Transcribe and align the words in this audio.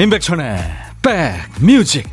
임백천의 0.00 0.56
백뮤직 1.02 2.08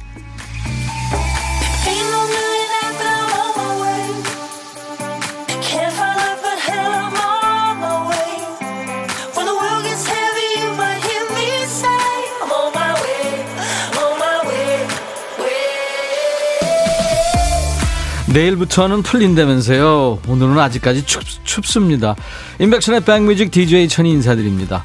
내일부터는 18.33 19.01
풀린다면서요. 19.03 20.19
오늘은 20.27 20.59
아직까지 20.59 21.05
춥, 21.05 21.23
춥습니다. 21.45 22.17
임백천의 22.59 23.05
백뮤직 23.05 23.49
DJ 23.49 23.87
천이 23.87 24.11
인사드립니다. 24.11 24.83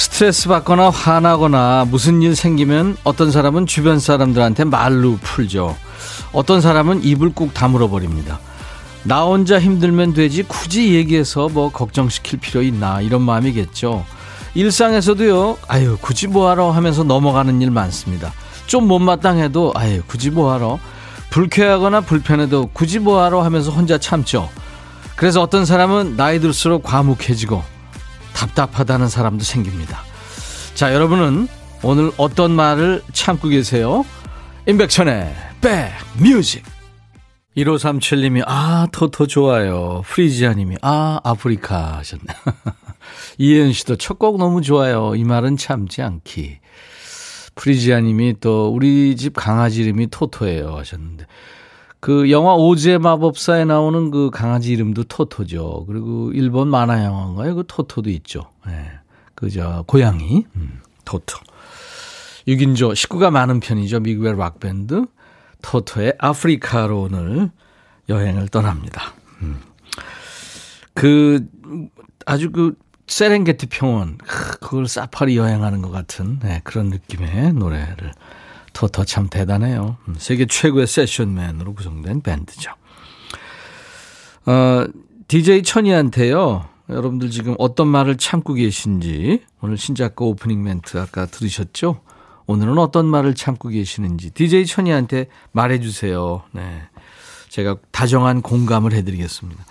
스트레스 0.00 0.48
받거나 0.48 0.88
화나거나 0.88 1.86
무슨 1.90 2.22
일 2.22 2.34
생기면 2.34 2.96
어떤 3.04 3.30
사람은 3.30 3.66
주변 3.66 3.98
사람들한테 3.98 4.64
말로 4.64 5.18
풀죠. 5.20 5.76
어떤 6.32 6.62
사람은 6.62 7.04
입을 7.04 7.34
꾹 7.34 7.52
다물어 7.52 7.90
버립니다. 7.90 8.40
나 9.02 9.24
혼자 9.24 9.60
힘들면 9.60 10.14
되지 10.14 10.44
굳이 10.44 10.94
얘기해서 10.94 11.50
뭐 11.50 11.70
걱정시킬 11.70 12.40
필요 12.40 12.62
있나 12.62 13.02
이런 13.02 13.20
마음이겠죠. 13.20 14.06
일상에서도요. 14.54 15.58
아유 15.68 15.98
굳이 16.00 16.28
뭐하러 16.28 16.70
하면서 16.70 17.04
넘어가는 17.04 17.60
일 17.60 17.70
많습니다. 17.70 18.32
좀 18.66 18.88
못마땅해도 18.88 19.74
아유 19.76 20.00
굳이 20.06 20.30
뭐하러 20.30 20.78
불쾌하거나 21.28 22.00
불편해도 22.00 22.70
굳이 22.72 23.00
뭐하러 23.00 23.42
하면서 23.42 23.70
혼자 23.70 23.98
참죠. 23.98 24.48
그래서 25.14 25.42
어떤 25.42 25.66
사람은 25.66 26.16
나이 26.16 26.40
들수록 26.40 26.84
과묵해지고 26.84 27.79
답답하다는 28.40 29.08
사람도 29.08 29.44
생깁니다. 29.44 30.00
자, 30.74 30.94
여러분은 30.94 31.46
오늘 31.82 32.10
어떤 32.16 32.52
말을 32.52 33.02
참고 33.12 33.48
계세요? 33.48 34.04
임백천의 34.66 35.34
백뮤직. 35.60 36.64
1537님이 37.56 38.42
아 38.46 38.86
토토 38.92 39.26
좋아요. 39.26 40.02
프리지아님이 40.06 40.76
아 40.80 41.20
아프리카 41.22 41.98
하셨네. 41.98 42.24
이혜연 43.38 43.72
씨도 43.74 43.96
첫 43.96 44.18
곡 44.18 44.38
너무 44.38 44.62
좋아요. 44.62 45.14
이 45.16 45.24
말은 45.24 45.56
참지 45.58 46.00
않기. 46.00 46.60
프리지아님이 47.56 48.36
또 48.40 48.70
우리 48.72 49.16
집 49.16 49.34
강아지 49.34 49.82
이름이 49.82 50.06
토토예요 50.06 50.76
하셨는데 50.76 51.26
그 52.00 52.30
영화 52.30 52.54
오즈의 52.54 52.98
마법사에 52.98 53.66
나오는 53.66 54.10
그 54.10 54.30
강아지 54.30 54.72
이름도 54.72 55.04
토토죠. 55.04 55.84
그리고 55.86 56.32
일본 56.32 56.68
만화 56.68 57.04
영화인가요? 57.04 57.54
그 57.54 57.64
토토도 57.66 58.08
있죠. 58.10 58.50
예. 58.66 58.70
네. 58.70 58.90
그저 59.34 59.84
고양이 59.86 60.44
음, 60.56 60.80
토토. 61.04 61.38
6인조 62.48 62.94
식구가 62.94 63.30
많은 63.30 63.60
편이죠. 63.60 64.00
미국의 64.00 64.36
락밴드 64.36 65.06
토토의 65.62 66.14
아프리카로 66.18 67.02
오늘 67.02 67.50
여행을 68.08 68.48
떠납니다. 68.48 69.12
음. 69.42 69.60
그 70.94 71.46
아주 72.26 72.50
그 72.50 72.74
세렝게티 73.06 73.66
평원 73.66 74.18
그걸 74.18 74.86
사파리 74.86 75.36
여행하는 75.36 75.82
것 75.82 75.90
같은 75.90 76.38
네, 76.40 76.60
그런 76.64 76.86
느낌의 76.86 77.54
노래를 77.54 78.12
토토 78.80 79.04
참 79.04 79.28
대단해요. 79.28 79.98
음, 80.08 80.14
세계 80.16 80.46
최고의 80.46 80.86
세션맨으로 80.86 81.74
구성된 81.74 82.22
밴드죠. 82.22 82.72
어, 84.46 84.86
DJ 85.28 85.64
천이한테요. 85.64 86.64
여러분들 86.88 87.28
지금 87.30 87.54
어떤 87.58 87.88
말을 87.88 88.16
참고 88.16 88.54
계신지 88.54 89.42
오늘 89.60 89.76
신작가 89.76 90.24
오프닝 90.24 90.62
멘트 90.62 90.96
아까 90.96 91.26
들으셨죠? 91.26 92.00
오늘은 92.46 92.78
어떤 92.78 93.04
말을 93.04 93.34
참고 93.34 93.68
계시는지 93.68 94.30
DJ 94.30 94.64
천이한테 94.64 95.26
말해주세요. 95.52 96.44
네. 96.52 96.82
제가 97.50 97.76
다정한 97.90 98.40
공감을 98.40 98.94
해드리겠습니다. 98.94 99.62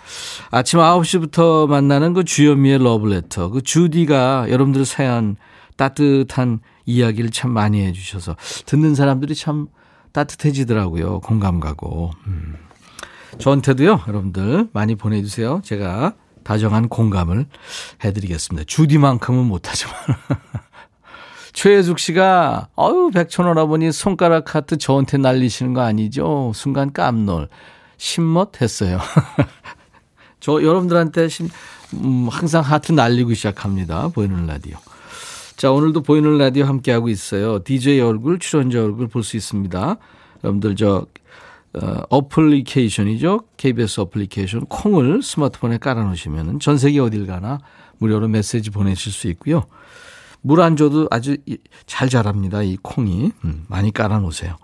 아침 0.52 0.80
9시부터 0.80 1.68
만나는 1.68 2.14
그 2.14 2.24
주현미의 2.24 2.84
러브레터. 2.84 3.50
그 3.50 3.64
주디가 3.64 4.52
여러분들 4.52 4.86
사연 4.86 5.36
따뜻한 5.78 6.60
이야기를 6.90 7.30
참 7.30 7.52
많이 7.52 7.86
해주셔서 7.86 8.36
듣는 8.66 8.96
사람들이 8.96 9.36
참 9.36 9.68
따뜻해지더라고요. 10.12 11.20
공감 11.20 11.60
가고. 11.60 12.12
음. 12.26 12.56
저한테도요, 13.38 14.02
여러분들 14.08 14.70
많이 14.74 14.96
보내주세요. 14.96 15.62
제가 15.64 16.16
다정한 16.44 16.90
공감을 16.90 17.46
해드리겠습니다. 18.04 18.66
주디만큼은 18.68 19.46
못하지만. 19.46 19.94
최혜숙 21.54 22.00
씨가, 22.00 22.70
어유 22.76 23.12
백천원아버니 23.14 23.92
손가락 23.92 24.56
하트 24.56 24.78
저한테 24.78 25.18
날리시는 25.18 25.74
거 25.74 25.82
아니죠? 25.82 26.52
순간 26.56 26.92
깜놀. 26.92 27.50
신멋 27.98 28.62
했어요. 28.62 29.00
저 30.40 30.64
여러분들한테 30.64 31.28
신, 31.28 31.50
음, 31.96 32.30
항상 32.32 32.64
하트 32.64 32.94
날리고 32.94 33.34
시작합니다. 33.34 34.08
보이는 34.08 34.48
라디오. 34.48 34.78
자, 35.60 35.72
오늘도 35.74 36.04
보이는 36.04 36.38
라디오 36.38 36.64
함께하고 36.64 37.10
있어요. 37.10 37.62
DJ 37.62 38.00
얼굴, 38.00 38.40
출연자 38.40 38.82
얼굴 38.82 39.10
볼 39.10 39.24
수 39.24 39.36
있습니다. 39.36 39.98
여러분들 40.42 40.78
저, 40.78 41.06
어, 41.74 42.02
어플리케이션이죠. 42.10 43.42
KBS 43.58 44.00
어플리케이션 44.00 44.68
콩을 44.68 45.22
스마트폰에 45.22 45.80
깔아 45.80 46.02
놓으시면 46.06 46.62
전 46.62 46.78
세계 46.78 47.02
어딜 47.02 47.28
가나 47.28 47.60
무료로 47.98 48.30
메시지 48.30 48.70
보내실 48.70 49.12
수 49.12 49.28
있고요. 49.32 49.66
물 50.40 50.62
안 50.62 50.78
줘도 50.78 51.10
아주 51.12 51.36
잘 51.86 52.08
자랍니다. 52.08 52.64
이 52.64 52.78
콩이. 52.82 53.34
음, 53.44 53.66
많이 53.68 53.92
깔아 53.92 54.20
놓으세요. 54.20 54.56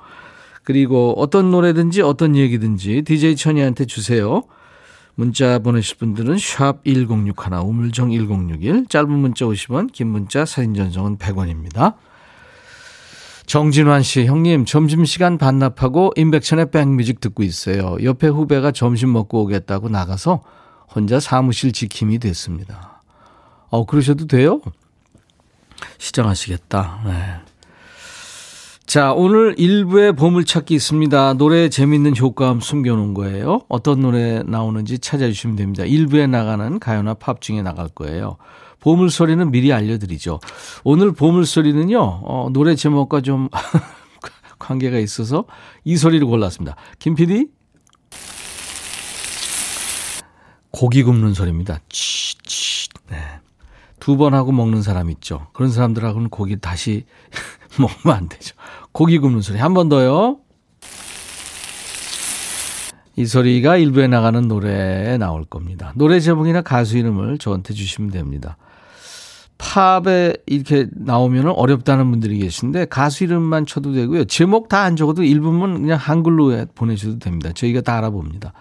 그리고 0.63 1.13
어떤 1.17 1.51
노래든지 1.51 2.03
어떤 2.03 2.37
얘기든지 2.37 3.01
DJ 3.01 3.35
천이한테 3.35 3.83
주세요. 3.83 4.43
문자 5.15 5.59
보내실 5.59 5.97
분들은 5.97 6.37
샵 6.37 6.83
1061, 6.83 7.53
우물정 7.53 8.11
1061, 8.11 8.87
짧은 8.87 9.09
문자 9.09 9.45
50원, 9.45 9.91
긴 9.91 10.07
문자 10.07 10.45
사진 10.45 10.73
전송은 10.73 11.17
100원입니다. 11.17 11.95
정진환 13.45 14.01
씨, 14.01 14.25
형님, 14.25 14.65
점심시간 14.65 15.37
반납하고 15.37 16.13
인백천의 16.15 16.71
백뮤직 16.71 17.21
듣고 17.21 17.43
있어요. 17.43 17.97
옆에 18.03 18.27
후배가 18.27 18.71
점심 18.71 19.13
먹고 19.13 19.43
오겠다고 19.43 19.87
나가서 19.89 20.41
혼자 20.93 21.19
사무실 21.19 21.71
지킴이 21.71 22.19
됐습니다. 22.19 23.01
어, 23.69 23.85
그러셔도 23.85 24.27
돼요? 24.27 24.61
시장하시겠다. 25.97 27.01
네. 27.05 27.54
자, 28.85 29.13
오늘 29.13 29.55
일부에 29.57 30.11
보물찾기 30.11 30.73
있습니다. 30.75 31.33
노래 31.33 31.69
재밌는 31.69 32.15
효과음 32.17 32.59
숨겨놓은 32.59 33.13
거예요. 33.15 33.61
어떤 33.67 34.01
노래 34.01 34.43
나오는지 34.43 34.99
찾아주시면 34.99 35.55
됩니다. 35.55 35.83
일부에 35.83 36.27
나가는 36.27 36.79
가요나 36.79 37.15
팝 37.15 37.41
중에 37.41 37.61
나갈 37.61 37.89
거예요. 37.89 38.37
보물소리는 38.79 39.49
미리 39.49 39.73
알려드리죠. 39.73 40.39
오늘 40.83 41.11
보물소리는요, 41.13 41.99
어, 41.99 42.49
노래 42.53 42.75
제목과 42.75 43.21
좀 43.21 43.49
관계가 44.59 44.99
있어서 44.99 45.45
이 45.83 45.97
소리를 45.97 46.25
골랐습니다. 46.27 46.75
김 46.99 47.15
PD? 47.15 47.47
고기 50.69 51.03
굽는 51.03 51.33
소리입니다. 51.33 51.79
치, 51.89 52.37
치. 52.43 52.89
네. 53.09 53.17
두 54.05 54.17
번 54.17 54.35
하고 54.35 54.51
먹는 54.51 54.83
사람 54.83 55.09
있죠. 55.09 55.47
그런 55.53 55.71
사람들하고는 55.71 56.29
고기 56.29 56.57
다시 56.59 57.05
먹으면 57.79 58.15
안 58.15 58.29
되죠. 58.29 58.55
고기 58.91 59.17
굽는 59.17 59.41
소리. 59.41 59.57
한 59.57 59.73
번 59.73 59.89
더요. 59.89 60.37
이 63.15 63.25
소리가 63.25 63.77
일부에 63.77 64.07
나가는 64.07 64.47
노래에 64.47 65.17
나올 65.17 65.43
겁니다. 65.43 65.91
노래 65.95 66.19
제목이나 66.19 66.61
가수 66.61 66.97
이름을 66.99 67.39
저한테 67.39 67.73
주시면 67.73 68.11
됩니다. 68.11 68.57
팝에 69.57 70.35
이렇게 70.45 70.85
나오면 70.93 71.47
어렵다는 71.47 72.11
분들이 72.11 72.37
계신데 72.39 72.85
가수 72.85 73.23
이름만 73.23 73.65
쳐도 73.65 73.93
되고요. 73.93 74.25
제목 74.25 74.69
다 74.69 74.83
안 74.83 74.95
적어도 74.97 75.23
일부분 75.23 75.81
그냥 75.81 75.97
한글로 75.97 76.65
보내셔도 76.75 77.17
됩니다. 77.17 77.51
저희가 77.53 77.81
다 77.81 77.97
알아봅니다. 77.97 78.53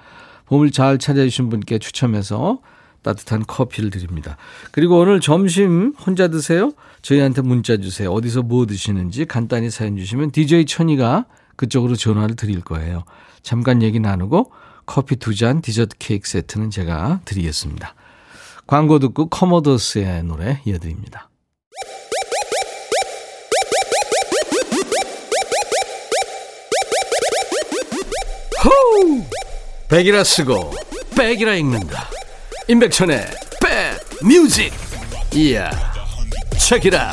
봄을 0.46 0.70
잘 0.70 0.96
찾아주신 0.98 1.50
분께 1.50 1.78
추첨해서 1.78 2.60
따뜻한 3.04 3.44
커피를 3.46 3.90
드립니다. 3.90 4.36
그리고 4.72 4.98
오늘 4.98 5.20
점심 5.20 5.94
혼자 6.04 6.26
드세요? 6.26 6.72
저희한테 7.02 7.42
문자 7.42 7.76
주세요. 7.76 8.10
어디서 8.10 8.42
뭐 8.42 8.66
드시는지 8.66 9.26
간단히 9.26 9.70
사연 9.70 9.96
주시면 9.96 10.32
DJ 10.32 10.64
천이가 10.66 11.26
그쪽으로 11.54 11.94
전화를 11.94 12.34
드릴 12.34 12.62
거예요. 12.62 13.04
잠깐 13.42 13.82
얘기 13.82 14.00
나누고 14.00 14.50
커피 14.86 15.16
두 15.16 15.34
잔, 15.34 15.62
디저트 15.62 15.96
케이크 15.98 16.28
세트는 16.28 16.70
제가 16.70 17.20
드리겠습니다. 17.24 17.94
광고 18.66 18.98
듣고 18.98 19.28
커머더스의 19.28 20.24
노래 20.24 20.60
이어드립니다. 20.64 21.28
호우! 28.64 29.22
백이라 29.88 30.24
쓰고 30.24 30.72
백이라 31.16 31.54
읽는다. 31.56 32.08
임백천의 32.66 33.26
백뮤직. 34.22 34.72
이야 35.34 35.70
책이라 36.58 37.12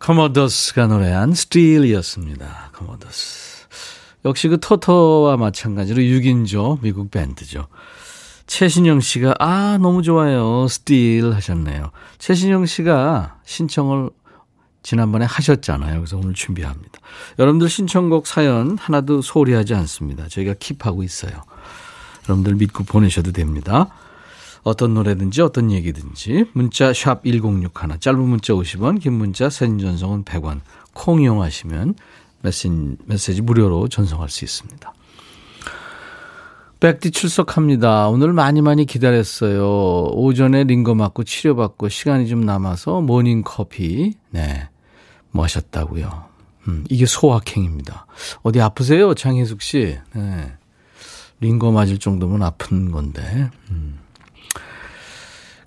커머더스가 0.00 0.88
노래한 0.88 1.34
Still이었습니다. 1.34 2.70
커머더스. 2.72 3.66
역시 4.24 4.48
그 4.48 4.58
토토와 4.58 5.36
마찬가지로 5.36 6.02
6인조 6.02 6.82
미국 6.82 7.12
밴드죠. 7.12 7.68
최신영 8.48 9.00
씨가 9.00 9.36
아 9.38 9.78
너무 9.80 10.02
좋아요. 10.02 10.66
Still 10.66 11.32
하셨네요. 11.32 11.92
최신영 12.18 12.66
씨가 12.66 13.38
신청을 13.44 14.10
지난번에 14.82 15.24
하셨잖아요. 15.24 15.96
그래서 16.00 16.16
오늘 16.16 16.34
준비합니다. 16.34 17.00
여러분들 17.38 17.68
신청곡 17.68 18.26
사연 18.26 18.78
하나도 18.78 19.22
소홀히 19.22 19.55
하지 19.55 19.74
않습니다. 19.74 20.28
저희가 20.28 20.54
keep하고 20.54 21.04
있어요. 21.04 21.42
여러분들 22.28 22.54
믿고 22.56 22.84
보내셔도 22.84 23.32
됩니다. 23.32 23.88
어떤 24.62 24.94
노래든지 24.94 25.40
어떤 25.40 25.70
얘기든지 25.70 26.46
문자 26.52 26.92
샵 26.92 27.24
1061, 27.24 28.00
짧은 28.00 28.20
문자 28.20 28.52
50원, 28.52 29.00
긴 29.00 29.14
문자 29.14 29.48
사진 29.48 29.78
전송은 29.78 30.24
100원. 30.24 30.60
콩 30.92 31.22
이용하시면 31.22 31.94
메시지, 32.42 32.96
메시지 33.06 33.42
무료로 33.42 33.88
전송할 33.88 34.28
수 34.28 34.44
있습니다. 34.44 34.92
백디 36.80 37.10
출석합니다. 37.10 38.08
오늘 38.08 38.32
많이 38.32 38.62
많이 38.62 38.84
기다렸어요. 38.86 40.10
오전에 40.12 40.62
링거 40.64 40.94
맞고 40.94 41.24
치료받고 41.24 41.88
시간이 41.88 42.28
좀 42.28 42.42
남아서 42.42 43.00
모닝 43.00 43.42
커피, 43.44 44.14
네, 44.30 44.68
마셨다고요. 45.32 46.24
음, 46.68 46.84
이게 46.88 47.04
소확행입니다. 47.04 48.06
어디 48.42 48.60
아프세요? 48.60 49.14
장혜숙 49.14 49.60
씨? 49.62 49.98
네. 50.14 50.52
링거 51.40 51.72
맞을 51.72 51.98
정도면 51.98 52.42
아픈 52.42 52.92
건데. 52.92 53.50
음. 53.70 53.98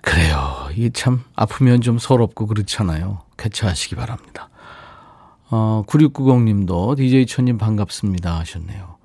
그래요. 0.02 0.68
이게 0.76 0.90
참 0.90 1.24
아프면 1.36 1.82
좀 1.82 1.98
서럽고 1.98 2.48
그렇잖아요. 2.48 3.22
쾌차하시기 3.38 3.96
바랍니다. 3.96 4.50
어, 5.50 5.84
9690님도 5.88 6.96
DJ 6.96 7.26
천님 7.26 7.58
반갑습니다 7.58 8.40
하셨네요. 8.40 9.01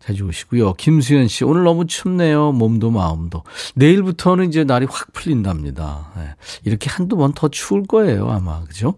자주 0.00 0.24
오시고요. 0.26 0.74
김수현 0.74 1.26
씨, 1.28 1.44
오늘 1.44 1.64
너무 1.64 1.86
춥네요. 1.86 2.52
몸도 2.52 2.90
마음도. 2.90 3.42
내일부터는 3.74 4.48
이제 4.48 4.62
날이 4.64 4.86
확 4.88 5.12
풀린답니다. 5.12 6.12
네. 6.16 6.28
이렇게 6.64 6.88
한두 6.90 7.16
번 7.16 7.32
더 7.34 7.48
추울 7.48 7.84
거예요, 7.86 8.30
아마. 8.30 8.62
그죠? 8.64 8.94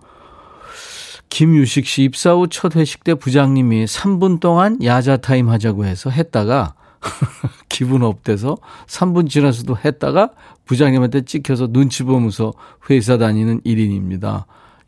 김유식 1.30 1.86
씨, 1.86 2.04
입사 2.04 2.32
후 2.34 2.46
첫 2.48 2.76
회식 2.76 3.04
때 3.04 3.14
부장님이 3.14 3.84
3분 3.86 4.40
동안 4.40 4.82
야자 4.82 5.18
타임 5.18 5.48
하자고 5.48 5.84
해서 5.84 6.10
했다가 6.10 6.74
기분 7.68 8.02
up돼서 8.02 8.56
3분 8.86 9.28
지나서도 9.30 9.76
했다가 9.84 10.30
부장님한테 10.64 11.22
찍혀서 11.22 11.68
눈치 11.68 12.02
보면서 12.02 12.52
회사 12.90 13.18
다니는 13.18 13.60
1인입니다. 13.62 14.44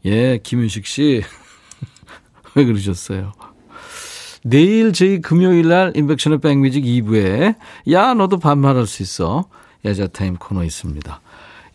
예, 0.06 0.39
김윤식 0.43 0.87
씨. 0.87 1.23
왜 2.55 2.65
그러셨어요? 2.65 3.33
내일 4.43 4.93
저희 4.93 5.21
금요일 5.21 5.69
날 5.69 5.93
인백션의 5.95 6.41
백뮤직 6.41 6.85
2부에 6.85 7.57
야 7.93 8.15
너도 8.15 8.39
반말할 8.39 8.87
수 8.87 9.03
있어 9.03 9.45
야자타임 9.85 10.37
코너 10.37 10.65
있습니다. 10.65 11.21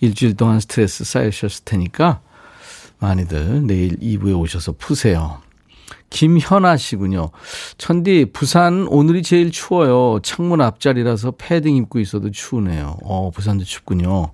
일주일 0.02 0.36
동안 0.36 0.60
스트레스 0.60 1.04
쌓이셨을 1.04 1.64
테니까 1.66 2.22
많이들 3.00 3.66
내일 3.66 3.98
2부에 3.98 4.40
오셔서 4.40 4.74
푸세요. 4.74 5.42
김현아 6.10 6.78
씨군요. 6.78 7.32
천디, 7.78 8.28
부산 8.32 8.88
오늘이 8.88 9.22
제일 9.22 9.52
추워요. 9.52 10.20
창문 10.24 10.62
앞자리라서 10.62 11.32
패딩 11.32 11.76
입고 11.76 12.00
있어도 12.00 12.32
추우네요. 12.32 12.98
어, 13.04 13.32
부산도 13.32 13.66
춥군요. 13.66 14.32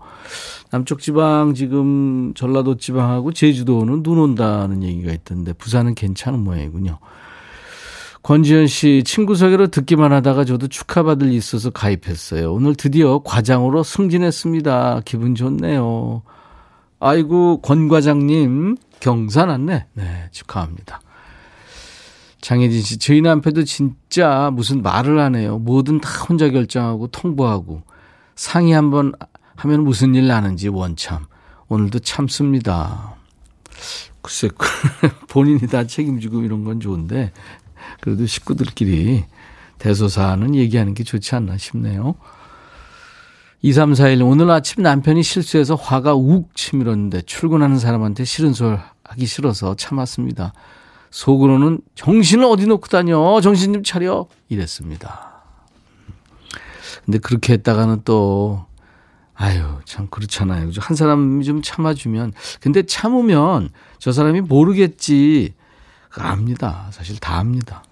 남쪽 0.70 1.00
지방 1.00 1.54
지금 1.56 2.34
전라도 2.36 2.78
지방하고 2.78 3.34
제주도는 3.34 4.04
눈 4.04 4.20
온다는 4.20 4.84
얘기가 4.84 5.12
있던데 5.12 5.54
부산은 5.54 5.96
괜찮은 5.96 6.40
모양이군요. 6.40 7.00
권지현 8.24 8.68
씨, 8.68 9.04
친구 9.04 9.36
소개로 9.36 9.68
듣기만 9.68 10.14
하다가 10.14 10.46
저도 10.46 10.68
축하받을 10.68 11.28
일 11.28 11.34
있어서 11.34 11.72
가입했어요. 11.72 12.54
오늘 12.54 12.76
드디어 12.76 13.24
과장으로 13.24 13.82
승진했습니다. 13.82 15.02
기분 15.06 15.34
좋네요. 15.34 16.22
아이고, 17.00 17.62
권 17.62 17.88
과장님, 17.88 18.78
경사 19.00 19.46
났네. 19.46 19.88
네, 19.94 20.30
축하합니다. 20.32 21.02
장혜진 22.42 22.82
씨, 22.82 23.00
저희 23.00 23.22
남편도 23.22 23.64
진짜 23.64 24.52
무슨 24.54 24.84
말을 24.84 25.18
안 25.20 25.36
해요. 25.36 25.58
뭐든 25.58 26.02
다 26.02 26.24
혼자 26.26 26.50
결정하고 26.50 27.08
통보하고. 27.08 27.82
상의 28.36 28.74
한번 28.74 29.14
하면 29.56 29.84
무슨 29.84 30.14
일 30.14 30.28
나는지 30.28 30.68
원참. 30.68 31.26
오늘도 31.70 32.00
참습니다. 32.00 33.16
글쎄, 34.22 34.50
본인이 35.30 35.62
다 35.62 35.88
책임지고 35.88 36.44
이런 36.44 36.64
건 36.64 36.80
좋은데, 36.80 37.32
그래도 38.02 38.26
식구들끼리 38.26 39.26
대소사는 39.78 40.54
얘기하는 40.56 40.94
게 40.94 41.04
좋지 41.04 41.36
않나 41.36 41.58
싶네요. 41.58 42.16
2341 43.62 44.24
오늘 44.24 44.50
아침 44.50 44.84
남편이 44.84 45.22
실수해서 45.24 45.76
화가 45.76 46.16
욱 46.16 46.56
치밀었는데 46.56 47.22
출근하는 47.22 47.78
사람한테 47.78 48.26
싫은 48.26 48.54
소리 48.54 48.78
하기 49.04 49.26
싫어서 49.26 49.76
참았습니다. 49.76 50.54
속으로는 51.12 51.82
정신을 51.96 52.46
어디 52.46 52.66
놓고 52.66 52.88
다녀 52.88 53.40
정신 53.42 53.74
좀 53.74 53.84
차려 53.84 54.28
이랬습니다. 54.50 55.44
근데 57.06 57.20
그렇게 57.20 57.54
했다가는 57.54 58.02
또 58.04 58.66
아유 59.36 59.80
참 59.86 60.08
그렇잖아요. 60.08 60.72
한 60.80 60.96
사람이 60.96 61.44
좀 61.44 61.62
참아주면 61.62 62.34
근데 62.62 62.84
참으면 62.84 63.70
저 64.00 64.12
사람이 64.12 64.42
모르겠지 64.42 65.54
압니다. 66.16 66.88
사실 66.92 67.20
다 67.20 67.38
압니다. 67.38 67.84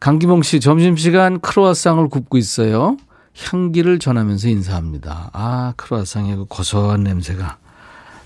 강기몽 0.00 0.42
씨, 0.42 0.60
점심시간 0.60 1.40
크로아상을 1.40 2.08
굽고 2.08 2.38
있어요. 2.38 2.96
향기를 3.38 3.98
전하면서 3.98 4.48
인사합니다. 4.48 5.30
아, 5.34 5.74
크로아상의 5.76 6.36
그 6.36 6.44
고소한 6.46 7.04
냄새가 7.04 7.58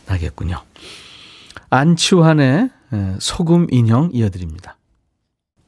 나겠군요. 0.07 0.63
안치환의 1.71 2.71
소금 3.19 3.67
인형 3.71 4.11
이어드립니다. 4.13 4.77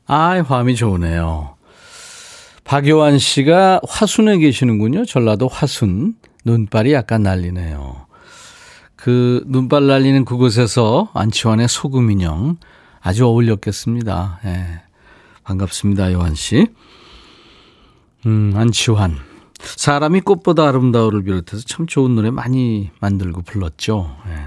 아, 0.07 0.41
화음이 0.41 0.77
좋으네요. 0.77 1.57
박요한 2.63 3.19
씨가 3.19 3.81
화순에 3.89 4.39
계시는군요. 4.39 5.05
전라도 5.05 5.49
화순. 5.49 6.15
눈발이 6.45 6.93
약간 6.93 7.25
날리네요. 7.25 8.07
그 8.95 9.43
눈발 9.47 9.89
날리는 9.89 10.25
그곳에서 10.25 11.11
안치환의 11.15 11.67
소금 11.69 12.13
인형 12.13 12.57
아주 13.01 13.27
어울렸겠습니다. 13.27 14.41
예. 14.45 14.86
반갑습니다, 15.47 16.13
요한 16.13 16.35
씨. 16.35 16.67
음, 18.27 18.53
안치환. 18.57 19.17
사람이 19.61 20.21
꽃보다 20.23 20.69
아름다워를 20.69 21.23
비롯해서 21.23 21.63
참 21.65 21.87
좋은 21.87 22.17
노래 22.17 22.31
많이 22.31 22.91
만들고 23.01 23.43
불렀죠. 23.43 24.17
예. 24.29 24.47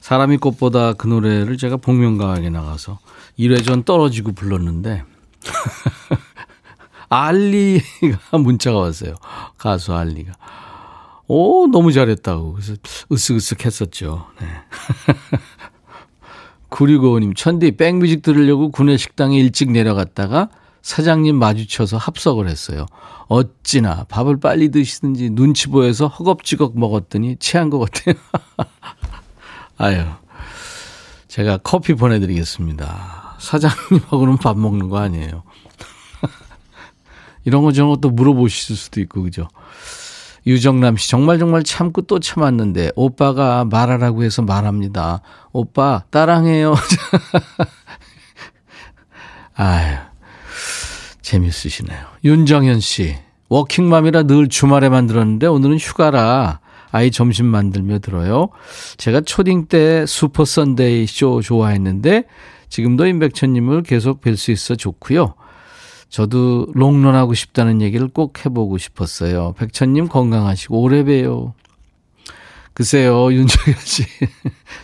사람이 0.00 0.38
꽃보다 0.38 0.94
그 0.94 1.06
노래를 1.06 1.58
제가 1.58 1.76
복면가왕에 1.76 2.48
나가서 2.48 2.98
1회전 3.38 3.84
떨어지고 3.84 4.32
불렀는데 4.32 5.04
알리가 7.10 8.38
문자가 8.40 8.78
왔어요. 8.78 9.14
가수 9.58 9.94
알리가. 9.94 10.32
오, 11.28 11.68
너무 11.68 11.92
잘했다고. 11.92 12.54
그래서 12.54 12.74
으쓱으쓱 13.10 13.64
했었죠. 13.66 14.26
네. 14.40 14.48
9655님, 16.70 17.36
천디, 17.36 17.72
백뮤직 17.72 18.22
들으려고 18.22 18.70
구내 18.70 18.96
식당에 18.96 19.38
일찍 19.38 19.70
내려갔다가 19.70 20.48
사장님 20.82 21.36
마주쳐서 21.36 21.98
합석을 21.98 22.48
했어요. 22.48 22.86
어찌나 23.28 24.04
밥을 24.04 24.40
빨리 24.40 24.70
드시든지 24.70 25.30
눈치 25.30 25.68
보여서 25.68 26.06
허겁지겁 26.06 26.78
먹었더니 26.78 27.36
취한 27.36 27.70
것 27.70 27.78
같아요. 27.78 28.14
아유, 29.76 30.04
제가 31.28 31.58
커피 31.58 31.94
보내드리겠습니다. 31.94 33.36
사장님하고는 33.38 34.38
밥 34.38 34.58
먹는 34.58 34.88
거 34.88 34.98
아니에요. 34.98 35.42
이런 37.44 37.62
거 37.62 37.72
저런 37.72 37.90
것도 37.90 38.10
물어보실 38.10 38.76
수도 38.76 39.00
있고, 39.00 39.22
그죠? 39.22 39.48
유정남 40.46 40.96
씨, 40.96 41.10
정말 41.10 41.38
정말 41.38 41.62
참고 41.62 42.02
또 42.02 42.18
참았는데, 42.18 42.92
오빠가 42.96 43.64
말하라고 43.64 44.24
해서 44.24 44.42
말합니다. 44.42 45.20
오빠, 45.52 46.02
따랑해요. 46.10 46.74
아유, 49.54 49.96
재밌으시네요. 51.20 51.98
윤정현 52.24 52.80
씨, 52.80 53.16
워킹맘이라 53.48 54.24
늘 54.24 54.48
주말에만 54.48 55.06
들었는데, 55.06 55.46
오늘은 55.46 55.78
휴가라 55.78 56.60
아이 56.92 57.10
점심 57.10 57.46
만들며 57.46 58.00
들어요. 58.00 58.48
제가 58.96 59.20
초딩 59.20 59.66
때 59.66 60.04
슈퍼 60.06 60.44
선데이 60.44 61.06
쇼 61.06 61.42
좋아했는데, 61.42 62.24
지금도 62.68 63.06
임백천님을 63.06 63.82
계속 63.82 64.20
뵐 64.20 64.36
수 64.36 64.52
있어 64.52 64.76
좋고요. 64.76 65.34
저도 66.10 66.66
롱런하고 66.74 67.34
싶다는 67.34 67.80
얘기를 67.80 68.08
꼭 68.08 68.44
해보고 68.44 68.78
싶었어요. 68.78 69.54
백천님 69.56 70.08
건강하시고 70.08 70.80
오래 70.80 71.04
봬요. 71.04 71.54
글쎄요, 72.74 73.30
윤정현 73.32 73.78
씨. 73.78 74.04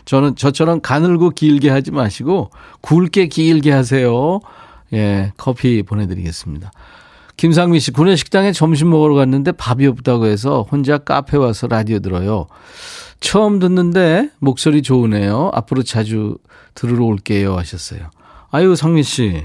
저는 0.04 0.36
저처럼 0.36 0.80
가늘고 0.80 1.30
길게 1.30 1.68
하지 1.68 1.90
마시고 1.90 2.50
굵게 2.80 3.26
길게 3.26 3.72
하세요. 3.72 4.40
예, 4.92 5.32
커피 5.36 5.82
보내드리겠습니다. 5.82 6.70
김상민 7.36 7.80
씨, 7.80 7.90
구내식당에 7.90 8.52
점심 8.52 8.90
먹으러 8.90 9.14
갔는데 9.14 9.52
밥이 9.52 9.86
없다고 9.86 10.26
해서 10.26 10.66
혼자 10.70 10.96
카페 10.96 11.36
와서 11.36 11.66
라디오 11.66 11.98
들어요. 11.98 12.46
처음 13.20 13.58
듣는데 13.58 14.30
목소리 14.38 14.82
좋으네요. 14.82 15.50
앞으로 15.52 15.82
자주 15.82 16.38
들으러 16.74 17.04
올게요. 17.04 17.56
하셨어요. 17.56 18.10
아유, 18.50 18.76
상민 18.76 19.02
씨. 19.02 19.44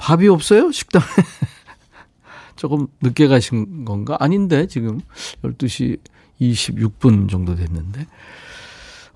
밥이 0.00 0.28
없어요? 0.28 0.72
식당에. 0.72 1.04
조금 2.56 2.88
늦게 3.02 3.28
가신 3.28 3.84
건가? 3.84 4.16
아닌데, 4.18 4.66
지금 4.66 5.00
12시 5.44 5.98
26분 6.40 7.28
정도 7.28 7.54
됐는데. 7.54 8.06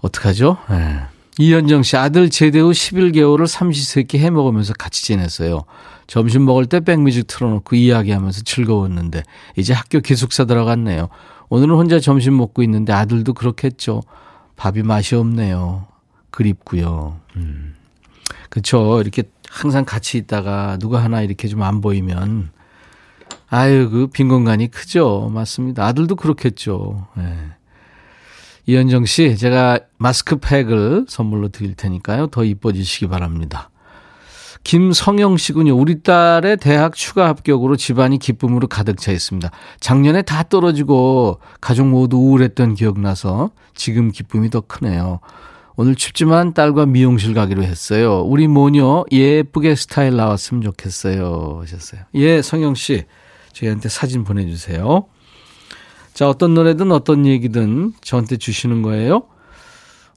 어떡하죠? 0.02 0.58
네. 0.68 1.00
이현정 1.38 1.82
씨, 1.82 1.96
아들 1.96 2.30
제대 2.30 2.60
후 2.60 2.70
11개월을 2.70 3.46
삼시세끼 3.46 4.18
해 4.18 4.30
먹으면서 4.30 4.74
같이 4.74 5.04
지냈어요. 5.04 5.64
점심 6.06 6.44
먹을 6.44 6.66
때 6.66 6.80
백뮤직 6.80 7.26
틀어놓고 7.26 7.74
이야기하면서 7.76 8.42
즐거웠는데, 8.42 9.22
이제 9.56 9.72
학교 9.72 10.00
기숙사 10.00 10.44
들어갔네요. 10.44 11.08
오늘은 11.48 11.74
혼자 11.74 11.98
점심 11.98 12.36
먹고 12.36 12.62
있는데 12.62 12.92
아들도 12.92 13.32
그렇겠죠. 13.32 14.02
밥이 14.56 14.82
맛이 14.82 15.14
없네요. 15.14 15.86
그립고요. 16.30 17.20
음. 17.36 17.74
그렇죠. 18.48 19.00
이렇게 19.00 19.24
항상 19.54 19.84
같이 19.84 20.18
있다가 20.18 20.78
누가 20.78 21.02
하나 21.02 21.22
이렇게 21.22 21.48
좀 21.48 21.62
안 21.62 21.80
보이면 21.80 22.50
아유 23.48 23.88
그 23.90 24.08
빈 24.08 24.28
공간이 24.28 24.70
크죠. 24.70 25.30
맞습니다. 25.32 25.84
아들도 25.86 26.16
그렇겠죠. 26.16 27.06
네. 27.16 27.36
이현정 28.66 29.04
씨, 29.04 29.36
제가 29.36 29.78
마스크팩을 29.98 31.04
선물로 31.08 31.48
드릴 31.48 31.74
테니까요. 31.74 32.28
더 32.28 32.44
이뻐지시기 32.44 33.08
바랍니다. 33.08 33.70
김성영 34.64 35.36
씨군요. 35.36 35.76
우리 35.76 36.02
딸의 36.02 36.56
대학 36.56 36.94
추가 36.94 37.28
합격으로 37.28 37.76
집안이 37.76 38.18
기쁨으로 38.18 38.66
가득 38.66 38.98
차 38.98 39.12
있습니다. 39.12 39.50
작년에 39.80 40.22
다 40.22 40.42
떨어지고 40.42 41.40
가족 41.60 41.88
모두 41.88 42.16
우울했던 42.16 42.74
기억나서 42.74 43.50
지금 43.74 44.10
기쁨이 44.10 44.48
더 44.48 44.62
크네요. 44.62 45.20
오늘 45.76 45.96
춥지만 45.96 46.54
딸과 46.54 46.86
미용실 46.86 47.34
가기로 47.34 47.64
했어요. 47.64 48.20
우리 48.20 48.46
모녀 48.46 49.04
예쁘게 49.10 49.74
스타일 49.74 50.16
나왔으면 50.16 50.62
좋겠어요. 50.62 51.58
하셨어요. 51.62 52.02
예, 52.14 52.42
성영 52.42 52.74
씨. 52.74 53.04
저희한테 53.52 53.88
사진 53.88 54.24
보내주세요. 54.24 55.06
자, 56.12 56.28
어떤 56.28 56.54
노래든 56.54 56.92
어떤 56.92 57.26
얘기든 57.26 57.94
저한테 58.02 58.36
주시는 58.36 58.82
거예요. 58.82 59.24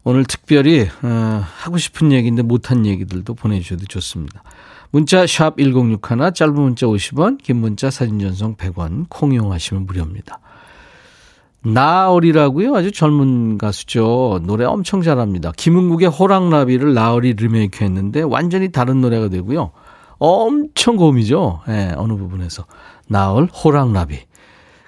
오늘 0.04 0.26
특별히 0.26 0.88
어, 1.02 1.44
하고 1.58 1.78
싶은 1.78 2.12
얘기인데 2.12 2.42
못한 2.44 2.86
얘기들도 2.86 3.34
보내주셔도 3.34 3.86
좋습니다. 3.86 4.44
문자 4.92 5.26
샵 5.28 5.58
1061, 5.58 6.34
짧은 6.34 6.54
문자 6.54 6.86
50원, 6.86 7.42
긴 7.42 7.58
문자 7.58 7.90
사진 7.90 8.20
전송 8.20 8.56
100원, 8.56 9.08
콩 9.10 9.34
이용하시면 9.34 9.86
무료입니다. 9.86 10.40
나얼이라고요? 11.64 12.76
아주 12.76 12.92
젊은 12.92 13.58
가수죠. 13.58 14.40
노래 14.44 14.66
엄청 14.66 15.02
잘합니다. 15.02 15.52
김은국의 15.58 16.10
호랑나비를 16.10 16.94
나얼이 16.94 17.34
리메이크 17.34 17.84
했는데 17.84 18.22
완전히 18.22 18.72
다른 18.72 19.02
노래가 19.02 19.30
되고요. 19.30 19.72
엄청 20.20 20.96
고음이죠. 20.96 21.62
예, 21.68 21.72
네, 21.72 21.94
어느 21.98 22.14
부분에서. 22.14 22.66
나얼, 23.08 23.46
호랑나비. 23.46 24.20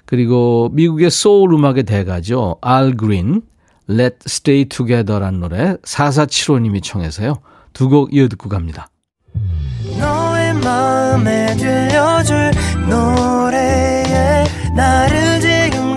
그리고 0.06 0.70
미국의 0.72 1.10
소울 1.10 1.52
음악의 1.54 1.84
대가죠. 1.84 2.56
알 2.62 2.96
그린, 2.96 3.42
Let 3.88 4.16
Stay 4.26 4.64
Together란 4.66 5.38
노래 5.40 5.76
4475님이 5.84 6.82
청해서요. 6.82 7.34
두 7.72 7.88
곡 7.88 8.12
이어 8.14 8.26
듣고 8.28 8.48
갑니다. 8.48 8.88
너의 9.98 10.54
마음에 10.54 11.54
들려줄 11.56 12.50
노래에 12.88 14.44
나를 14.74 15.40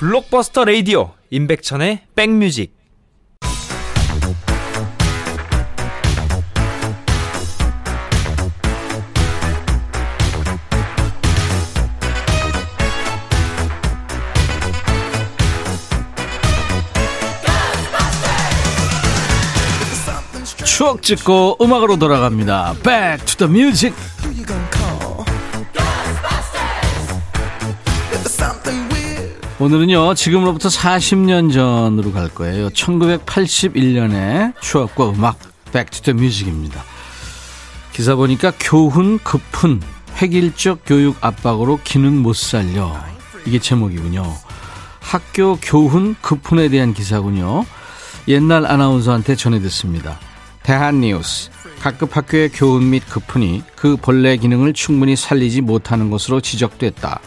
블록버스터 0.00 0.64
레이디오 0.64 1.10
임백천의 1.28 2.06
백뮤직 2.14 2.74
추억 20.64 21.02
찍고 21.02 21.58
음악으로 21.60 21.98
돌아갑니다. 21.98 22.76
The 23.36 23.52
music. 23.52 23.94
오늘은요, 29.60 30.14
지금으로부터 30.14 30.70
40년 30.70 31.52
전으로 31.52 32.12
갈 32.12 32.30
거예요. 32.30 32.70
1981년의 32.70 34.54
추억과 34.62 35.10
음악, 35.10 35.38
Back 35.70 35.90
to 35.90 36.02
the 36.02 36.18
music입니다. 36.18 36.82
기사 37.92 38.14
보니까 38.14 38.54
교훈 38.58 39.18
급훈, 39.18 39.82
획일적 40.16 40.84
교육 40.86 41.22
압박으로 41.22 41.78
기능 41.84 42.22
못 42.22 42.36
살려. 42.36 42.96
이게 43.44 43.58
제목이군요. 43.58 44.34
학교 44.98 45.56
교훈 45.56 46.16
급훈에 46.22 46.70
대한 46.70 46.94
기사군요. 46.94 47.66
옛날 48.28 48.64
아나운서한테 48.64 49.36
전해 49.36 49.60
듣습니다. 49.60 50.18
대한뉴스 50.62 51.50
각급 51.80 52.16
학교의 52.16 52.48
교훈 52.48 52.88
및 52.88 53.02
급훈이 53.06 53.62
그 53.76 53.96
본래 53.96 54.38
기능을 54.38 54.72
충분히 54.72 55.16
살리지 55.16 55.60
못하는 55.60 56.08
것으로 56.08 56.40
지적됐다. 56.40 57.20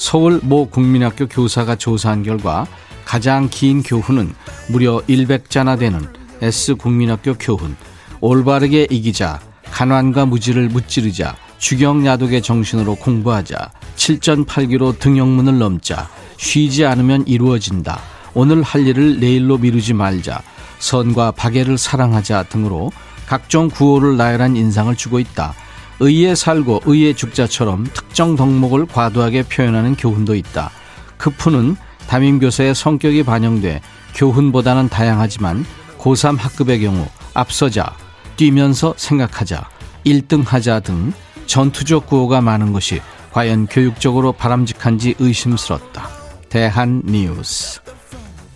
서울 0.00 0.40
모 0.42 0.66
국민학교 0.66 1.26
교사가 1.26 1.76
조사한 1.76 2.22
결과 2.22 2.66
가장 3.04 3.48
긴 3.50 3.82
교훈은 3.82 4.32
무려 4.70 5.02
100자나 5.06 5.78
되는 5.78 6.00
S 6.40 6.76
국민학교 6.76 7.34
교훈. 7.34 7.76
올바르게 8.22 8.86
이기자, 8.88 9.38
가난과 9.70 10.24
무지를 10.24 10.70
무찌르자, 10.70 11.36
주경야독의 11.58 12.40
정신으로 12.40 12.94
공부하자, 12.94 13.72
7전8기로 13.96 14.98
등용문을 14.98 15.58
넘자, 15.58 16.08
쉬지 16.38 16.86
않으면 16.86 17.26
이루어진다. 17.26 18.00
오늘 18.32 18.62
할 18.62 18.86
일을 18.86 19.20
내일로 19.20 19.58
미루지 19.58 19.92
말자. 19.92 20.40
선과 20.78 21.32
박애를 21.32 21.76
사랑하자 21.76 22.44
등으로 22.44 22.90
각종 23.26 23.68
구호를 23.68 24.16
나열한 24.16 24.56
인상을 24.56 24.96
주고 24.96 25.18
있다. 25.18 25.54
의에 26.00 26.34
살고 26.34 26.82
의에 26.86 27.12
죽자처럼 27.12 27.84
특정 27.92 28.34
덕목을 28.34 28.86
과도하게 28.86 29.44
표현하는 29.44 29.94
교훈도 29.96 30.34
있다. 30.34 30.70
급푸는 31.18 31.76
담임교사의 32.08 32.74
성격이 32.74 33.22
반영돼 33.22 33.82
교훈보다는 34.14 34.88
다양하지만 34.88 35.64
고3 35.98 36.38
학급의 36.38 36.80
경우 36.80 37.06
앞서자, 37.34 37.94
뛰면서 38.36 38.94
생각하자, 38.96 39.68
1등하자 40.06 40.82
등 40.82 41.12
전투적 41.46 42.06
구호가 42.06 42.40
많은 42.40 42.72
것이 42.72 43.00
과연 43.32 43.66
교육적으로 43.66 44.32
바람직한지 44.32 45.14
의심스럽다. 45.18 46.08
대한 46.48 47.02
뉴스. 47.04 47.80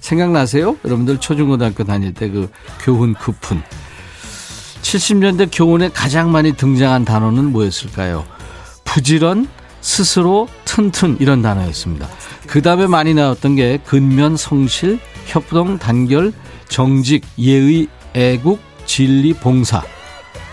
생각나세요? 0.00 0.76
여러분들 0.84 1.18
초중고등학교 1.18 1.84
다닐 1.84 2.12
때 2.12 2.28
그 2.28 2.50
교훈 2.82 3.14
급훈. 3.14 3.62
70년대 4.84 5.48
교훈에 5.50 5.88
가장 5.88 6.30
많이 6.30 6.52
등장한 6.52 7.04
단어는 7.04 7.52
뭐였을까요? 7.52 8.24
부지런, 8.84 9.48
스스로, 9.80 10.46
튼튼 10.64 11.16
이런 11.20 11.42
단어였습니다. 11.42 12.08
그 12.46 12.62
다음에 12.62 12.86
많이 12.86 13.14
나왔던 13.14 13.56
게 13.56 13.78
근면, 13.84 14.36
성실, 14.36 15.00
협동, 15.24 15.78
단결, 15.78 16.32
정직, 16.68 17.24
예의, 17.38 17.88
애국, 18.14 18.60
진리, 18.84 19.32
봉사 19.32 19.82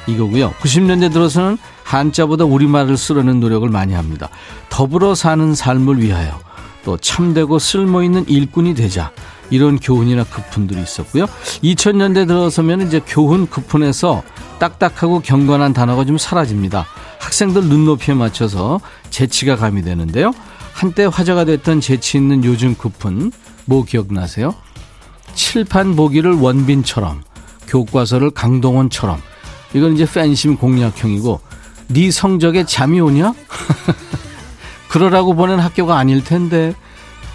이거고요. 0.08 0.52
90년대 0.62 1.12
들어서는 1.12 1.58
한자보다 1.84 2.46
우리말을 2.46 2.98
쓰려는 2.98 3.42
노력을 3.42 3.68
많이 3.70 3.94
합니다. 3.94 4.30
더불어 4.70 5.14
사는 5.14 5.54
삶을 5.54 6.02
위하여 6.02 6.40
또 6.86 6.98
참되고 6.98 7.60
쓸모있는 7.60 8.30
일꾼이 8.30 8.74
되자 8.76 9.12
이런 9.52 9.78
교훈이나 9.80 10.24
급훈들이 10.24 10.82
있었고요. 10.82 11.26
2000년대 11.64 12.28
들어서면 12.28 12.82
이제 12.88 13.00
교훈 13.06 13.48
급훈에서 13.48 14.24
딱딱하고 14.58 15.20
경건한 15.20 15.74
단어가 15.74 16.06
좀 16.06 16.18
사라집니다. 16.18 16.88
학생들 17.20 17.66
눈높이에 17.66 18.16
맞춰서 18.16 18.80
재치가 19.12 19.56
가미되는데요. 19.56 20.32
한때 20.74 21.06
화제가 21.06 21.46
됐던 21.46 21.82
재치 21.82 22.18
있는 22.18 22.44
요즘 22.44 22.76
급훈 22.76 23.32
뭐 23.66 23.84
기억나세요? 23.84 24.56
칠판 25.36 25.96
보기를 25.96 26.34
원빈처럼 26.34 27.22
교과서를 27.68 28.32
강동원처럼 28.32 29.22
이건 29.74 29.94
이제 29.94 30.06
팬심 30.06 30.58
공략형이고 30.58 31.40
네 31.90 32.12
성적에 32.12 32.66
잠이 32.66 33.00
오냐? 33.00 33.34
그러라고 34.90 35.36
보낸 35.36 35.60
학교가 35.60 35.98
아닐 35.98 36.24
텐데 36.24 36.74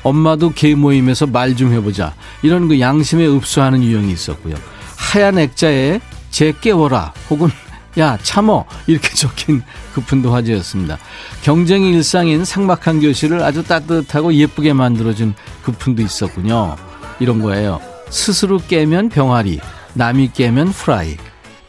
엄마도 0.06 0.52
개 0.52 0.75
모임에서 0.75 1.26
말 1.26 1.56
좀 1.56 1.72
해보자. 1.72 2.14
이런 2.42 2.68
그 2.68 2.78
양심에 2.78 3.26
읍수하는 3.26 3.82
유형이 3.82 4.12
있었고요. 4.12 4.54
하얀 4.96 5.38
액자에 5.38 6.00
제 6.30 6.52
깨워라 6.60 7.12
혹은 7.30 7.48
야 7.98 8.18
참어. 8.22 8.66
이렇게 8.86 9.08
적힌 9.16 9.62
그분도 9.94 10.32
화제였습니다. 10.32 10.98
경쟁이 11.42 11.90
일상인 11.90 12.44
상막한 12.44 13.00
교실을 13.00 13.42
아주 13.42 13.64
따뜻하고 13.64 14.34
예쁘게 14.34 14.75
만들어준 14.75 15.34
그분도 15.64 16.02
있었군요. 16.02 16.76
이런 17.18 17.40
거예요 17.40 17.80
스스로 18.10 18.58
깨면 18.58 19.08
병아리 19.08 19.58
남이 19.94 20.32
깨면 20.34 20.68
후라이. 20.68 21.16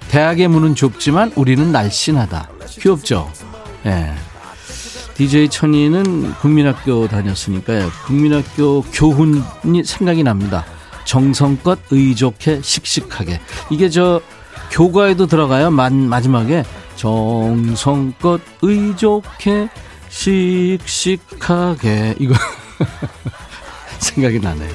대학의 0.09 0.47
문은 0.49 0.75
좁지만 0.75 1.31
우리는 1.35 1.71
날씬하다. 1.71 2.49
귀엽죠? 2.81 3.31
예. 3.85 4.13
DJ 5.17 5.49
천이는 5.49 6.35
국민학교 6.35 7.07
다녔으니까요. 7.07 7.89
국민학교 8.05 8.83
교훈이 8.83 9.83
생각이 9.83 10.21
납니다. 10.21 10.63
정성껏 11.05 11.79
의족해 11.89 12.61
씩씩하게. 12.61 13.41
이게 13.71 13.89
저 13.89 14.21
교과에도 14.69 15.25
들어가요. 15.25 15.71
만, 15.71 16.07
마지막에 16.07 16.63
정성껏 16.97 18.39
의족해 18.61 19.69
씩씩하게 20.09 22.15
이거 22.19 22.35
생각이 23.97 24.39
나네요. 24.39 24.69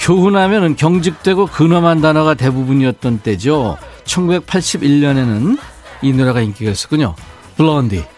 교훈하면은 0.00 0.76
경직되고 0.76 1.46
근엄한 1.46 2.02
단어가 2.02 2.34
대부분이었던 2.34 3.20
때죠. 3.20 3.78
1981년에는 4.04 5.58
이 6.02 6.12
노래가 6.12 6.42
인기가 6.42 6.70
있었군요. 6.70 7.14
블론디. 7.56 8.17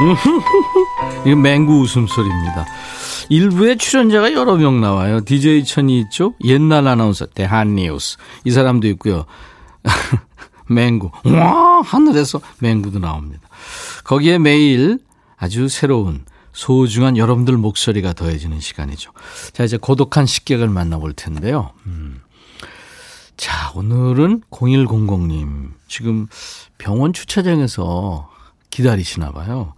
이거 1.26 1.36
맹구 1.36 1.80
웃음소리입니다. 1.80 2.66
일부에 3.28 3.76
출연자가 3.76 4.32
여러 4.32 4.56
명 4.56 4.80
나와요. 4.80 5.20
DJ 5.24 5.64
천이 5.64 6.00
있죠? 6.00 6.34
옛날 6.44 6.88
아나운서 6.88 7.26
대한뉴스. 7.26 8.16
이 8.44 8.50
사람도 8.50 8.88
있고요. 8.88 9.24
맹구. 10.68 11.10
와! 11.24 11.82
하늘에서 11.82 12.40
맹구도 12.60 12.98
나옵니다. 12.98 13.48
거기에 14.04 14.38
매일 14.38 14.98
아주 15.36 15.68
새로운 15.68 16.24
소중한 16.52 17.16
여러분들 17.16 17.56
목소리가 17.56 18.12
더해지는 18.12 18.60
시간이죠. 18.60 19.12
자, 19.52 19.64
이제 19.64 19.76
고독한 19.76 20.26
식객을 20.26 20.68
만나볼 20.68 21.12
텐데요. 21.12 21.70
음. 21.86 22.20
자, 23.36 23.70
오늘은 23.74 24.42
0100님. 24.50 25.70
지금 25.88 26.26
병원 26.78 27.12
주차장에서 27.12 28.28
기다리시나 28.70 29.32
봐요. 29.32 29.74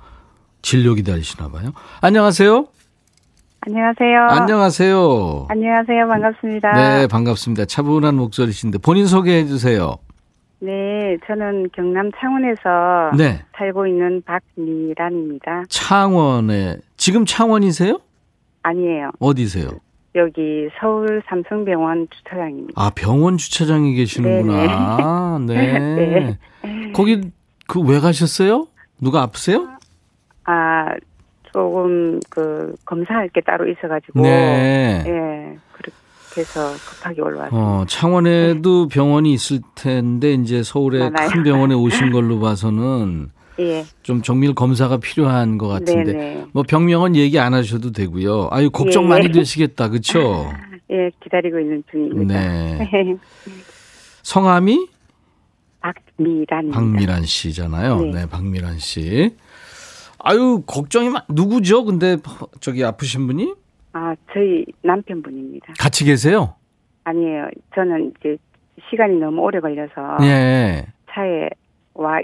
진료 0.63 0.95
기다리시나 0.95 1.49
봐요. 1.49 1.73
안녕하세요. 2.01 2.67
안녕하세요. 3.61 4.21
안녕하세요. 4.29 5.47
안녕하세요. 5.49 6.09
반갑습니다. 6.09 6.73
네, 6.73 7.07
반갑습니다. 7.07 7.65
차분한 7.67 8.15
목소리신데 8.17 8.79
본인 8.79 9.07
소개해 9.07 9.47
주세요. 9.47 9.97
네, 10.61 11.17
저는 11.27 11.71
경남 11.75 12.11
창원에서 12.19 13.17
네. 13.17 13.43
살고 13.57 13.87
있는 13.87 14.23
박미란입니다. 14.23 15.65
창원에 15.69 16.77
지금 16.97 17.25
창원이세요? 17.25 17.99
아니에요. 18.63 19.11
어디세요? 19.19 19.69
여기 20.15 20.69
서울 20.81 21.23
삼성병원 21.29 22.07
주차장입니다. 22.11 22.73
아, 22.77 22.91
병원 22.95 23.37
주차장에 23.39 23.93
계시는구나. 23.95 25.39
네. 25.47 25.79
네. 25.79 26.39
거기 26.95 27.21
그 27.67 27.81
왜 27.81 27.99
가셨어요? 28.01 28.67
누가 29.01 29.23
아프세요? 29.23 29.69
아, 30.45 30.95
조금 31.53 32.21
그 32.31 32.75
검사할 32.85 33.29
게 33.29 33.41
따로 33.41 33.69
있어가지고. 33.69 34.23
네. 34.23 35.05
예. 35.07 35.59
그렇게 35.73 36.41
해서 36.41 36.73
급하게 36.89 37.21
올라왔어요. 37.21 37.61
어, 37.61 37.85
창원에도 37.87 38.89
네. 38.89 38.95
병원이 38.95 39.33
있을 39.33 39.61
텐데 39.75 40.33
이제 40.33 40.63
서울에 40.63 41.11
많아요. 41.11 41.29
큰 41.29 41.43
병원에 41.43 41.75
오신 41.75 42.11
걸로 42.11 42.41
봐서는 42.41 43.31
예. 43.61 43.85
좀 44.03 44.23
정밀 44.23 44.55
검사가 44.55 44.97
필요한 44.97 45.59
것 45.59 45.69
같은데 45.69 46.13
네네. 46.13 46.47
뭐 46.53 46.63
병명은 46.63 47.17
얘기 47.17 47.39
안 47.39 47.53
하셔도 47.53 47.93
되고요. 47.93 48.49
아유 48.51 48.71
걱정 48.71 49.05
예. 49.05 49.09
많이 49.09 49.31
되시겠다, 49.31 49.89
그렇죠? 49.89 50.51
예, 50.91 51.11
기다리고 51.23 51.59
있는 51.61 51.83
중입니다. 51.91 52.35
네. 52.35 53.17
성함이 54.23 54.89
박미란. 55.81 56.71
박미란 56.71 57.25
씨잖아요. 57.25 58.01
네. 58.01 58.11
네, 58.13 58.27
박미란 58.27 58.79
씨. 58.79 59.35
아유 60.23 60.63
걱정이 60.67 61.09
많. 61.11 61.23
누구죠? 61.29 61.85
근데 61.85 62.17
저기 62.61 62.85
아프신 62.85 63.27
분이? 63.27 63.55
아 63.93 64.15
저희 64.33 64.65
남편분입니다. 64.83 65.75
같이 65.79 66.05
계세요? 66.05 66.55
아니에요. 67.05 67.49
저는 67.75 68.13
이제 68.21 68.37
시간이 68.89 69.19
너무 69.19 69.41
오래 69.43 69.61
걸려서 69.61 70.19
예. 70.23 70.87
차에 71.13 71.49
와 71.95 72.19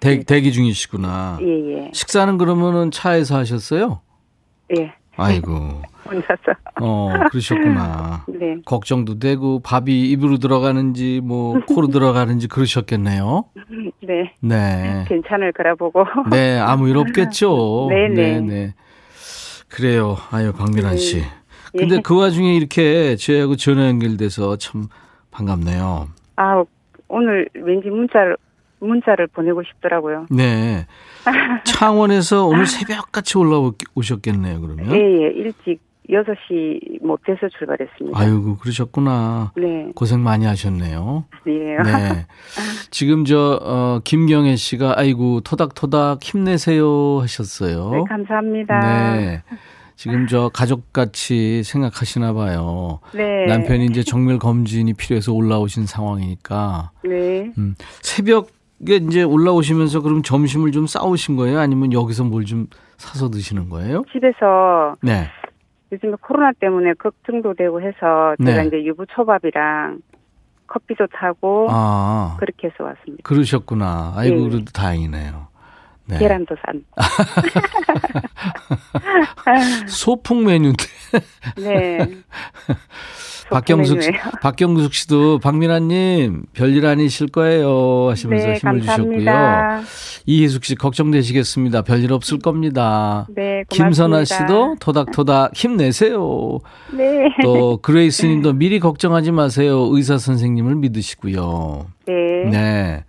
대, 0.00 0.22
대기 0.22 0.52
중이시구나. 0.52 1.38
예, 1.42 1.46
예. 1.86 1.90
식사는 1.92 2.38
그러면은 2.38 2.90
차에서 2.90 3.36
하셨어요? 3.36 4.00
예. 4.76 4.92
아이고. 5.16 5.52
혼자서. 6.06 6.52
어, 6.80 7.12
그러셨구나. 7.30 8.24
네. 8.40 8.56
걱정도 8.64 9.18
되고 9.18 9.60
밥이 9.60 10.08
입으로 10.10 10.38
들어가는지 10.38 11.20
뭐 11.22 11.60
코로 11.66 11.88
들어가는지 11.88 12.48
그러셨겠네요. 12.48 13.44
네. 14.08 14.32
네. 14.40 15.04
괜찮을 15.06 15.52
거라 15.52 15.74
보고. 15.74 16.04
네, 16.30 16.58
아무 16.58 16.88
일 16.88 16.96
없겠죠. 16.96 17.88
네네. 17.90 18.14
네, 18.14 18.40
네. 18.40 18.74
그래요. 19.68 20.16
아유, 20.30 20.52
박미란 20.52 20.96
씨. 20.96 21.20
네. 21.20 21.26
근데 21.76 21.96
예. 21.96 22.00
그 22.02 22.18
와중에 22.18 22.54
이렇게 22.54 23.16
저하고 23.16 23.56
전화 23.56 23.86
연결돼서 23.86 24.56
참 24.56 24.88
반갑네요. 25.30 26.08
아, 26.36 26.64
오늘 27.08 27.48
왠지 27.54 27.88
문자를 27.88 28.36
문자를 28.80 29.26
보내고 29.26 29.62
싶더라고요. 29.64 30.26
네. 30.30 30.86
창원에서 31.64 32.46
오늘 32.46 32.66
새벽같이 32.66 33.36
올라오셨겠네요, 33.36 34.60
그러면? 34.60 34.92
예, 34.92 35.24
예. 35.24 35.30
일찍 35.34 35.80
6시 36.10 37.04
못해서 37.04 37.48
출발했습니다. 37.58 38.18
아이고, 38.18 38.56
그러셨구나. 38.56 39.52
네. 39.56 39.90
고생 39.94 40.22
많이 40.22 40.46
하셨네요. 40.46 41.24
아니에요. 41.46 41.82
네. 41.82 42.26
지금 42.90 43.24
저, 43.24 43.58
어, 43.62 44.00
김경애 44.04 44.56
씨가, 44.56 44.94
아이고, 44.96 45.40
토닥토닥 45.40 46.22
힘내세요 46.22 47.20
하셨어요. 47.20 47.90
네, 47.90 47.98
감사합니다. 48.08 49.16
네. 49.16 49.42
지금 49.96 50.28
저 50.28 50.48
가족같이 50.54 51.62
생각하시나 51.64 52.32
봐요. 52.32 53.00
네. 53.14 53.46
남편이 53.46 53.86
이제 53.86 54.04
정밀 54.04 54.38
검진이 54.38 54.94
필요해서 54.94 55.32
올라오신 55.32 55.86
상황이니까. 55.86 56.92
네. 57.04 57.52
음, 57.58 57.74
새벽 58.00 58.48
이게 58.80 58.94
이제 58.96 59.24
올라오시면서 59.24 60.02
그럼 60.02 60.22
점심을 60.22 60.70
좀 60.70 60.86
싸우신 60.86 61.34
거예요? 61.34 61.58
아니면 61.58 61.92
여기서 61.92 62.22
뭘 62.22 62.44
좀 62.44 62.68
사서 62.96 63.28
드시는 63.30 63.68
거예요? 63.70 64.04
집에서 64.12 64.94
네. 65.02 65.26
요즘에 65.92 66.14
코로나 66.20 66.52
때문에 66.52 66.94
걱정도 66.94 67.54
되고 67.54 67.80
해서 67.80 68.34
제가 68.44 68.62
네. 68.62 68.66
이제 68.66 68.84
유부 68.84 69.06
초밥이랑 69.06 70.00
커피도 70.66 71.06
타고 71.08 71.66
아, 71.70 72.36
그렇게 72.38 72.68
해서 72.68 72.84
왔습니다. 72.84 73.22
그러셨구나. 73.24 74.12
아이고, 74.16 74.36
예. 74.36 74.48
그래도 74.48 74.64
다행이네요. 74.72 75.47
네. 76.08 76.18
계란도 76.18 76.54
싼. 76.64 76.82
소풍 79.86 80.44
메뉴인데. 80.44 80.84
네. 81.58 81.98
박경숙 83.50 84.02
씨. 84.02 84.10
박경숙 84.42 84.92
씨도 84.92 85.38
박민아님 85.38 86.42
별일 86.52 86.84
아니실 86.84 87.28
거예요 87.28 88.08
하시면서 88.10 88.46
네, 88.46 88.54
힘을 88.56 88.80
감사합니다. 88.80 89.80
주셨고요. 89.80 90.22
이혜숙 90.26 90.64
씨 90.66 90.74
걱정되시겠습니다. 90.74 91.80
별일 91.82 92.12
없을 92.12 92.38
겁니다. 92.40 93.26
네, 93.34 93.64
고맙습니다. 93.70 93.84
김선아 93.84 94.24
씨도 94.24 94.76
토닥토닥 94.80 95.56
힘내세요. 95.56 96.58
네. 96.92 97.28
또 97.42 97.78
그레이스 97.78 98.26
님도 98.26 98.52
미리 98.54 98.80
걱정하지 98.80 99.32
마세요. 99.32 99.88
의사 99.92 100.18
선생님을 100.18 100.74
믿으시고요. 100.74 101.86
네. 102.06 102.14
네. 102.50 103.04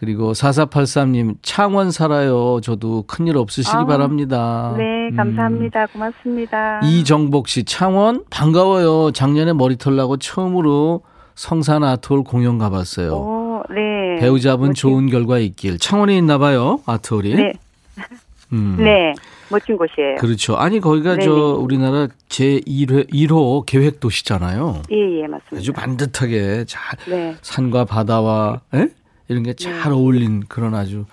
그리고 0.00 0.32
4483님 0.32 1.34
창원 1.42 1.90
살아요. 1.90 2.60
저도 2.62 3.04
큰일 3.06 3.36
없으시기 3.36 3.76
아, 3.76 3.84
바랍니다. 3.84 4.74
네, 4.78 5.08
음. 5.10 5.16
감사합니다. 5.16 5.86
고맙습니다. 5.88 6.80
이정복 6.82 7.48
씨 7.48 7.64
창원 7.64 8.24
반가워요. 8.30 9.10
작년에 9.12 9.52
머리털 9.52 9.96
나고 9.96 10.16
처음으로 10.16 11.02
성산 11.34 11.84
아트홀 11.84 12.24
공연 12.24 12.56
가봤어요. 12.56 13.12
오, 13.12 13.62
네. 13.68 14.18
배우자분 14.20 14.68
멋진- 14.68 14.74
좋은 14.90 15.10
결과 15.10 15.38
있길. 15.38 15.78
창원에 15.78 16.16
있나 16.16 16.38
봐요. 16.38 16.80
아트홀이. 16.86 17.34
네. 17.34 17.52
음. 18.54 18.76
네. 18.78 19.12
멋진 19.50 19.76
곳이에요. 19.76 20.16
그렇죠. 20.18 20.54
아니 20.56 20.80
거기가 20.80 21.10
네네. 21.16 21.24
저 21.26 21.32
우리나라 21.60 22.08
제 22.30 22.60
1회 22.60 23.12
1호 23.12 23.66
계획 23.66 24.00
도시잖아요. 24.00 24.80
예, 24.92 25.22
예, 25.22 25.26
맞습니다. 25.26 25.56
아주 25.58 25.72
반듯하게 25.74 26.64
잘 26.66 26.96
네. 27.06 27.34
산과 27.42 27.84
바다와 27.84 28.60
에? 28.74 28.88
이런 29.30 29.44
게잘 29.44 29.92
어울린 29.92 30.42
그런 30.48 30.74
아주 30.74 31.04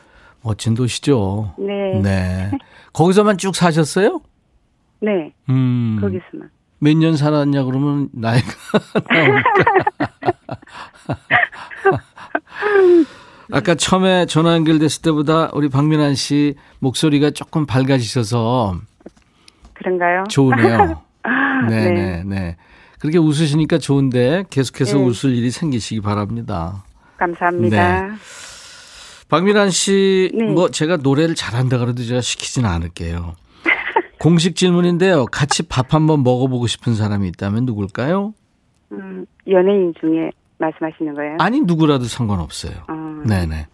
멋진 0.41 0.73
도시죠. 0.73 1.53
네. 1.59 2.01
네. 2.01 2.03
네. 2.51 2.51
거기서만 2.93 3.37
쭉 3.37 3.55
사셨어요? 3.55 4.21
음. 5.49 5.99
거기서만. 6.01 6.49
몇 6.79 6.95
년 6.97 7.15
살았냐 7.15 7.63
그러면 7.63 8.09
나이가. 8.11 8.47
아까 13.51 13.75
처음에 13.75 14.25
전화 14.25 14.53
연결됐을 14.53 15.01
때보다 15.03 15.49
우리 15.53 15.69
박민환 15.69 16.15
씨 16.15 16.55
목소리가 16.79 17.31
조금 17.31 17.65
밝아지셔서 17.65 18.75
그런가요? 19.73 20.23
좋으네요. 20.29 21.01
네, 21.69 21.91
네. 21.91 21.93
네, 21.93 22.23
네. 22.25 22.57
그렇게 22.99 23.17
웃으시니까 23.19 23.77
좋은데 23.77 24.43
계속해서 24.49 24.97
네. 24.97 25.03
웃을 25.03 25.35
일이 25.35 25.51
생기시기 25.51 26.01
바랍니다. 26.01 26.83
감사합니다. 27.17 28.15
박민환 29.29 29.69
씨, 29.71 30.31
네. 30.33 30.45
뭐 30.45 30.69
제가 30.69 30.97
노래를 30.97 31.35
잘한다 31.35 31.77
그래도 31.79 32.01
제가 32.03 32.21
시키지는 32.21 32.69
않을게요. 32.69 33.35
공식 34.19 34.55
질문인데요. 34.55 35.25
같이 35.25 35.67
밥 35.67 35.93
한번 35.93 36.23
먹어보고 36.23 36.67
싶은 36.67 36.95
사람이 36.95 37.27
있다면 37.29 37.65
누굴까요? 37.65 38.33
음, 38.93 39.25
연예인 39.49 39.93
중에 39.99 40.31
말씀하시는 40.59 41.13
거예요? 41.13 41.35
아니 41.39 41.59
누구라도 41.61 42.05
상관없어요. 42.05 42.73
어, 42.87 42.93
네네. 43.27 43.67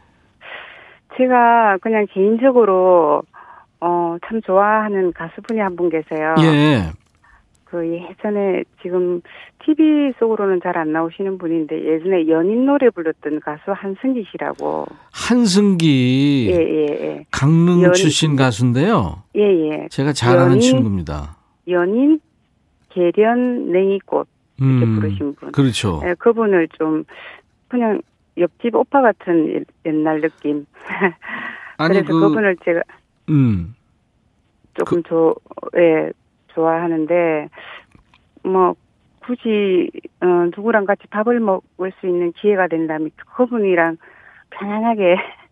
제가 1.18 1.78
그냥 1.82 2.08
개인적으로 2.12 3.22
어, 3.80 4.18
참 4.28 4.42
좋아하는 4.42 5.14
가수분이 5.14 5.60
한 5.60 5.76
분 5.76 5.90
계세요. 5.90 6.34
예. 6.40 6.92
그 7.66 7.86
예전에 7.88 8.64
지금 8.82 9.22
TV 9.66 10.14
속으로는 10.20 10.60
잘 10.62 10.78
안 10.78 10.92
나오시는 10.92 11.38
분인데 11.38 11.86
예전에 11.86 12.28
연인 12.28 12.66
노래 12.66 12.90
불렀던 12.90 13.40
가수 13.42 13.72
한승기 13.72 14.26
씨라고. 14.32 14.86
한승기 15.12 16.50
예, 16.52 16.56
예, 16.56 16.86
예. 17.06 17.26
강릉 17.32 17.82
연- 17.84 17.94
출신 17.94 18.36
가수인데요. 18.36 19.24
예, 19.36 19.42
예. 19.42 19.88
제가 19.90 20.12
잘 20.14 20.38
아는 20.38 20.48
연인? 20.54 20.60
친구입니다. 20.62 21.38
연인 21.70 22.20
계련 22.90 23.72
냉이꽃 23.72 24.28
이렇게 24.60 24.86
부르신 24.86 25.36
분. 25.36 25.52
그렇죠. 25.52 26.02
예, 26.06 26.14
그분을 26.16 26.68
좀 26.78 27.04
그냥 27.68 28.02
옆집 28.38 28.76
오빠 28.76 29.02
같은 29.02 29.48
예- 29.54 29.64
옛날 29.86 30.22
느낌. 30.22 30.66
아니 31.78 31.94
그래서 31.96 32.08
그 32.14 32.20
그, 32.20 32.30
분을 32.34 32.58
제가 32.66 32.82
음. 33.30 33.76
조금 34.74 35.04
조, 35.04 35.36
예, 35.78 36.12
좋아하는데, 36.54 37.48
뭐, 38.44 38.76
굳이, 39.26 39.90
어, 40.22 40.26
누구랑 40.56 40.86
같이 40.86 41.02
밥을 41.10 41.40
먹을 41.40 41.92
수 42.00 42.08
있는 42.08 42.32
기회가 42.34 42.68
된다면 42.68 43.10
그분이랑 43.36 43.98
편안하게 44.52 45.16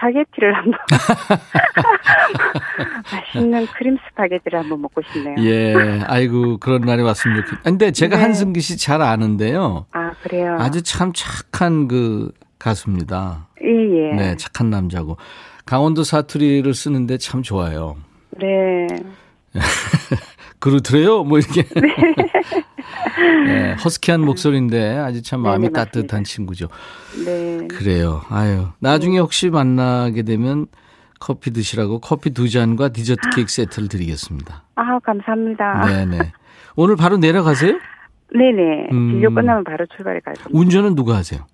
스파게티를 0.00 0.54
한번, 0.54 0.78
맛있는 3.12 3.66
크림 3.76 3.96
스파게티를 4.08 4.58
한번 4.58 4.80
먹고 4.82 5.02
싶네요. 5.12 5.34
예. 5.40 5.74
아이고 6.06 6.58
그런 6.58 6.82
날이 6.82 7.02
왔으면 7.02 7.44
좋겠. 7.44 7.62
근데 7.64 7.90
제가 7.90 8.16
네. 8.16 8.22
한승기 8.22 8.60
씨 8.60 8.78
잘 8.78 9.02
아는데요. 9.02 9.86
아, 9.92 10.12
그래요? 10.22 10.56
아주 10.58 10.82
참 10.82 11.12
착한 11.14 11.86
그 11.88 12.32
가수입니다. 12.58 13.48
예, 13.62 13.68
예. 13.68 14.14
네, 14.14 14.36
착한 14.36 14.70
남자고. 14.70 15.16
강원도 15.66 16.02
사투리를 16.02 16.72
쓰는데 16.72 17.18
참 17.18 17.42
좋아요. 17.42 17.96
네. 18.38 18.86
그렇더래요. 20.60 21.24
뭐 21.24 21.38
이렇게. 21.38 21.64
네, 23.46 23.72
허스키한 23.84 24.20
목소리인데 24.20 24.96
아주 24.98 25.22
참 25.22 25.40
마음이 25.40 25.62
네네, 25.68 25.70
맞습니다. 25.72 25.84
따뜻한 25.84 26.24
친구죠. 26.24 26.68
네. 27.24 27.66
그래요. 27.68 28.22
아유. 28.28 28.68
나중에 28.78 29.18
혹시 29.18 29.50
만나게 29.50 30.22
되면 30.22 30.66
커피 31.18 31.50
드시라고 31.50 32.00
커피 32.00 32.30
두 32.30 32.48
잔과 32.48 32.90
디저트 32.90 33.20
케이크 33.34 33.50
세트를 33.50 33.88
드리겠습니다. 33.88 34.64
아, 34.76 34.98
감사합니다. 35.00 35.86
네네. 35.86 36.32
오늘 36.76 36.96
바로 36.96 37.16
내려가세요? 37.16 37.78
네네. 38.32 38.88
음. 38.92 39.10
진료 39.10 39.34
끝나면 39.34 39.64
바로 39.64 39.84
출발해 39.96 40.20
갈 40.20 40.34
겁니다. 40.34 40.50
운전은 40.58 40.94
누가 40.94 41.16
하세요? 41.16 41.46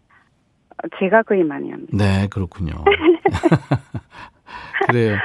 제가 0.99 1.23
거의 1.23 1.42
많이 1.42 1.71
합니다. 1.71 1.92
네, 1.97 2.27
그렇군요. 2.31 2.73
그래요. 4.87 5.16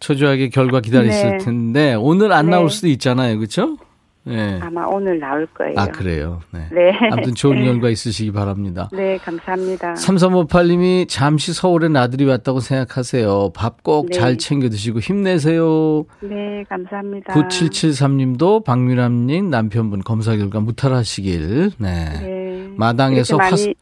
초조하게 0.00 0.48
결과 0.50 0.80
기다리실 0.80 1.30
네. 1.30 1.38
텐데 1.38 1.94
오늘 1.94 2.32
안 2.32 2.46
네. 2.46 2.52
나올 2.52 2.70
수도 2.70 2.88
있잖아요, 2.88 3.36
그렇죠? 3.38 3.76
네. 4.24 4.58
아마 4.60 4.84
오늘 4.84 5.18
나올 5.18 5.46
거예요. 5.54 5.72
아 5.78 5.86
그래요. 5.86 6.40
네. 6.52 6.68
네. 6.70 6.92
아무튼 7.10 7.34
좋은 7.34 7.64
결과 7.64 7.88
있으시기 7.88 8.30
바랍니다. 8.30 8.90
네, 8.92 9.16
감사합니다. 9.18 9.94
3358님이 9.94 11.06
잠시 11.08 11.54
서울에 11.54 11.88
나들이 11.88 12.26
왔다고 12.26 12.60
생각하세요. 12.60 13.52
밥 13.54 13.82
꼭잘 13.82 14.32
네. 14.32 14.36
챙겨 14.36 14.68
드시고 14.68 15.00
힘내세요. 15.00 16.04
네, 16.20 16.62
감사합니다. 16.68 17.32
9773님도 17.32 18.64
박미람님 18.64 19.48
남편분 19.48 20.02
검사 20.02 20.36
결과 20.36 20.60
무탈하시길. 20.60 21.70
네. 21.78 22.04
네. 22.20 22.68
마당에서 22.76 23.36
이렇게 23.36 23.50
화스- 23.50 23.66
많 23.68 23.74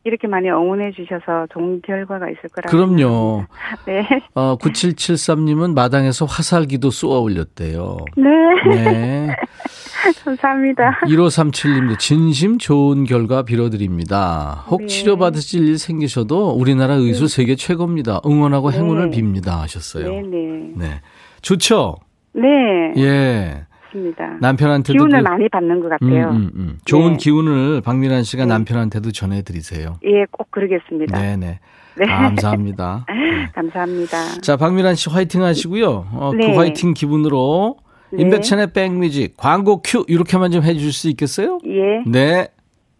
이, 0.00 0.04
네. 0.04 0.10
이렇게 0.10 0.26
많이 0.28 0.48
응원해 0.48 0.92
주셔서 0.92 1.46
좋은 1.52 1.80
결과가 1.82 2.28
있을 2.30 2.48
거라고. 2.50 2.70
그럼요. 2.70 3.44
네. 3.86 4.06
어, 4.34 4.56
9773님은 4.56 5.74
마당에서 5.74 6.24
화살기도 6.24 6.90
쏘아 6.90 7.18
올렸대요. 7.20 7.98
네. 8.16 8.24
네. 8.68 9.36
감사합니다. 10.24 11.00
1537님도 11.04 11.98
진심 11.98 12.58
좋은 12.58 13.04
결과 13.04 13.42
빌어드립니다. 13.42 14.64
혹 14.68 14.80
네. 14.82 14.86
치료받으실 14.86 15.68
일 15.68 15.78
생기셔도 15.78 16.50
우리나라 16.50 16.94
의술 16.94 17.28
세계 17.28 17.54
최고입니다. 17.54 18.20
응원하고 18.24 18.70
네. 18.70 18.78
행운을 18.78 19.10
빕니다 19.10 19.58
하셨어요. 19.58 20.10
네, 20.10 20.22
네. 20.22 20.72
네. 20.76 21.00
좋죠? 21.42 21.96
네. 22.32 22.48
예. 22.96 23.66
맞습니다. 23.94 24.36
남편한테도 24.40 24.92
기운을 24.98 25.22
그- 25.22 25.28
많이 25.28 25.48
받는 25.48 25.80
것 25.80 25.86
음, 25.86 25.90
같아요. 25.90 26.28
음, 26.30 26.50
음. 26.54 26.78
좋은 26.84 27.12
네. 27.12 27.16
기운을 27.18 27.80
박민환 27.82 28.22
씨가 28.22 28.44
네. 28.44 28.48
남편한테도 28.52 29.12
전해드리세요. 29.12 29.98
예, 30.04 30.24
꼭 30.30 30.50
그러겠습니다. 30.50 31.18
네네. 31.18 31.60
네. 31.96 32.06
감사합니다. 32.06 33.06
네. 33.10 33.48
감사합니다. 33.54 34.40
자, 34.42 34.56
박민환 34.56 34.94
씨 34.94 35.10
화이팅 35.10 35.42
하시고요. 35.42 36.06
어, 36.12 36.30
그 36.32 36.36
네. 36.36 36.56
화이팅 36.56 36.94
기분으로 36.94 37.76
네. 38.12 38.22
임백천의 38.22 38.72
백뮤직 38.72 39.36
광고 39.36 39.82
큐 39.82 40.04
이렇게만 40.08 40.50
좀 40.50 40.62
해주실 40.62 40.92
수 40.92 41.08
있겠어요? 41.10 41.58
예. 41.66 42.02
네. 42.10 42.48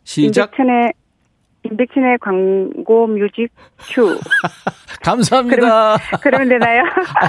시작. 0.05 0.51
임백천의 0.57 0.93
임백천의 1.65 2.19
광고 2.21 3.07
뮤직 3.07 3.49
큐. 3.79 4.19
감사합니다. 5.03 5.97
그러면 6.23 6.49
되나요? 6.49 6.83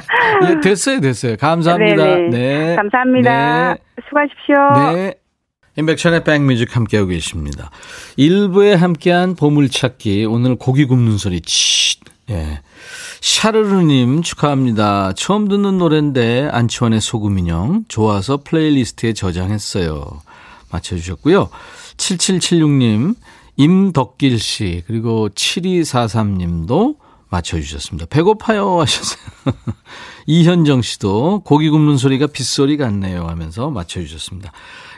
예, 0.49 0.59
됐어요, 0.59 0.99
됐어요. 0.99 1.35
감사합니다. 1.37 2.03
네네. 2.03 2.29
네. 2.29 2.75
감사합니다. 2.75 3.73
네. 3.73 3.79
수고하십시오. 4.07 4.93
네. 4.93 5.13
임백천의 5.77 6.23
백뮤직 6.23 6.75
함께하고 6.75 7.09
계십니다. 7.09 7.71
일부에 8.17 8.73
함께한 8.73 9.35
보물찾기, 9.35 10.25
오늘 10.25 10.55
고기 10.55 10.85
굽는 10.85 11.17
소리, 11.17 11.41
치. 11.41 11.99
예. 12.29 12.59
샤르르님 13.21 14.21
축하합니다. 14.21 15.13
처음 15.13 15.47
듣는 15.47 15.77
노래인데 15.77 16.49
안치환의 16.51 17.01
소금인형 17.01 17.85
좋아서 17.87 18.37
playlist에 18.43 19.13
저장했어요. 19.13 20.21
맞춰주셨고요. 20.71 21.49
7776님, 21.97 23.15
임덕길 23.61 24.39
씨, 24.39 24.83
그리고 24.87 25.29
7243 25.29 26.35
님도 26.35 26.95
맞춰주셨습니다. 27.29 28.07
배고파요 28.07 28.81
하셨어요. 28.81 29.21
이현정 30.25 30.81
씨도 30.81 31.43
고기 31.45 31.69
굽는 31.69 31.97
소리가 31.97 32.25
빗소리 32.25 32.77
같네요 32.77 33.27
하면서 33.27 33.69
맞춰주셨습니다. 33.69 34.51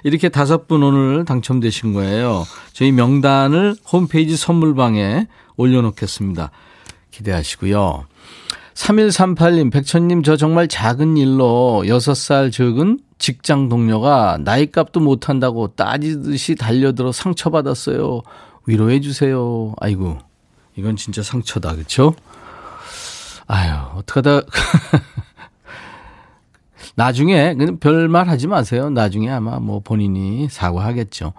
이렇게 0.06 0.30
다섯 0.30 0.65
분 0.67 0.82
오늘 0.82 1.26
당첨되신 1.26 1.91
거예요. 1.91 2.45
저희 2.71 2.93
명단을 2.93 3.76
홈페이지 3.91 4.38
선물방에 4.38 5.28
올려놓겠습니다. 5.58 6.52
기대하시고요. 7.12 8.06
3138님, 8.76 9.71
백천님, 9.73 10.23
저 10.23 10.38
정말 10.38 10.69
작은 10.69 11.17
일로 11.17 11.84
6살 11.86 12.52
적은 12.52 12.99
직장 13.19 13.69
동료가 13.69 14.38
나이값도 14.41 14.99
못한다고 14.99 15.76
따지듯이 15.76 16.56
달려들어 16.56 17.12
상처받았어요. 17.12 18.21
위로해 18.65 19.02
주세요. 19.02 19.73
아이고, 19.80 20.17
이건 20.76 20.95
진짜 20.95 21.21
상처다, 21.21 21.76
그쵸? 21.76 22.15
아유, 23.47 23.73
어떡하다. 23.95 24.41
나중에, 26.95 27.56
별말 27.80 28.30
하지 28.30 28.47
마세요. 28.47 28.89
나중에 28.89 29.30
아마 29.30 29.60
뭐 29.60 29.80
본인이 29.80 30.47
사과하겠죠. 30.49 31.34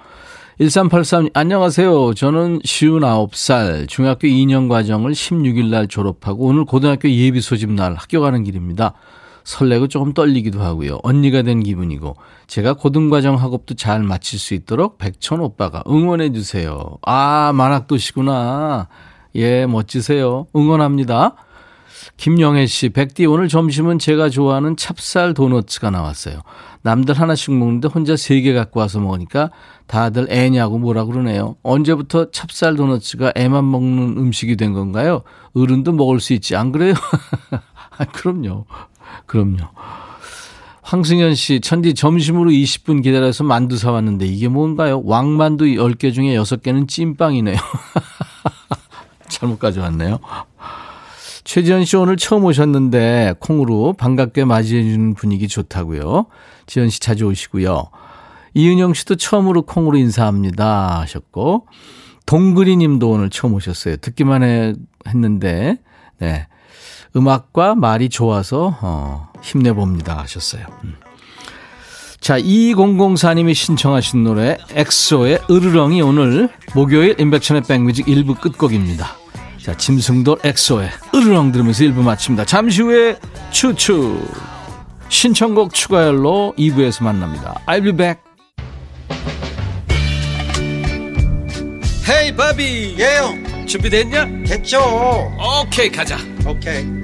1383, 0.58 1.30
안녕하세요. 1.34 2.14
저는 2.14 2.60
59살, 2.60 3.88
중학교 3.88 4.28
2년 4.28 4.68
과정을 4.68 5.12
16일 5.12 5.66
날 5.66 5.88
졸업하고 5.88 6.44
오늘 6.44 6.64
고등학교 6.64 7.10
예비 7.10 7.40
소집 7.40 7.72
날 7.72 7.94
학교 7.94 8.20
가는 8.20 8.44
길입니다. 8.44 8.94
설레고 9.44 9.88
조금 9.88 10.12
떨리기도 10.14 10.60
하고요. 10.62 10.98
언니가 11.02 11.42
된 11.42 11.62
기분이고, 11.62 12.16
제가 12.46 12.74
고등과정 12.74 13.36
학업도 13.36 13.74
잘 13.74 14.02
마칠 14.02 14.38
수 14.38 14.54
있도록 14.54 14.98
백천 14.98 15.40
오빠가 15.40 15.82
응원해 15.88 16.32
주세요. 16.32 16.98
아, 17.02 17.52
만학도시구나. 17.54 18.88
예, 19.36 19.66
멋지세요. 19.66 20.46
응원합니다. 20.56 21.34
김영애 22.16 22.66
씨, 22.66 22.90
백디 22.90 23.26
오늘 23.26 23.48
점심은 23.48 23.98
제가 23.98 24.28
좋아하는 24.28 24.76
찹쌀 24.76 25.32
도너츠가 25.34 25.90
나왔어요. 25.90 26.40
남들 26.82 27.18
하나씩 27.18 27.54
먹는데 27.54 27.88
혼자 27.88 28.14
세 28.14 28.40
개 28.42 28.52
갖고 28.52 28.80
와서 28.80 29.00
먹으니까 29.00 29.50
다들 29.86 30.26
애냐고 30.30 30.78
뭐라 30.78 31.06
그러네요. 31.06 31.56
언제부터 31.62 32.30
찹쌀 32.30 32.76
도너츠가 32.76 33.32
애만 33.36 33.68
먹는 33.70 34.18
음식이 34.18 34.56
된 34.56 34.72
건가요? 34.74 35.22
어른도 35.54 35.92
먹을 35.92 36.20
수 36.20 36.34
있지, 36.34 36.54
안 36.56 36.72
그래요? 36.72 36.94
아, 37.96 38.04
그럼요. 38.04 38.66
그럼요. 39.26 39.58
황승현 40.82 41.34
씨, 41.34 41.60
천디 41.60 41.94
점심으로 41.94 42.50
20분 42.50 43.02
기다려서 43.02 43.42
만두 43.42 43.76
사왔는데 43.78 44.26
이게 44.26 44.48
뭔가요? 44.48 45.02
왕만두 45.04 45.64
10개 45.64 46.12
중에 46.12 46.36
6개는 46.36 46.88
찐빵이네요. 46.88 47.56
잘못 49.28 49.58
가져왔네요. 49.58 50.20
최지현 51.44 51.84
씨 51.84 51.96
오늘 51.96 52.16
처음 52.16 52.44
오셨는데 52.44 53.34
콩으로 53.38 53.92
반갑게 53.92 54.44
맞이해주는 54.44 55.14
분위기 55.14 55.46
좋다고요. 55.46 56.26
지현 56.66 56.88
씨 56.88 57.00
자주 57.00 57.26
오시고요. 57.26 57.90
이은영 58.54 58.94
씨도 58.94 59.16
처음으로 59.16 59.62
콩으로 59.62 59.96
인사합니다 59.98 61.00
하셨고 61.00 61.66
동그리 62.26 62.76
님도 62.76 63.10
오늘 63.10 63.30
처음 63.30 63.54
오셨어요. 63.54 63.96
듣기만 63.98 64.42
해, 64.42 64.72
했는데 65.06 65.78
네. 66.18 66.46
음악과 67.16 67.74
말이 67.74 68.08
좋아서 68.08 68.76
어, 68.80 69.30
힘내봅니다 69.42 70.18
하셨어요. 70.18 70.66
음. 70.84 70.94
자, 72.20 72.38
2004님이 72.38 73.54
신청하신 73.54 74.24
노래 74.24 74.56
엑소의 74.72 75.40
으르렁이 75.50 76.00
오늘 76.00 76.48
목요일 76.74 77.20
인백션의 77.20 77.64
백뮤직 77.68 78.06
1부 78.06 78.40
끝곡입니다. 78.40 79.16
자, 79.62 79.76
짐승돌 79.76 80.38
엑소의 80.42 80.88
으르렁 81.14 81.52
들으면서 81.52 81.84
1부 81.84 82.02
마칩니다. 82.02 82.46
잠시 82.46 82.82
후에 82.82 83.18
추추 83.50 84.26
신청곡 85.10 85.74
추가열로 85.74 86.54
2부에서 86.56 87.04
만납니다. 87.04 87.60
I'll 87.66 87.82
be 87.82 87.92
back. 87.92 88.20
헤이 92.08 92.34
바비 92.36 92.96
예영 92.98 93.66
준비됐냐? 93.66 94.44
됐죠 94.46 94.78
오케이 95.62 95.90
가자 95.90 96.18
오케이 96.46 97.03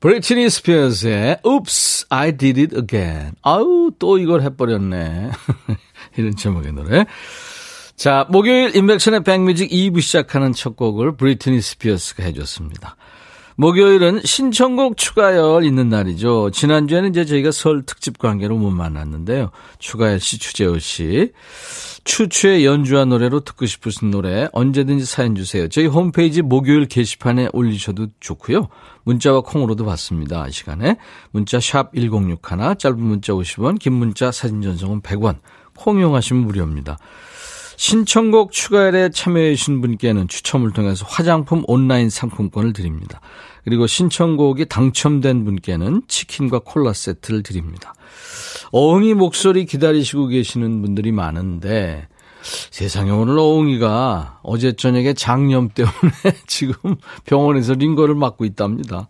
브리트니 0.00 0.48
스피어스의 0.48 1.40
Oops, 1.44 2.06
I 2.08 2.36
did 2.36 2.60
it 2.60 2.76
again. 2.76 3.34
아우, 3.42 3.90
또 3.98 4.16
이걸 4.18 4.40
해버렸네. 4.42 5.30
이런 6.16 6.34
제목의 6.34 6.72
노래. 6.72 7.04
자, 7.96 8.26
목요일 8.30 8.74
인백션의 8.74 9.24
백뮤직 9.24 9.70
2부 9.70 10.00
시작하는 10.00 10.54
첫 10.54 10.74
곡을 10.74 11.16
브리트니 11.16 11.60
스피어스가 11.60 12.22
해줬습니다. 12.24 12.96
목요일은 13.60 14.22
신청곡 14.24 14.96
추가열 14.96 15.64
있는 15.64 15.90
날이죠. 15.90 16.50
지난주에는 16.50 17.10
이제 17.10 17.26
저희가 17.26 17.50
설 17.52 17.82
특집 17.82 18.16
관계로 18.16 18.56
못 18.56 18.70
만났는데요. 18.70 19.50
추가열 19.78 20.18
씨, 20.18 20.38
추재호 20.38 20.78
씨. 20.78 21.32
추추의 22.04 22.64
연주한 22.64 23.10
노래로 23.10 23.40
듣고 23.40 23.66
싶으신 23.66 24.10
노래 24.10 24.48
언제든지 24.52 25.04
사연 25.04 25.34
주세요. 25.34 25.68
저희 25.68 25.84
홈페이지 25.84 26.40
목요일 26.40 26.86
게시판에 26.86 27.50
올리셔도 27.52 28.06
좋고요. 28.20 28.68
문자와 29.02 29.42
콩으로도 29.42 29.84
받습니다. 29.84 30.48
이 30.48 30.52
시간에 30.52 30.96
문자 31.30 31.60
샵 31.60 31.92
1061, 31.94 32.78
짧은 32.78 32.98
문자 32.98 33.34
50원, 33.34 33.78
긴 33.78 33.92
문자 33.92 34.32
사진 34.32 34.62
전송은 34.62 35.02
100원. 35.02 35.36
콩 35.76 35.98
이용하시면 35.98 36.44
무료입니다. 36.44 36.96
신청곡 37.80 38.52
추가열에 38.52 39.08
참여해 39.08 39.54
주신 39.54 39.80
분께는 39.80 40.28
추첨을 40.28 40.70
통해서 40.72 41.06
화장품 41.08 41.62
온라인 41.66 42.10
상품권을 42.10 42.74
드립니다. 42.74 43.22
그리고 43.64 43.86
신청곡이 43.86 44.66
당첨된 44.66 45.44
분께는 45.44 46.02
치킨과 46.08 46.60
콜라 46.64 46.92
세트를 46.92 47.42
드립니다. 47.42 47.94
어흥이 48.72 49.14
목소리 49.14 49.66
기다리시고 49.66 50.28
계시는 50.28 50.82
분들이 50.82 51.12
많은데 51.12 52.08
세상에 52.70 53.10
오늘 53.10 53.38
어흥이가 53.38 54.40
어제 54.42 54.72
저녁에 54.72 55.12
장염 55.12 55.70
때문에 55.70 55.92
지금 56.46 56.96
병원에서 57.24 57.74
링거를 57.74 58.14
맞고 58.14 58.44
있답니다. 58.44 59.08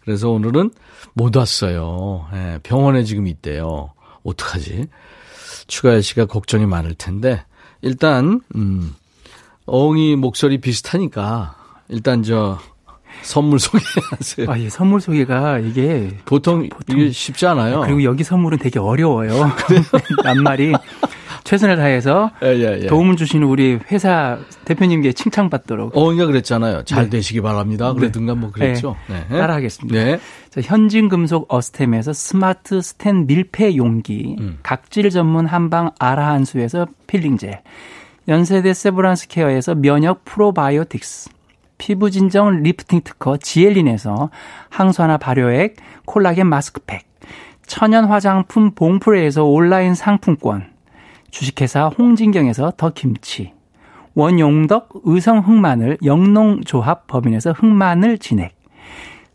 그래서 0.00 0.30
오늘은 0.30 0.70
못 1.14 1.34
왔어요. 1.34 2.26
네, 2.32 2.58
병원에 2.62 3.02
지금 3.04 3.26
있대요. 3.26 3.92
어떡하지? 4.22 4.86
추가열 5.66 6.02
씨가 6.02 6.26
걱정이 6.26 6.66
많을 6.66 6.94
텐데 6.94 7.44
일단 7.82 8.40
음, 8.54 8.94
어흥이 9.64 10.16
목소리 10.16 10.60
비슷하니까 10.60 11.56
일단 11.88 12.22
저 12.22 12.58
선물 13.26 13.58
소개하세요. 13.58 14.50
아, 14.50 14.58
예, 14.58 14.68
선물 14.68 15.00
소개가 15.00 15.58
이게 15.58 16.10
보통, 16.24 16.68
보통 16.68 16.98
이게 16.98 17.10
쉽지 17.10 17.46
않아요. 17.46 17.80
그리고 17.80 18.04
여기 18.04 18.22
선물은 18.22 18.58
되게 18.58 18.78
어려워요. 18.78 19.50
낱말이 20.24 20.72
최선을 21.42 21.76
다해서 21.76 22.30
예, 22.42 22.48
예, 22.48 22.80
예. 22.82 22.86
도움을 22.86 23.16
주시는 23.16 23.46
우리 23.46 23.78
회사 23.90 24.38
대표님께 24.64 25.12
칭찬받도록. 25.12 25.96
어머니가 25.96 26.26
그랬잖아요. 26.26 26.84
잘 26.84 27.04
네. 27.04 27.10
되시기 27.10 27.40
바랍니다. 27.40 27.92
네. 27.92 28.00
그랬든가 28.00 28.34
뭐 28.34 28.50
그랬죠. 28.50 28.96
네. 29.08 29.26
네. 29.28 29.38
따라하겠습니다. 29.38 30.04
네. 30.04 30.20
자, 30.50 30.60
현진금속 30.60 31.52
어스템에서 31.52 32.12
스마트 32.12 32.80
스텐 32.80 33.26
밀폐 33.26 33.76
용기, 33.76 34.36
음. 34.38 34.58
각질 34.62 35.10
전문 35.10 35.46
한방 35.46 35.90
아라한수에서 35.98 36.86
peeling 37.06 37.40
gel, 37.40 37.60
연세대 38.28 38.72
세브란스 38.72 39.28
케어에서 39.28 39.74
면역 39.74 40.24
프로바이오틱스, 40.24 41.30
피부 41.78 42.10
진정 42.10 42.62
리프팅 42.62 43.02
특허 43.02 43.36
지엘린에서 43.36 44.30
항산화 44.70 45.18
발효액 45.18 45.76
콜라겐 46.04 46.46
마스크팩, 46.46 47.06
천연 47.66 48.06
화장품 48.06 48.70
봉프레에서 48.72 49.44
온라인 49.44 49.94
상품권, 49.94 50.70
주식회사 51.30 51.88
홍진경에서 51.88 52.72
더 52.76 52.90
김치, 52.90 53.52
원용덕 54.16 55.02
의성 55.04 55.40
흑마늘 55.40 55.98
영농조합 56.02 57.06
법인에서 57.06 57.52
흑마늘 57.52 58.16
진액 58.16 58.56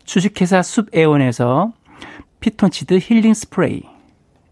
주식회사 0.06 0.63
숲에온에서 0.63 1.71
피톤치드 2.39 2.97
힐링 2.99 3.36
스프레이 3.36 3.84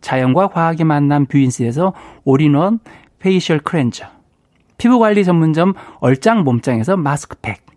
자연과 0.01 0.49
과학의 0.49 0.85
만남 0.85 1.25
뷰인스에서 1.25 1.93
all-in-one 2.25 2.79
facial 3.17 3.57
cleanser 3.59 4.05
피부관리 4.77 5.25
전문점 5.25 5.73
얼짱 5.99 6.43
몸짱에서 6.43 6.95
마스크팩 6.95 7.68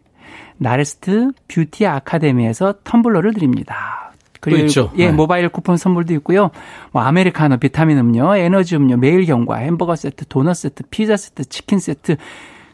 나레스트 0.63 1.33
뷰티 1.49 1.87
아카데미에서 1.87 2.75
텀블러를 2.85 3.35
드립니다. 3.35 4.13
그리고 4.41 4.63
있죠. 4.63 4.91
예, 4.97 5.07
네. 5.07 5.13
모바일 5.13 5.49
쿠폰 5.49 5.77
선물도 5.77 6.15
있고요. 6.15 6.51
뭐 6.91 7.03
아메리카노, 7.03 7.59
비타민 7.59 7.99
음료, 7.99 8.35
에너지 8.35 8.75
음료, 8.75 8.97
매일 8.97 9.25
경과, 9.25 9.57
햄버거 9.57 9.95
세트, 9.95 10.27
도넛 10.29 10.57
세트, 10.57 10.83
피자 10.91 11.17
세트, 11.17 11.45
치킨 11.45 11.79
세트 11.79 12.17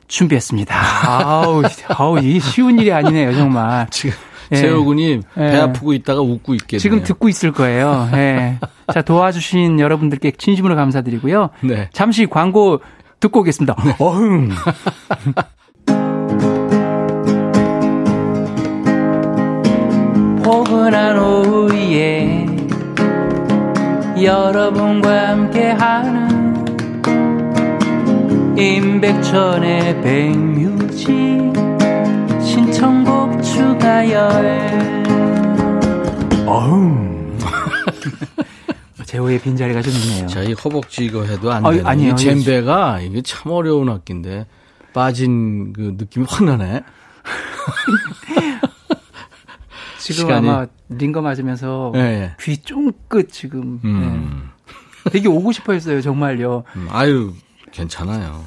준비했습니다. 0.07 0.75
아우, 1.07 1.63
아우 1.89 2.19
이게 2.21 2.41
쉬운 2.41 2.79
일이 2.79 2.91
아니네요, 2.91 3.35
정말. 3.35 3.87
지금 3.91 4.17
예. 4.53 4.57
재호군이 4.57 5.21
배 5.35 5.57
예. 5.57 5.57
아프고 5.59 5.93
있다가 5.93 6.23
웃고 6.23 6.55
있겠네요. 6.55 6.81
지금 6.81 7.03
듣고 7.03 7.29
있을 7.29 7.53
거예요. 7.53 8.09
예. 8.15 8.59
자, 8.93 9.03
도와주신 9.03 9.79
여러분들께 9.79 10.33
진심으로 10.33 10.75
감사드리고요. 10.75 11.51
네. 11.61 11.91
잠시 11.93 12.25
광고 12.25 12.81
듣고 13.21 13.41
오겠습니다. 13.41 13.77
어흥. 13.99 14.51
포근한 20.49 21.19
오후에 21.19 22.47
여러분과 24.19 25.29
함께하는 25.29 26.65
임백천의 28.57 30.01
백뮤직 30.01 31.09
신청곡 32.43 33.43
추가열 33.43 35.05
어흥 36.47 37.39
제호의 39.05 39.41
빈자리가 39.41 39.83
좀 39.83 39.93
있네요. 39.93 40.27
자, 40.29 40.43
이 40.43 40.55
허벅지 40.55 41.05
이거 41.05 41.25
해도 41.25 41.53
안. 41.53 41.67
아니에요. 41.67 42.15
이 42.15 42.17
잼배가 42.17 43.01
이게 43.03 43.21
참 43.21 43.53
어려운 43.53 43.91
악기인데 43.91 44.47
빠진 44.95 45.75
그 45.75 45.95
느낌이 45.99 46.25
확 46.27 46.45
나네. 46.45 46.85
지금 50.13 50.29
시간이- 50.31 50.37
아마 50.39 50.67
링거 50.89 51.21
맞으면서 51.23 51.93
예, 51.97 52.01
예. 52.01 52.33
귀 52.41 52.57
쫑긋 52.59 53.31
지금 53.33 53.81
음. 53.85 54.51
예. 55.07 55.11
되게 55.11 55.29
오고 55.29 55.53
싶어 55.53 55.73
했어요 55.73 56.01
정말요 56.01 56.65
음, 56.77 56.89
아유, 56.91 57.33
괜찮아요. 57.73 58.45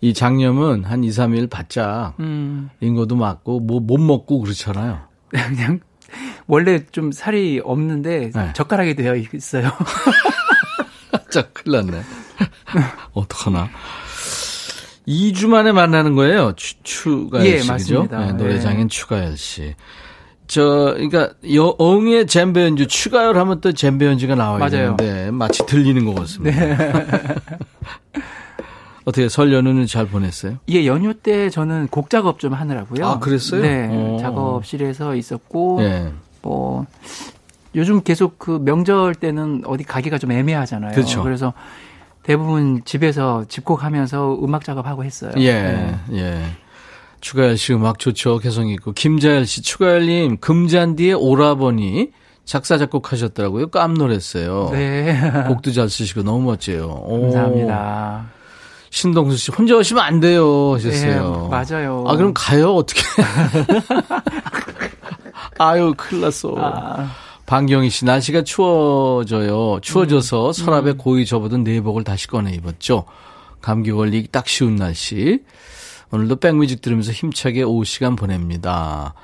이 0.00 0.14
장염은 0.14 0.84
한 0.84 1.04
2, 1.04 1.10
3일 1.10 1.50
바짝 1.50 2.14
음 2.20 2.70
링거도 2.80 3.14
맞고 3.16 3.60
뭐 3.60 3.80
못 3.80 3.98
먹고 3.98 4.40
그렇잖아요. 4.40 5.00
그냥 5.30 5.80
원래 6.46 6.84
좀 6.90 7.12
살이 7.12 7.60
없는데 7.62 8.30
네. 8.34 8.52
젓가락이 8.54 8.94
되어 8.94 9.14
있어요 9.16 9.70
자, 11.30 11.42
큰일 11.52 11.76
났네. 11.86 12.02
어떡하나. 13.12 13.68
2주 15.06 15.48
만에 15.48 15.72
만나는 15.72 16.14
거예요. 16.14 16.52
추, 16.56 16.74
추가열 16.82 17.46
예, 17.46 17.58
씨, 17.58 17.68
그죠? 17.68 17.72
맞습니다. 18.04 18.26
네, 18.26 18.32
노래장인 18.32 18.88
추가열 18.88 19.36
씨. 19.36 19.74
저, 20.50 20.94
그러니까 20.96 21.30
여, 21.54 21.76
어흥의 21.78 22.26
잼배 22.26 22.64
연주, 22.64 22.88
추가열 22.88 23.38
하면 23.38 23.60
또 23.60 23.70
잼배 23.72 24.04
연주가 24.04 24.34
나와야 24.34 24.58
맞아요. 24.58 24.96
네. 24.96 25.04
되는데 25.06 25.30
마치 25.30 25.64
들리는 25.64 26.04
것 26.04 26.16
같습니다. 26.16 26.58
어떻게 29.04 29.28
설 29.28 29.52
연휴는 29.52 29.86
잘 29.86 30.06
보냈어요? 30.06 30.58
예 30.68 30.86
연휴 30.86 31.14
때 31.14 31.50
저는 31.50 31.86
곡 31.88 32.10
작업 32.10 32.38
좀 32.38 32.52
하느라고요 32.52 33.06
아, 33.06 33.18
그랬어요? 33.18 33.62
네 33.62 33.88
오. 33.88 34.18
작업실에서 34.20 35.14
있었고 35.14 35.78
예. 35.82 36.12
뭐 36.42 36.84
요즘 37.74 38.02
계속 38.02 38.38
그 38.38 38.60
명절 38.62 39.14
때는 39.14 39.62
어디 39.66 39.84
가기가 39.84 40.18
좀 40.18 40.32
애매하잖아요 40.32 40.92
그렇죠. 40.92 41.22
그래서 41.22 41.54
대부분 42.22 42.82
집에서 42.84 43.44
집콕하면서 43.48 44.40
음악 44.42 44.64
작업하고 44.64 45.02
했어요 45.02 45.32
예, 45.38 45.52
네. 45.54 45.94
예. 46.12 46.42
추가열 47.20 47.56
씨 47.56 47.72
음악 47.74 47.98
좋죠. 47.98 48.38
개성 48.38 48.68
있고. 48.68 48.92
김자열 48.92 49.46
씨, 49.46 49.62
추가열님, 49.62 50.38
금잔디의 50.38 51.14
오라버니 51.14 52.10
작사, 52.44 52.78
작곡하셨더라고요. 52.78 53.68
깜놀했어요. 53.68 54.70
네. 54.72 55.18
곡도 55.48 55.72
잘 55.72 55.88
쓰시고 55.88 56.22
너무 56.22 56.46
멋져요. 56.46 56.86
오. 56.86 57.22
감사합니다. 57.22 58.30
신동수 58.90 59.36
씨, 59.36 59.52
혼자 59.52 59.76
오시면 59.76 60.02
안 60.02 60.18
돼요. 60.18 60.74
하셨어요. 60.74 61.42
네, 61.44 61.48
맞아요. 61.48 62.04
아, 62.08 62.16
그럼 62.16 62.32
가요? 62.34 62.74
어떻게. 62.74 63.02
아유, 65.58 65.94
큰일 65.96 66.22
났어. 66.22 66.54
아, 66.58 67.08
방경희 67.46 67.90
씨, 67.90 68.04
날씨가 68.04 68.42
추워져요. 68.42 69.78
추워져서 69.82 70.48
음. 70.48 70.52
서랍에 70.52 70.92
고이 70.92 71.26
접어둔 71.26 71.62
내복을 71.62 72.02
다시 72.02 72.26
꺼내 72.26 72.50
입었죠. 72.52 73.04
감기 73.60 73.92
걸리기 73.92 74.28
딱 74.32 74.48
쉬운 74.48 74.76
날씨. 74.76 75.40
오늘도 76.12 76.36
백뮤직 76.36 76.80
들으면서 76.80 77.12
힘차게 77.12 77.62
오후 77.62 77.84
시간 77.84 78.16
보냅니다. 78.16 79.14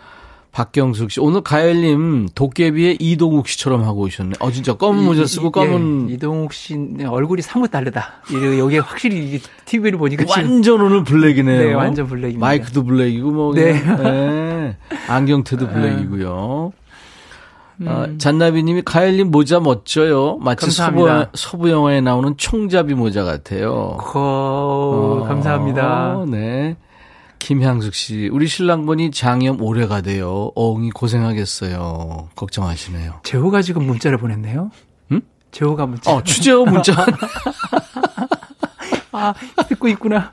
박경숙 0.52 1.10
씨, 1.10 1.20
오늘 1.20 1.42
가열님 1.42 2.28
도깨비의 2.34 2.96
이동욱 2.98 3.46
씨처럼 3.46 3.84
하고 3.84 4.02
오셨네. 4.02 4.36
어, 4.40 4.50
진짜 4.50 4.72
검은 4.72 5.04
모자 5.04 5.22
이- 5.22 5.26
쓰고 5.26 5.48
이- 5.48 5.52
검은 5.52 6.08
예, 6.08 6.14
이동욱 6.14 6.54
씨 6.54 6.78
네, 6.78 7.04
얼굴이 7.04 7.42
사뭇 7.42 7.70
다르다. 7.70 8.22
여기 8.58 8.78
확실히 8.78 9.38
TV를 9.66 9.98
보니까 9.98 10.24
완전 10.28 10.80
오늘 10.80 11.04
블랙이네요. 11.04 11.58
네, 11.60 11.74
완전 11.74 12.06
블랙입니다. 12.06 12.40
마이크도 12.40 12.84
블랙이고 12.84 13.30
뭐 13.32 13.54
네. 13.54 13.72
네. 13.82 14.76
안경테도 15.08 15.68
블랙이고요. 15.68 16.72
아, 17.84 18.08
잔나비님이 18.18 18.82
가열님 18.82 19.30
모자 19.30 19.60
멋져요. 19.60 20.38
마치 20.38 20.70
서부, 20.70 21.00
감사합니다. 21.04 21.30
서부 21.34 21.70
영화에 21.70 22.00
나오는 22.00 22.34
총잡이 22.36 22.94
모자 22.94 23.22
같아요. 23.24 23.96
거 23.98 25.24
감사합니다. 25.28 26.18
어, 26.18 26.24
네. 26.26 26.76
김향숙 27.38 27.94
씨, 27.94 28.28
우리 28.32 28.46
신랑분이 28.46 29.10
장염 29.10 29.60
오래가 29.62 30.00
돼요. 30.00 30.50
어흥이 30.54 30.90
고생하겠어요. 30.90 32.30
걱정하시네요. 32.34 33.20
재호가 33.24 33.62
지금 33.62 33.84
문자를 33.86 34.18
보냈네요. 34.18 34.70
응? 35.12 35.20
재호가 35.52 35.86
문자. 35.86 36.12
어, 36.12 36.22
추재호 36.22 36.64
문자. 36.64 36.92
아, 39.16 39.34
듣고 39.68 39.88
있구나. 39.88 40.30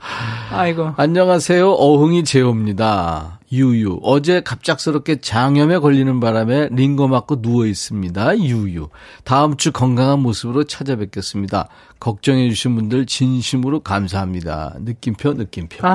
아이고. 0.50 0.92
안녕하세요. 0.96 1.70
어흥이 1.70 2.24
재호입니다. 2.24 3.40
유유. 3.50 4.00
어제 4.02 4.42
갑작스럽게 4.42 5.20
장염에 5.20 5.78
걸리는 5.78 6.20
바람에 6.20 6.68
링거 6.72 7.08
맞고 7.08 7.40
누워 7.40 7.66
있습니다. 7.66 8.38
유유. 8.38 8.88
다음 9.24 9.56
주 9.56 9.72
건강한 9.72 10.20
모습으로 10.20 10.64
찾아뵙겠습니다. 10.64 11.68
걱정해 12.00 12.48
주신 12.50 12.74
분들 12.74 13.06
진심으로 13.06 13.80
감사합니다. 13.80 14.74
느낌표 14.80 15.34
느낌표. 15.34 15.86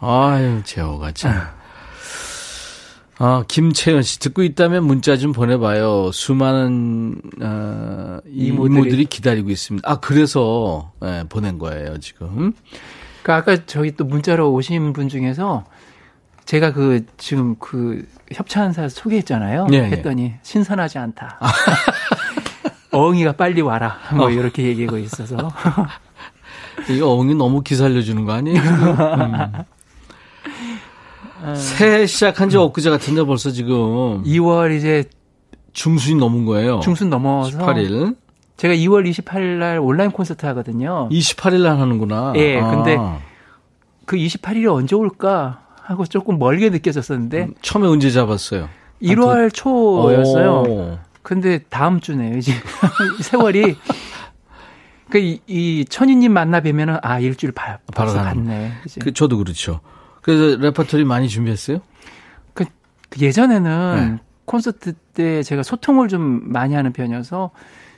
아유, 0.00 0.62
재호가 0.64 1.12
참. 1.12 1.57
아, 3.20 3.42
김채연 3.48 4.02
씨 4.02 4.20
듣고 4.20 4.42
있다면 4.44 4.84
문자 4.84 5.16
좀 5.16 5.32
보내봐요. 5.32 6.12
수많은 6.12 7.20
어, 7.42 8.18
이모들이. 8.26 8.74
이모들이 8.74 9.04
기다리고 9.06 9.50
있습니다. 9.50 9.90
아 9.90 9.98
그래서 9.98 10.92
예, 11.04 11.24
보낸 11.28 11.58
거예요 11.58 11.98
지금. 11.98 12.52
그 13.24 13.32
아까 13.32 13.56
저희 13.66 13.96
또 13.96 14.04
문자로 14.04 14.52
오신 14.52 14.92
분 14.92 15.08
중에서 15.08 15.64
제가 16.44 16.72
그 16.72 17.04
지금 17.16 17.56
그 17.58 18.06
협찬사 18.32 18.88
소개했잖아요. 18.88 19.66
예, 19.72 19.76
예. 19.78 19.82
했더니 19.84 20.34
신선하지 20.42 20.98
않다. 20.98 21.40
어흥이가 22.92 23.32
빨리 23.32 23.60
와라. 23.60 23.98
뭐 24.14 24.26
어. 24.26 24.30
이렇게 24.30 24.62
얘기하고 24.62 24.96
있어서. 24.98 25.36
이거 26.88 27.08
어흥이 27.08 27.34
너무 27.34 27.62
기살려 27.62 28.00
주는 28.00 28.24
거 28.24 28.32
아니에요? 28.32 28.60
음. 28.62 29.52
새해 31.54 32.06
시작한 32.06 32.48
지 32.48 32.56
엊그제 32.56 32.90
같은데 32.90 33.24
벌써 33.24 33.50
지금 33.50 34.22
2월 34.24 34.76
이제 34.76 35.04
중순이 35.72 36.18
넘은 36.18 36.44
거예요. 36.44 36.80
중순 36.80 37.10
넘어서 37.10 37.56
18일. 37.58 38.16
제가 38.56 38.74
2월 38.74 39.08
28일 39.08 39.58
날 39.58 39.78
온라인 39.78 40.10
콘서트 40.10 40.44
하거든요. 40.46 41.08
28일 41.10 41.62
날 41.62 41.78
하는구나. 41.78 42.32
예, 42.36 42.58
아. 42.58 42.70
근데 42.70 42.98
그 44.04 44.16
28일이 44.16 44.66
언제 44.72 44.96
올까 44.96 45.60
하고 45.82 46.04
조금 46.06 46.38
멀게 46.38 46.70
느껴졌었는데 46.70 47.42
음, 47.44 47.54
처음에 47.62 47.86
언제 47.86 48.10
잡았어요? 48.10 48.68
1월 49.00 49.54
초였어요. 49.54 50.50
오. 50.66 50.98
근데 51.22 51.58
다음 51.68 52.00
주네요. 52.00 52.36
이제 52.38 52.52
세월이 53.22 53.76
그이 55.10 55.84
천희님 55.88 56.32
만나 56.32 56.60
뵈면은 56.60 56.98
아 57.02 57.20
일주일 57.20 57.52
바, 57.52 57.78
바로 57.94 58.12
갔네. 58.12 58.72
그 59.00 59.12
저도 59.12 59.38
그렇죠. 59.38 59.80
그래서 60.28 60.60
레퍼토리 60.60 61.06
많이 61.06 61.26
준비했어요? 61.26 61.80
그, 62.52 62.66
그 63.08 63.22
예전에는 63.22 63.96
네. 63.96 64.22
콘서트 64.44 64.92
때 64.92 65.42
제가 65.42 65.62
소통을 65.62 66.08
좀 66.08 66.42
많이 66.52 66.74
하는 66.74 66.92
편이어서 66.92 67.50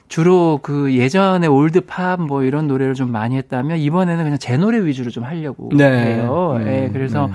주로 0.06 0.60
그 0.62 0.94
예전에 0.94 1.48
old 1.48 1.80
pop 1.86 2.20
뭐 2.20 2.44
이런 2.44 2.68
노래를 2.68 2.94
좀 2.94 3.10
많이 3.10 3.36
했다면 3.36 3.78
이번에는 3.78 4.22
그냥 4.22 4.38
제 4.38 4.56
노래 4.56 4.78
위주로 4.78 5.10
좀 5.10 5.24
하려고 5.24 5.70
네. 5.76 5.84
해요. 5.90 6.54
음, 6.56 6.68
예, 6.68 6.90
그래서 6.92 7.26
네. 7.26 7.32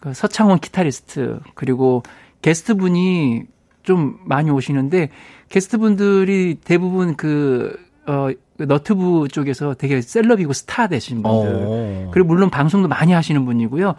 그 0.00 0.14
서창원 0.14 0.60
기타리스트 0.60 1.40
그리고 1.54 2.02
게스트 2.40 2.74
분이 2.74 3.42
좀 3.82 4.18
많이 4.24 4.50
오시는데 4.50 5.10
게스트 5.50 5.76
분들이 5.76 6.56
대부분 6.64 7.16
그 7.16 7.78
어, 8.06 8.28
그 8.56 8.62
너트브 8.64 9.28
쪽에서 9.32 9.74
되게 9.74 10.00
celeb이고 10.00 10.52
스타 10.52 10.86
되신 10.86 11.22
분들. 11.22 11.64
어. 11.66 12.08
그리고 12.12 12.28
물론 12.28 12.50
방송도 12.50 12.88
많이 12.88 13.12
하시는 13.12 13.44
분이고요. 13.44 13.94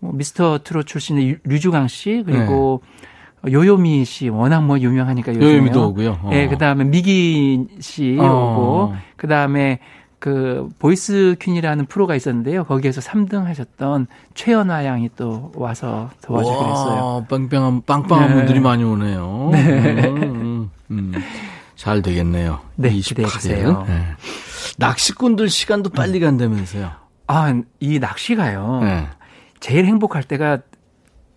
뭐 0.00 0.12
미스터 0.12 0.58
트롯 0.64 0.86
출신의 0.86 1.28
유- 1.30 1.36
류지광 1.44 1.88
씨 1.88 2.22
그리고 2.26 2.82
요요미 3.50 4.04
씨 4.04 4.28
워낙 4.28 4.62
뭐 4.64 4.78
유명하니까 4.78 5.32
요즘에요. 5.32 5.48
네. 5.48 5.54
요요미도 5.54 5.88
오고요. 5.88 6.18
어. 6.22 6.30
예, 6.32 6.48
그다음에 6.48 6.84
미기 6.84 7.66
씨 7.80 8.16
어. 8.20 8.24
오고 8.24 8.94
그 9.16 9.26
다음에 9.28 9.78
그 10.18 10.68
보이스 10.78 11.36
퀸이라는 11.38 11.84
프로가 11.86 12.14
있었는데요. 12.14 12.64
거기에서 12.64 13.02
3등 13.02 13.44
하셨던 13.44 14.06
최연화 14.34 14.86
양이 14.86 15.10
또 15.16 15.52
와서 15.54 16.08
도와주기로 16.22 16.60
했어요. 16.70 17.02
와, 17.04 17.24
빵빵한 17.28 17.82
빵빵한 17.84 18.28
네. 18.28 18.34
분들이 18.34 18.60
많이 18.60 18.84
오네요. 18.84 19.50
네. 19.52 20.08
음, 20.08 20.70
음. 20.90 21.12
잘 21.76 22.02
되겠네요. 22.02 22.60
네, 22.76 22.90
28일. 22.90 23.04
기대해 23.04 23.28
주세요. 23.28 23.84
네. 23.86 24.04
낚시꾼들 24.78 25.48
시간도 25.48 25.90
빨리 25.90 26.20
간다면서요. 26.20 26.90
아, 27.26 27.60
이 27.80 27.98
낚시가요. 27.98 28.80
네. 28.82 29.08
제일 29.60 29.86
행복할 29.86 30.22
때가 30.22 30.58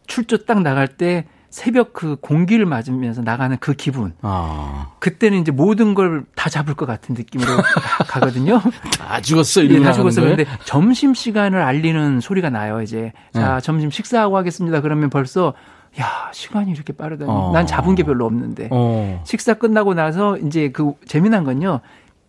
출조 0.08 0.46
딱 0.46 0.62
나갈 0.62 0.88
때 0.88 1.26
새벽 1.50 1.94
그 1.94 2.18
공기를 2.20 2.66
맞으면서 2.66 3.22
나가는 3.22 3.56
그 3.60 3.74
기분. 3.74 4.14
아, 4.22 4.92
그때는 5.00 5.40
이제 5.40 5.52
모든 5.52 5.94
걸 5.94 6.26
다 6.36 6.50
잡을 6.50 6.76
것 6.76 6.86
같은 6.86 7.16
느낌으로 7.16 7.58
가- 7.58 8.04
가거든요. 8.08 8.62
다 9.00 9.20
죽었어 9.22 9.62
예, 9.62 9.66
이러고 9.66 9.84
다 9.84 9.92
죽었어. 9.94 10.22
그런데 10.22 10.46
점심 10.66 11.14
시간을 11.14 11.62
알리는 11.62 12.20
소리가 12.22 12.50
나요. 12.50 12.82
이제 12.82 13.12
자 13.34 13.56
네. 13.56 13.62
점심 13.62 13.90
식사하고 13.92 14.38
하겠습니다. 14.38 14.82
그러면 14.82 15.10
벌써 15.10 15.54
야 16.00 16.30
시간이 16.32 16.72
이렇게 16.72 16.94
빠르다니. 16.94 17.30
어. 17.30 17.52
난 17.54 17.66
잡은 17.66 17.96
게 17.96 18.04
별로 18.04 18.26
없는데 18.26 18.70
어. 18.72 19.22
식사 19.26 19.54
끝나고 19.56 19.94
나서 19.94 20.38
이제 20.38 20.72
그 20.72 20.94
재미난 21.06 21.44
건요. 21.44 21.82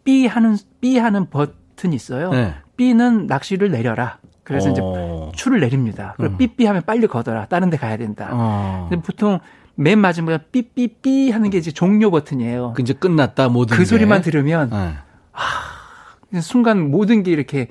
B 0.05 0.27
하는 0.27 0.57
B 0.81 0.99
하는 0.99 1.29
버튼이 1.29 1.95
있어요. 1.95 2.31
네. 2.31 2.55
B는 2.77 3.27
낚시를 3.27 3.71
내려라. 3.71 4.19
그래서 4.43 4.71
이제 4.71 4.81
어. 4.83 5.31
추를 5.35 5.61
내립니다. 5.61 6.15
그리고 6.17 6.35
음. 6.35 6.39
삐삐 6.39 6.65
하면 6.65 6.83
빨리 6.87 7.07
걷어라. 7.07 7.47
다른 7.47 7.69
데 7.69 7.77
가야 7.77 7.99
된다. 7.99 8.31
어. 8.33 8.87
근데 8.89 9.03
보통 9.03 9.41
맨 9.75 9.99
마지막에 9.99 10.39
삐삐삐 10.51 11.31
하는 11.31 11.51
게 11.51 11.59
이제 11.59 11.71
종료 11.71 12.11
버튼이에요. 12.11 12.73
그 12.75 12.81
이제 12.83 12.95
끝났다 12.95 13.49
모든 13.51 13.77
그 13.77 13.83
게. 13.83 13.87
소리만 13.87 14.23
들으면 14.23 14.71
네. 14.71 16.41
순간 16.41 16.91
모든 16.91 17.23
게 17.23 17.31
이렇게 17.31 17.69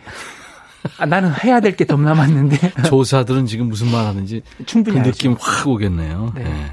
아, 0.97 1.05
나는 1.05 1.31
해야 1.43 1.59
될 1.59 1.75
게 1.75 1.85
더 1.85 1.97
남았는데 1.97 2.73
조사들은 2.87 3.45
지금 3.45 3.67
무슨 3.69 3.91
말 3.91 4.05
하는지 4.05 4.41
충분히 4.65 4.95
그 4.95 4.99
알죠. 5.07 5.11
느낌 5.11 5.35
확 5.39 5.67
오겠네요. 5.67 6.31
네. 6.35 6.43
네. 6.43 6.71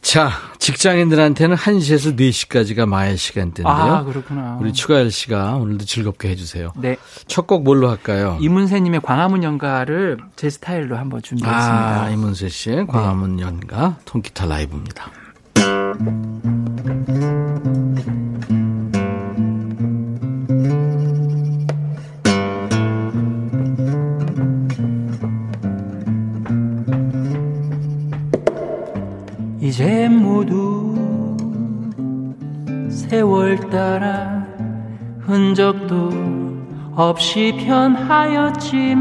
자, 0.00 0.30
직장인들한테는 0.58 1.54
1시에서 1.56 2.16
4시까지가 2.16 2.86
마의 2.86 3.18
시간대인데요. 3.18 3.66
아 3.76 4.04
그렇구나. 4.04 4.56
우리 4.58 4.72
추가열 4.72 5.10
씨가 5.10 5.56
오늘도 5.56 5.84
즐겁게 5.84 6.30
해주세요. 6.30 6.72
네 6.76 6.96
첫 7.26 7.46
곡 7.46 7.62
뭘로 7.64 7.90
할까요? 7.90 8.38
이문세님의 8.40 9.00
광화문 9.02 9.42
연가를 9.42 10.16
제 10.36 10.48
스타일로 10.48 10.96
한번 10.96 11.20
준비했습니다. 11.20 12.02
아, 12.02 12.10
이문세 12.10 12.48
씨의 12.48 12.86
광화문 12.86 13.40
연가 13.40 13.98
통기타 14.06 14.46
라이브입니다. 14.46 15.10
이제 29.78 30.08
모두 30.08 30.96
세월 32.90 33.60
따라 33.70 34.44
흔적도 35.20 36.10
없이 36.96 37.54
변하였지만 37.64 38.96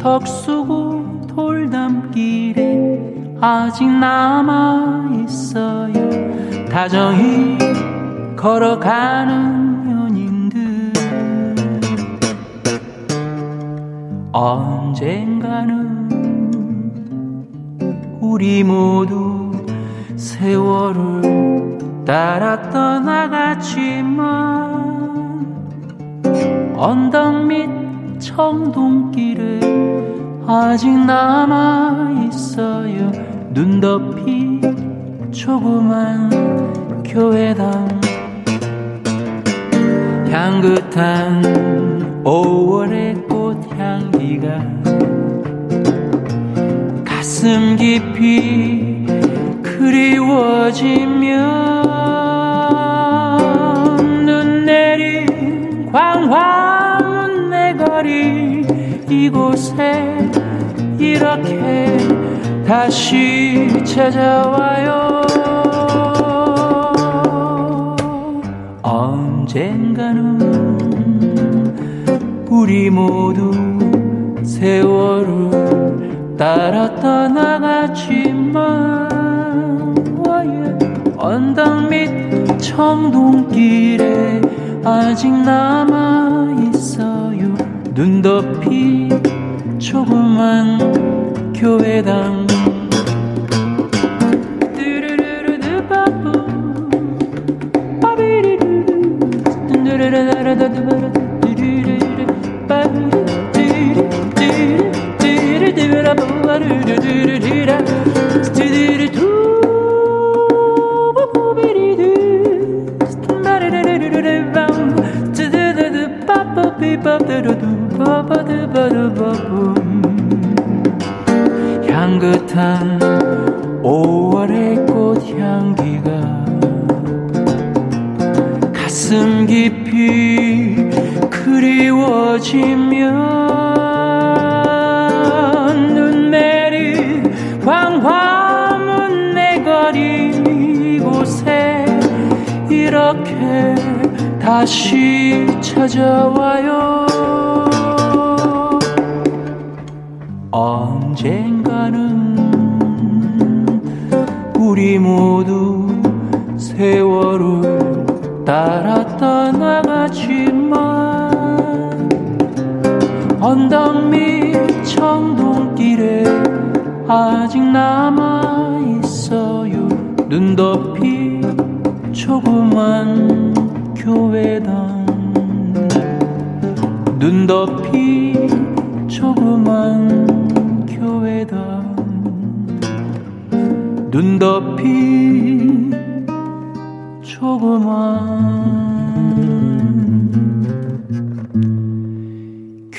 덕 0.00 0.26
쏘고 0.26 1.28
돌담길에 1.28 3.36
아직 3.40 3.88
남아 3.88 5.10
있어요. 5.22 5.94
다정히 6.68 7.56
걸어가는 8.34 9.92
연인들. 9.92 10.92
언젠가는 14.32 15.99
우리 18.30 18.62
모두 18.62 19.50
세월을 20.14 21.78
따라 22.06 22.70
떠나갔지만 22.70 24.20
언덕 26.76 27.44
밑 27.44 27.68
청동길에 28.20 29.58
아직 30.46 30.88
남아 30.96 32.28
있어요. 32.28 33.10
눈 33.52 33.80
덮이 33.80 34.60
조그만 35.32 36.30
교회당. 37.02 37.88
향긋한 40.30 42.22
5월의 42.22 43.26
꽃향기가 43.28 45.09
가슴 47.40 47.74
깊이 47.74 49.06
그리워지면 49.62 50.66
눈 54.26 54.66
내린 54.66 55.90
광화문 55.90 57.48
내 57.48 57.74
거리 57.74 58.66
이곳에 59.08 60.30
이렇게 60.98 61.96
다시 62.66 63.70
찾아와요. 63.86 65.22
언젠가는 68.82 70.40
우리 72.50 72.90
모두 72.90 73.50
세월을 74.42 75.99
따라 76.40 76.88
떠나갔지만 76.94 78.40
언덕 81.18 81.90
밑 81.90 82.08
청동길에 82.58 84.40
아직 84.82 85.30
남아 85.30 86.70
있어요. 86.72 87.54
눈 87.92 88.22
덮이 88.22 89.10
조그만 89.78 91.52
교회당 91.52 92.46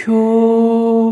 교회당 0.02 1.12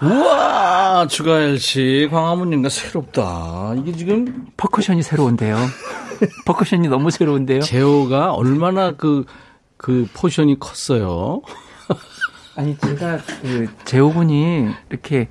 우와, 0.00 1.06
추가열 1.08 1.58
씨, 1.58 2.08
광화문인가 2.10 2.70
새롭다. 2.70 3.74
이게 3.76 3.92
지금 3.92 4.46
퍼커션이 4.56 5.02
새로운데요. 5.02 5.56
퍼커션이 6.46 6.88
너무 6.88 7.10
새로운데요. 7.10 7.60
제호가 7.60 8.32
얼마나 8.32 8.92
그, 8.92 9.26
그 9.76 10.08
포션이 10.14 10.58
컸어요. 10.58 11.42
아니 12.56 12.76
제가 12.78 13.18
그 13.42 13.68
재호군이 13.84 14.68
이렇게 14.90 15.28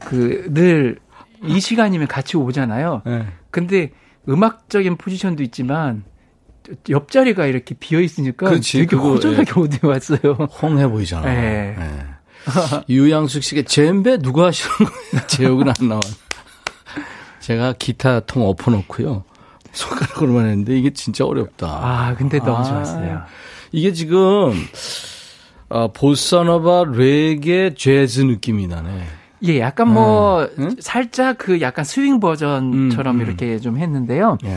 그 0.00 0.46
늘 0.52 1.04
이 1.46 1.60
시간이면 1.60 2.08
같이 2.08 2.36
오잖아요. 2.38 3.02
네. 3.04 3.26
근데 3.50 3.90
음악적인 4.28 4.96
포지션도 4.96 5.42
있지만 5.42 6.04
옆자리가 6.88 7.44
이렇게 7.46 7.74
비어 7.78 8.00
있으니까 8.00 8.48
그렇지, 8.48 8.78
되게 8.78 8.86
그거, 8.96 9.10
허전하게 9.10 9.60
어디 9.60 9.78
갔어요. 9.84 10.32
휑해 10.62 10.88
보이잖아. 10.88 11.26
네. 11.26 11.76
네. 11.78 12.06
유양숙 12.88 13.42
씨가 13.42 13.62
젬베 13.66 14.18
누가 14.18 14.46
하시는 14.46 14.74
거예요? 14.76 15.26
재호군 15.28 15.68
안 15.68 15.88
나와. 15.88 16.00
제가 17.40 17.74
기타 17.78 18.20
통 18.20 18.46
엎어놓고요. 18.48 19.24
손가락으로만 19.72 20.46
했는데 20.46 20.78
이게 20.78 20.94
진짜 20.94 21.26
어렵다. 21.26 21.66
아 21.66 22.14
근데 22.16 22.38
너무 22.38 22.56
아, 22.56 22.62
좋았어요. 22.62 23.22
이게 23.72 23.92
지금 23.92 24.52
어, 25.68 25.92
보사노바 25.92 26.84
레게 26.94 27.74
재즈 27.74 28.20
느낌이 28.22 28.66
나네. 28.66 29.04
예, 29.44 29.60
약간 29.60 29.92
뭐 29.92 30.48
응? 30.58 30.76
살짝 30.78 31.36
그 31.38 31.60
약간 31.60 31.84
스윙 31.84 32.20
버전처럼 32.20 33.16
음, 33.16 33.20
음. 33.20 33.26
이렇게 33.26 33.58
좀 33.58 33.76
했는데요. 33.76 34.38
예. 34.44 34.56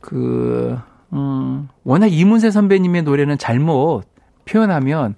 그 0.00 0.78
음, 1.12 1.68
워낙 1.82 2.06
이문세 2.06 2.50
선배님의 2.50 3.02
노래는 3.02 3.38
잘못 3.38 4.04
표현하면 4.44 5.16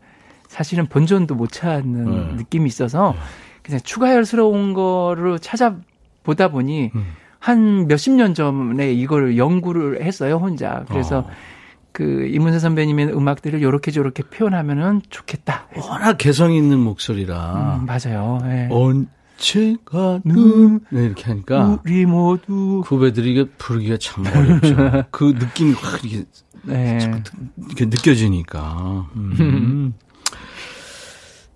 사실은 0.48 0.86
본전도 0.86 1.34
못 1.34 1.50
찾는 1.50 2.04
네. 2.04 2.34
느낌이 2.36 2.66
있어서 2.66 3.14
그냥 3.62 3.80
추가열스러운 3.82 4.74
거를 4.74 5.38
찾아보다 5.38 6.48
보니 6.48 6.90
음. 6.94 7.06
한 7.38 7.88
몇십 7.88 8.12
년 8.12 8.34
전에 8.34 8.92
이걸 8.92 9.36
연구를 9.36 10.02
했어요 10.02 10.36
혼자. 10.36 10.84
그래서 10.88 11.20
어. 11.20 11.30
그 11.92 12.26
이문세 12.26 12.58
선배님의 12.58 13.14
음악들을 13.14 13.62
요렇게 13.62 13.90
저렇게 13.90 14.22
표현하면은 14.22 15.02
좋겠다. 15.10 15.68
해서. 15.76 15.90
워낙 15.90 16.16
개성 16.18 16.52
있는 16.52 16.78
목소리라 16.78 17.80
음, 17.80 17.86
맞아요. 17.86 18.38
예. 18.44 18.68
언제가는 18.70 20.20
네, 20.90 21.04
이렇게 21.04 21.24
하니까 21.24 21.80
우리 21.84 22.06
모두 22.06 22.82
후배들이 22.84 23.32
이게 23.32 23.44
부르기가 23.58 23.98
참 23.98 24.24
어렵죠. 24.26 25.04
그 25.12 25.34
느낌이 25.38 25.72
확 25.74 26.04
이렇게, 26.04 26.26
네. 26.62 26.98
이렇게 27.66 27.84
느껴지니까. 27.86 29.10
음. 29.16 29.94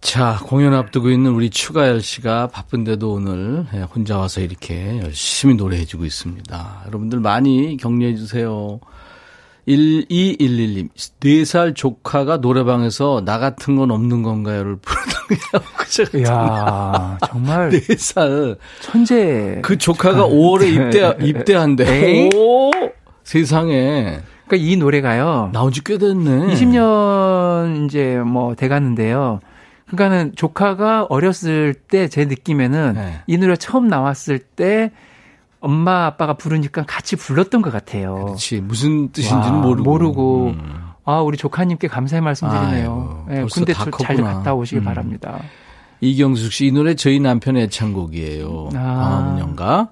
자, 0.01 0.39
공연 0.45 0.73
앞두고 0.73 1.11
있는 1.11 1.33
우리 1.33 1.51
추가열 1.51 2.01
씨가 2.01 2.49
바쁜데도 2.49 3.13
오늘 3.13 3.67
예, 3.75 3.81
혼자 3.81 4.19
와서 4.19 4.41
이렇게 4.41 5.01
열심히 5.03 5.57
노래해주고 5.57 6.05
있습니다. 6.05 6.83
여러분들 6.87 7.19
많이 7.19 7.77
격려해주세요. 7.77 8.79
1211님, 9.69 10.89
4살 11.21 11.75
조카가 11.75 12.37
노래방에서 12.39 13.23
나 13.25 13.39
같은 13.39 13.77
건 13.77 13.91
없는 13.91 14.23
건가요를 14.23 14.77
부르던데요. 14.77 15.73
그죠? 15.77 16.05
야 16.23 17.19
정말 17.29 17.71
4살. 17.71 18.57
천재. 18.81 19.59
그 19.63 19.77
조카가 19.77 20.27
5월에 20.29 20.69
입대, 20.73 21.17
입대한대. 21.27 22.31
오! 22.35 22.71
세상에. 23.25 24.21
그러니까 24.47 24.71
이 24.71 24.77
노래가요. 24.77 25.51
나온 25.53 25.73
지 25.73 25.83
꽤 25.83 25.99
됐네. 25.99 26.55
20년 26.55 27.87
이제 27.87 28.19
뭐 28.25 28.55
돼가는데요. 28.55 29.41
그러니까는 29.89 30.33
조카가 30.37 31.07
어렸을 31.09 31.75
때 31.75 32.09
제 32.09 32.25
느낌에는 32.25 32.93
네. 32.95 33.21
이 33.27 33.37
노래 33.39 33.57
처음 33.57 33.89
나왔을 33.89 34.39
때 34.39 34.93
엄마 35.67 36.07
아빠가 36.07 36.35
부르니까 36.35 36.85
같이 36.87 37.17
불렀던 37.17 37.61
것 37.61 37.73
같아요. 37.73 38.15
그렇지. 38.27 38.61
무슨 38.61 39.11
뜻인지는 39.11 39.55
와, 39.55 39.61
모르고. 39.61 39.83
모르고. 39.91 40.47
음. 40.51 40.81
아 41.05 41.21
우리 41.21 41.37
조카님께 41.37 41.89
감사의 41.89 42.21
말씀드리네요. 42.23 43.27
예, 43.31 43.35
벌써 43.41 43.55
군대 43.55 43.73
잘. 43.73 43.91
갔다 43.91 44.55
오시길 44.55 44.83
음. 44.83 44.85
바랍니다. 44.85 45.41
이경숙 46.01 46.53
씨, 46.53 46.67
이 46.67 46.73
노래 46.73 46.95
저희 46.95 47.19
남편의 47.21 47.65
애창곡이에요. 47.65 48.69
아. 48.75 48.79
광화문 48.79 49.39
연가. 49.41 49.89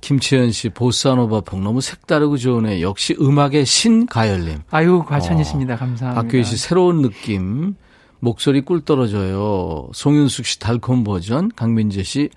김채연 0.00 0.50
씨, 0.50 0.68
보사노바 0.70 1.42
폭 1.42 1.60
너무 1.60 1.80
색다르고 1.80 2.36
좋으네. 2.36 2.82
역시 2.82 3.16
음악의 3.20 3.64
신 3.64 4.06
가열님. 4.06 4.62
아유 4.70 5.04
과찬이십니다. 5.06 5.76
감사합니다. 5.76 6.20
박교희 6.22 6.42
씨, 6.44 6.56
새로운 6.56 7.02
느낌. 7.02 7.76
목소리 8.18 8.60
꿀 8.62 8.84
떨어져요. 8.84 9.88
송윤숙 9.92 10.46
씨, 10.46 10.58
달콤 10.58 11.04
버전. 11.04 11.50
강민재 11.54 12.02
씨, 12.02 12.30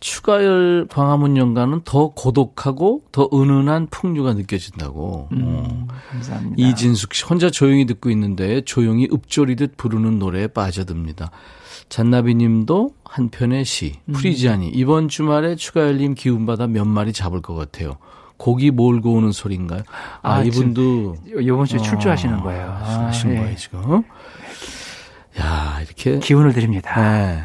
추가열 0.00 0.86
광화문 0.90 1.36
연가는 1.36 1.80
더 1.84 2.08
고독하고 2.08 3.04
더 3.12 3.28
은은한 3.32 3.88
풍류가 3.90 4.34
느껴진다고. 4.34 5.02
어. 5.02 5.28
음, 5.32 5.86
감사합니다. 6.10 6.54
이진숙 6.56 7.14
씨 7.14 7.24
혼자 7.24 7.50
조용히 7.50 7.86
듣고 7.86 8.10
있는데 8.10 8.62
조용히 8.62 9.08
읊조리듯 9.12 9.76
부르는 9.76 10.18
노래에 10.18 10.48
빠져듭니다. 10.48 11.30
잔나비 11.88 12.34
님도 12.34 12.94
한 13.04 13.28
편의 13.28 13.64
시, 13.64 13.94
음. 14.06 14.14
프리지아니. 14.14 14.68
이번 14.68 15.08
주말에 15.08 15.56
추가열님 15.56 16.14
기운 16.14 16.46
받아 16.46 16.66
몇 16.66 16.84
마리 16.84 17.12
잡을 17.12 17.40
것 17.40 17.54
같아요. 17.54 17.98
고기 18.36 18.70
몰고 18.70 19.14
오는 19.14 19.32
소리인가요? 19.32 19.82
아, 20.22 20.34
아, 20.34 20.42
이분도 20.42 21.16
이번 21.40 21.64
주에 21.64 21.78
어, 21.78 21.82
출주하시는 21.82 22.40
거예요. 22.40 22.66
아, 22.66 23.06
하시는 23.06 23.34
예. 23.34 23.40
거예요, 23.40 23.56
지금. 23.56 24.02
야, 25.40 25.78
이렇게. 25.82 26.18
기운을 26.18 26.52
드립니다. 26.52 27.00
네. 27.00 27.42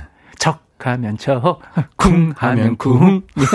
척 0.81 0.87
하면 0.87 1.17
척, 1.17 1.61
쿵 1.95 2.33
하면 2.35 2.75
쿵. 2.77 3.21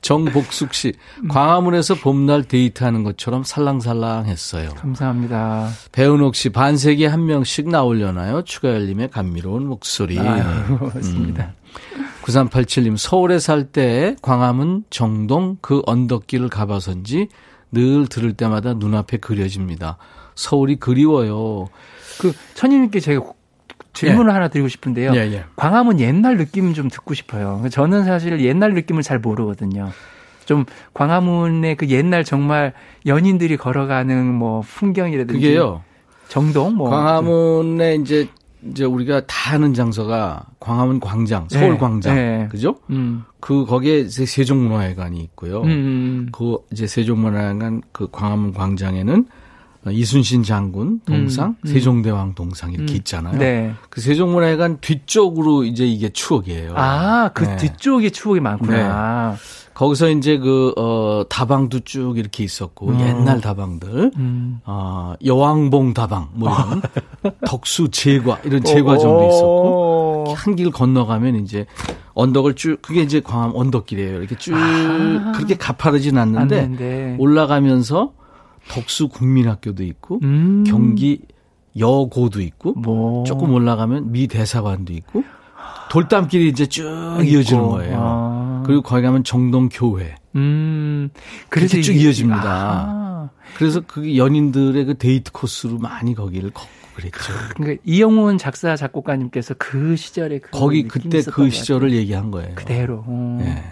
정복숙 0.00 0.74
씨, 0.74 0.94
광화문에서 1.28 1.96
봄날 1.96 2.42
데이트하는 2.44 3.04
것처럼 3.04 3.42
살랑살랑했어요. 3.44 4.70
감사합니다. 4.70 5.68
배은옥 5.92 6.34
씨, 6.34 6.48
반세기 6.50 7.04
한 7.04 7.26
명씩 7.26 7.68
나오려나요? 7.68 8.42
추가열님의 8.42 9.10
감미로운 9.10 9.66
목소리. 9.66 10.18
아유, 10.18 10.78
고맙습니다. 10.78 11.52
9387님, 12.22 12.96
서울에 12.96 13.38
살 13.38 13.64
때 13.70 14.16
광화문 14.22 14.84
정동 14.90 15.58
그 15.60 15.82
언덕길을 15.86 16.48
가봐서인지 16.48 17.28
늘 17.72 18.06
들을 18.08 18.32
때마다 18.32 18.74
눈앞에 18.74 19.18
그려집니다. 19.18 19.98
서울이 20.34 20.76
그리워요. 20.76 21.68
그 22.20 22.32
천님께 22.54 23.00
제가 23.00 23.20
질문을 23.98 24.32
하나 24.32 24.48
드리고 24.48 24.68
싶은데요. 24.68 25.12
예, 25.14 25.18
예. 25.32 25.44
광화문 25.56 25.98
옛날 26.00 26.36
느낌 26.36 26.72
좀 26.72 26.88
듣고 26.88 27.14
싶어요. 27.14 27.62
저는 27.70 28.04
사실 28.04 28.40
옛날 28.40 28.72
느낌을 28.74 29.02
잘 29.02 29.18
모르거든요. 29.18 29.90
좀 30.44 30.64
광화문의 30.94 31.76
그 31.76 31.88
옛날 31.88 32.24
정말 32.24 32.72
연인들이 33.06 33.56
걸어가는 33.56 34.32
뭐 34.32 34.62
풍경이라든지 34.62 35.40
그게요. 35.40 35.82
정동 36.28 36.74
뭐 36.74 36.90
광화문에 36.90 37.96
이제 37.96 38.28
이제 38.62 38.84
우리가 38.84 39.22
다 39.26 39.54
아는 39.54 39.74
장소가 39.74 40.46
광화문 40.60 41.00
광장, 41.00 41.46
서울 41.48 41.72
네, 41.72 41.78
광장. 41.78 42.14
네. 42.14 42.48
그죠? 42.50 42.76
음. 42.90 43.24
그 43.40 43.64
거기에 43.66 44.08
세종문화회관이 44.08 45.20
있고요. 45.20 45.62
음, 45.62 45.68
음. 45.68 46.28
그 46.32 46.58
이제 46.72 46.86
세종문화회관 46.86 47.82
그 47.92 48.08
광화문 48.10 48.52
광장에는 48.52 49.26
이순신 49.92 50.42
장군 50.42 51.00
동상, 51.04 51.50
음, 51.50 51.56
음. 51.64 51.72
세종대왕 51.72 52.34
동상 52.34 52.72
이렇게 52.72 52.94
음. 52.94 52.96
있잖아요. 52.96 53.38
네. 53.38 53.74
그 53.90 54.00
세종문화회관 54.00 54.78
뒤쪽으로 54.80 55.64
이제 55.64 55.86
이게 55.86 56.08
추억이에요. 56.10 56.74
아, 56.76 57.30
그 57.34 57.44
네. 57.44 57.56
뒤쪽에 57.56 58.10
추억이 58.10 58.40
많구나. 58.40 59.36
거기서 59.78 60.10
이제 60.10 60.38
그, 60.38 60.72
어, 60.76 61.22
다방도 61.28 61.80
쭉 61.84 62.18
이렇게 62.18 62.42
있었고, 62.42 62.90
어. 62.90 62.98
옛날 62.98 63.40
다방들, 63.40 64.10
음. 64.16 64.58
어, 64.64 65.14
여왕봉 65.24 65.94
다방, 65.94 66.30
뭐 66.32 66.50
이런, 66.52 66.82
덕수 67.46 67.88
제과, 67.92 68.40
이런 68.42 68.64
제과점도 68.64 69.28
있었고, 69.28 70.24
오. 70.26 70.34
한길 70.34 70.72
건너가면 70.72 71.36
이제 71.36 71.64
언덕을 72.14 72.56
쭉, 72.56 72.82
그게 72.82 73.02
이제 73.02 73.20
광암 73.20 73.52
언덕길이에요. 73.54 74.18
이렇게 74.18 74.34
쭉, 74.34 74.52
아. 74.56 75.32
그렇게 75.36 75.54
가파르진 75.54 76.18
않는데, 76.18 76.58
않는데. 76.58 77.16
올라가면서 77.20 78.14
덕수 78.68 79.08
국민학교도 79.08 79.82
있고, 79.84 80.20
음. 80.22 80.64
경기 80.66 81.20
여고도 81.78 82.40
있고, 82.40 82.74
뭐. 82.74 83.24
조금 83.24 83.52
올라가면 83.52 84.12
미 84.12 84.26
대사관도 84.26 84.92
있고, 84.92 85.24
돌담길이 85.90 86.48
이제 86.48 86.66
쭉 86.66 86.84
이어지는 87.24 87.62
있고. 87.62 87.70
거예요. 87.70 87.98
아. 88.00 88.62
그리고 88.66 88.82
거기 88.82 89.02
가면 89.02 89.24
정동 89.24 89.68
교회. 89.70 90.14
음. 90.36 91.08
그렇게 91.48 91.80
쭉 91.80 91.92
이어집니다. 91.94 92.42
아. 92.44 93.30
그래서 93.56 93.80
그게 93.80 94.16
연인들의 94.16 94.84
그 94.84 94.98
데이트 94.98 95.32
코스로 95.32 95.78
많이 95.78 96.14
거기를 96.14 96.50
걷고 96.50 96.68
그랬죠. 96.94 97.32
그러니까 97.54 97.80
이영훈 97.84 98.38
작사 98.38 98.76
작곡가님께서 98.76 99.54
그 99.58 99.96
시절에 99.96 100.38
그 100.38 100.50
거기 100.50 100.86
그때 100.86 101.22
그것 101.22 101.50
시절을 101.50 101.92
얘기한 101.92 102.30
거예요. 102.30 102.54
그대로. 102.54 103.04
어. 103.06 103.38
예. 103.42 103.62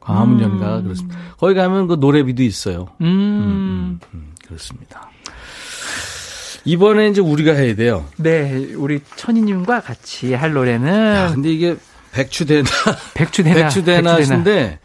광화문 0.00 0.40
연가가 0.40 0.80
그렇습니다. 0.80 1.18
거기 1.36 1.54
가면 1.54 1.88
그 1.88 1.94
노래비도 1.94 2.42
있어요. 2.42 2.88
음. 3.02 3.06
음, 3.06 4.00
음, 4.14 4.32
그렇습니다. 4.48 5.10
이번에 6.64 7.08
이제 7.08 7.20
우리가 7.20 7.52
해야 7.52 7.74
돼요. 7.74 8.06
네, 8.16 8.72
우리 8.74 9.00
천희님과 9.16 9.80
같이 9.80 10.34
할 10.34 10.50
야, 10.50 10.54
노래는 10.54 11.30
근데 11.34 11.50
이게 11.50 11.76
백추대나 12.12 12.68
백추대나 13.14 13.54
백추대나인데 13.54 14.80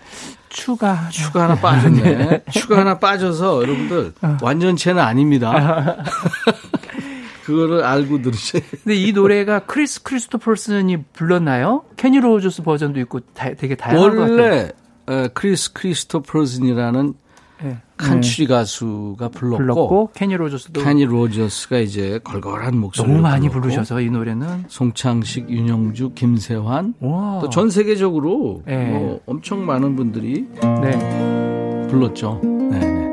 추가 0.50 1.10
추가 1.10 1.44
하나 1.44 1.56
빠졌네. 1.56 2.44
추가 2.52 2.80
하나 2.80 3.00
빠져서 3.00 3.62
여러분들 3.64 4.14
완전체는 4.42 5.02
아닙니다. 5.02 5.98
그거를 7.44 7.84
알고 7.84 8.22
들으셔야 8.22 8.62
돼요. 8.62 8.72
근데 8.84 8.96
이 8.96 9.12
노래가 9.12 9.60
크리스 9.60 10.04
크리스토퍼슨이 10.04 11.04
불렀나요? 11.12 11.84
케니 11.98 12.20
로저스 12.20 12.64
버전도 12.64 13.00
있고 13.02 13.20
다, 13.34 13.54
되게 13.54 13.76
다양한 13.76 14.16
것 14.16 14.22
같아요. 14.22 14.32
원래 14.32 14.72
어, 15.08 15.28
크리스 15.34 15.74
크리스토퍼슨이라는 15.74 17.14
네. 17.62 17.78
country 17.98 18.48
가수가 18.48 19.30
불렀고, 19.30 19.58
불렀고 19.58 20.10
케니 20.14 20.36
로저스도 20.36 20.82
케니 20.82 21.06
로저스가 21.06 21.80
이제 21.80 22.20
걸걸한 22.24 22.78
목소리로 22.78 23.14
너무 23.14 23.22
많이 23.22 23.48
불렀고, 23.48 23.62
부르셔서 23.70 24.02
이 24.02 24.10
노래는 24.10 24.66
송창식, 24.68 25.50
윤형주, 25.50 26.14
김세환 26.14 26.96
와. 27.00 27.40
또 27.42 27.54
전 27.54 27.70
세계적으로 27.70 28.64
네. 28.66 28.90
뭐 28.92 29.22
엄청 29.26 29.66
많은 29.66 29.96
분들이 29.96 30.48
네. 30.62 31.88
불렀죠. 31.90 32.42
네, 32.44 32.80
네. 32.80 33.04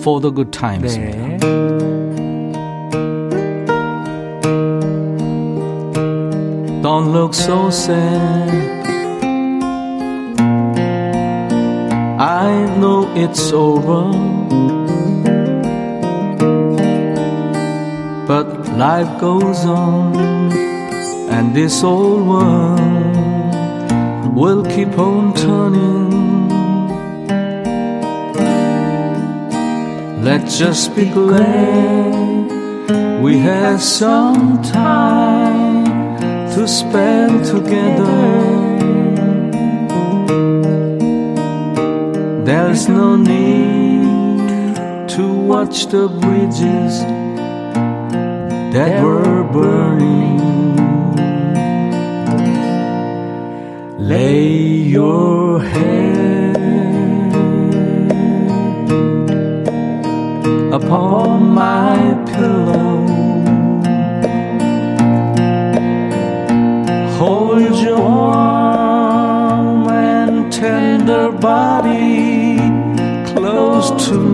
For 0.00 0.20
the 0.20 0.34
Good 0.34 0.50
Times. 0.50 0.98
네. 0.98 1.38
Don't 6.82 7.12
look 7.12 7.34
so 7.34 7.68
sad. 7.68 8.79
I 12.20 12.66
know 12.78 13.10
it's 13.16 13.50
over. 13.50 14.12
But 18.26 18.76
life 18.76 19.18
goes 19.18 19.64
on, 19.64 20.52
and 21.30 21.56
this 21.56 21.82
old 21.82 22.28
world 22.28 22.76
will 24.34 24.62
keep 24.66 24.98
on 24.98 25.32
turning. 25.32 26.10
Let's 30.22 30.58
just 30.58 30.94
be 30.94 31.08
glad 31.08 32.50
we 33.22 33.38
have 33.38 33.80
some 33.80 34.60
time 34.60 36.18
to 36.52 36.68
spend 36.68 37.46
together. 37.46 38.59
There's 42.52 42.88
no 42.88 43.14
need 43.14 44.74
to 45.10 45.24
watch 45.50 45.86
the 45.86 46.08
bridges 46.08 46.94
that 48.74 49.04
were 49.04 49.44
burning. 49.44 50.40
Lay 53.98 54.48
your 54.96 55.62
head 55.62 56.56
upon 60.74 61.54
my 61.54 61.98
pillow. 62.32 63.06
Hold 67.16 67.76
your 67.78 68.00
warm 68.00 69.86
and 69.86 70.52
tender 70.52 71.30
body 71.30 72.09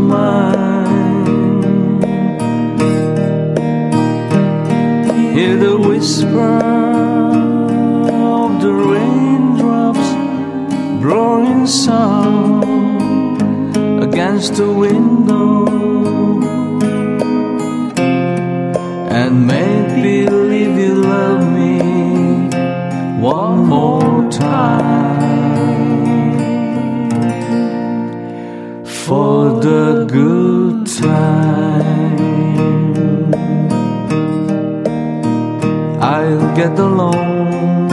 mine. 0.09 1.63
Hear 5.35 5.57
the 5.57 5.77
whisper 5.89 6.57
of 8.39 8.63
the 8.63 8.73
raindrops 8.93 10.09
blowing 11.03 11.67
sound 11.67 12.65
against 14.03 14.55
the 14.57 14.73
window 14.73 15.67
and 19.21 19.47
make 19.47 19.89
get 36.69 36.79
along. 36.79 37.91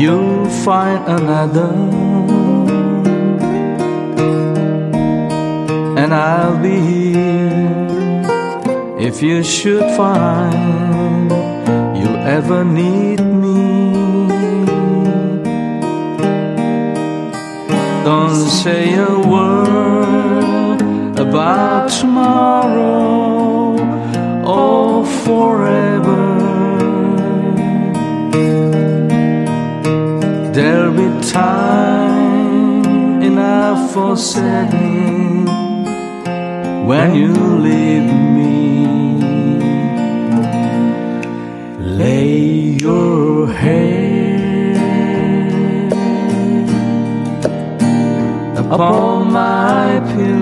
You'll 0.00 0.48
find 0.64 1.02
another, 1.18 1.72
and 6.00 6.10
I'll 6.14 6.58
be 6.62 6.76
here 6.90 7.86
if 9.08 9.22
you 9.22 9.42
should 9.42 9.88
find 9.96 11.30
you 12.00 12.10
ever 12.38 12.64
need 12.64 13.20
me. 13.44 13.58
Don't 18.04 18.48
say 18.62 18.94
a 18.94 19.14
word 19.34 20.80
about 21.26 21.90
tomorrow 21.90 23.08
or 23.14 23.17
forever. 25.28 26.24
There'll 30.54 30.96
be 31.02 31.08
time 31.28 33.22
enough 33.30 33.92
for 33.92 34.16
saying 34.16 35.44
when 36.88 37.08
you 37.20 37.34
leave 37.66 38.10
me. 38.36 38.48
Lay 42.00 42.32
your 42.86 43.52
head 43.62 44.78
upon 48.56 49.30
my 49.30 50.00
pillow. 50.14 50.37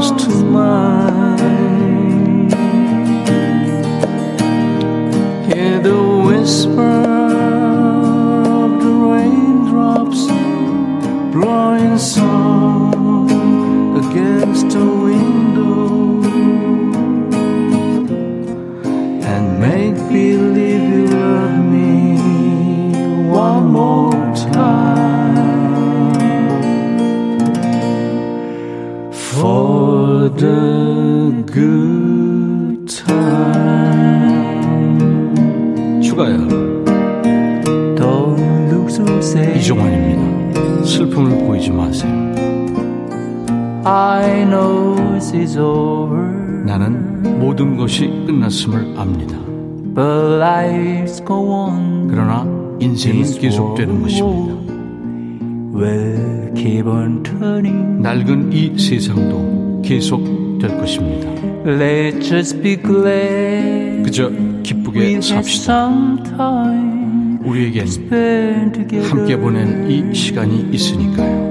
Close 0.00 0.24
to 0.24 0.30
mine. 0.30 1.38
Hear 5.46 5.78
the 5.80 6.22
whisper 6.26 6.99
끝났음을 48.30 48.94
압니다. 48.96 49.36
그러나 52.08 52.46
인생은 52.78 53.24
계속되는 53.40 54.02
것입니다. 54.02 54.54
낡은 58.00 58.52
이 58.52 58.78
세상도 58.78 59.82
계속될 59.84 60.78
것입니다. 60.78 61.28
Let's 61.64 62.22
just 62.22 62.62
be 62.62 62.76
glad. 62.76 64.04
그저 64.04 64.30
기쁘게 64.62 65.20
삽시다. 65.20 65.88
some 65.88 66.22
time 66.22 67.38
우리에겐. 67.44 67.86
함께 69.02 69.36
보낸 69.36 69.90
이 69.90 70.14
시간이 70.14 70.68
있으니까요. 70.70 71.50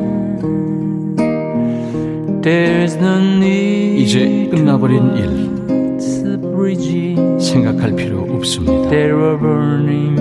There's 2.41 2.95
no 2.95 3.17
need 3.35 4.01
이제 4.01 4.47
끝나버린 4.49 5.17
일 5.17 5.48
생각할 7.49 7.95
필요 7.95 8.21
없습니다. 8.35 8.89
They 8.89 9.11
were 9.11 9.39
burning 9.39 10.19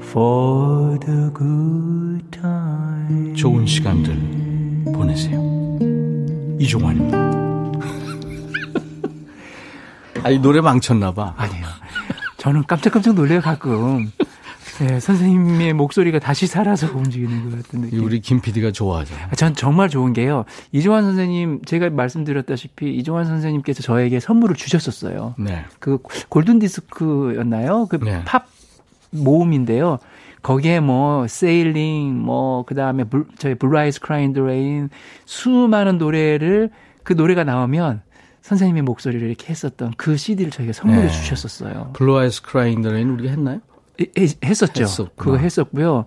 for 0.00 0.98
the 1.00 1.30
good 1.34 2.24
time. 2.30 3.34
좋은 3.34 3.66
시간들 3.66 4.14
보내세요. 4.94 5.38
이종환입니다. 6.58 7.18
아이 10.24 10.38
노래 10.38 10.62
망쳤나 10.62 11.12
봐. 11.12 11.34
아니요. 11.36 11.66
저는 12.38 12.64
깜짝깜짝 12.66 13.14
놀래요, 13.14 13.42
가끔. 13.42 14.10
네, 14.80 15.00
선생님의 15.00 15.72
목소리가 15.72 16.18
다시 16.18 16.46
살아서 16.46 16.86
움직이는 16.94 17.50
것 17.50 17.56
같은 17.56 17.80
느낌. 17.80 18.04
우리 18.04 18.20
김 18.20 18.40
PD가 18.40 18.70
좋아하잖아. 18.70 19.28
아, 19.30 19.34
전 19.34 19.54
정말 19.54 19.88
좋은 19.88 20.12
게요. 20.12 20.44
이종환 20.72 21.04
선생님, 21.04 21.62
제가 21.64 21.90
말씀드렸다시피 21.90 22.94
이종환 22.96 23.24
선생님께서 23.24 23.82
저에게 23.82 24.20
선물을 24.20 24.54
주셨었어요. 24.56 25.34
네. 25.38 25.64
그 25.80 25.98
Golden 26.28 26.60
Disc였나요? 26.60 27.86
그 27.86 27.98
네. 28.02 28.22
팝 28.24 28.46
모음인데요. 29.10 29.98
거기에 30.42 30.80
뭐 30.80 31.26
Sailing 31.26 32.16
뭐 32.16 32.64
그다음에 32.64 33.04
불, 33.04 33.26
저희 33.38 33.54
Blue 33.54 33.76
Eyes 33.76 34.00
Crying 34.00 34.21
in 34.21 34.28
the 34.28 34.38
Rain 34.38 34.88
수많은 35.24 35.98
노래를 35.98 36.70
그 37.02 37.14
노래가 37.14 37.42
나오면 37.42 38.02
선생님의 38.42 38.82
목소리를 38.82 39.26
이렇게 39.26 39.48
했었던 39.48 39.92
그 39.96 40.16
CD를 40.16 40.50
저에게 40.52 40.72
선물해 40.72 41.02
네. 41.02 41.08
주셨었어요. 41.08 41.90
Blue 41.94 42.16
Eyes 42.16 42.42
Crying 42.42 42.82
in 42.82 42.88
the 42.88 42.98
Rain 42.98 43.10
우리가 43.10 43.30
했나요? 43.30 43.60
했었죠. 44.44 44.82
했었구나. 44.82 45.10
그거 45.16 45.36
했었고요. 45.38 46.04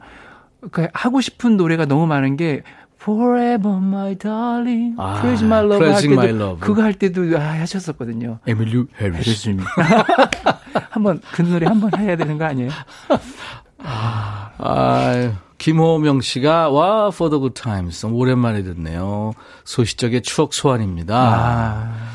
그 0.71 0.87
하고 0.93 1.21
싶은 1.21 1.57
노래가 1.57 1.85
너무 1.85 2.07
많은 2.07 2.37
게 2.37 2.61
Forever 3.01 3.77
My 3.77 4.15
Darling, 4.15 4.95
아, 4.99 5.21
Pledging 5.21 5.43
My 5.45 5.65
Love 5.65 5.87
할 5.87 6.01
때도 6.01 6.13
My 6.13 6.29
Love. 6.29 6.59
그거 6.59 6.83
할 6.83 6.93
때도 6.93 7.35
아, 7.37 7.41
하셨었거든요. 7.61 8.37
에밀루 8.45 8.85
해리스. 8.99 9.17
해리스님. 9.17 9.59
한번 10.91 11.19
그 11.31 11.41
노래 11.41 11.65
한번 11.65 11.89
해야 11.97 12.15
되는 12.15 12.37
거 12.37 12.45
아니에요? 12.45 12.69
아, 13.79 15.31
김호명 15.57 16.21
씨가 16.21 16.69
와 16.69 17.07
for 17.07 17.29
the 17.29 17.39
good 17.39 17.53
times 17.59 18.05
오랜만에 18.05 18.61
듣네요. 18.63 19.33
소시적의 19.63 20.21
추억 20.21 20.53
소환입니다. 20.53 21.15
아, 21.17 22.10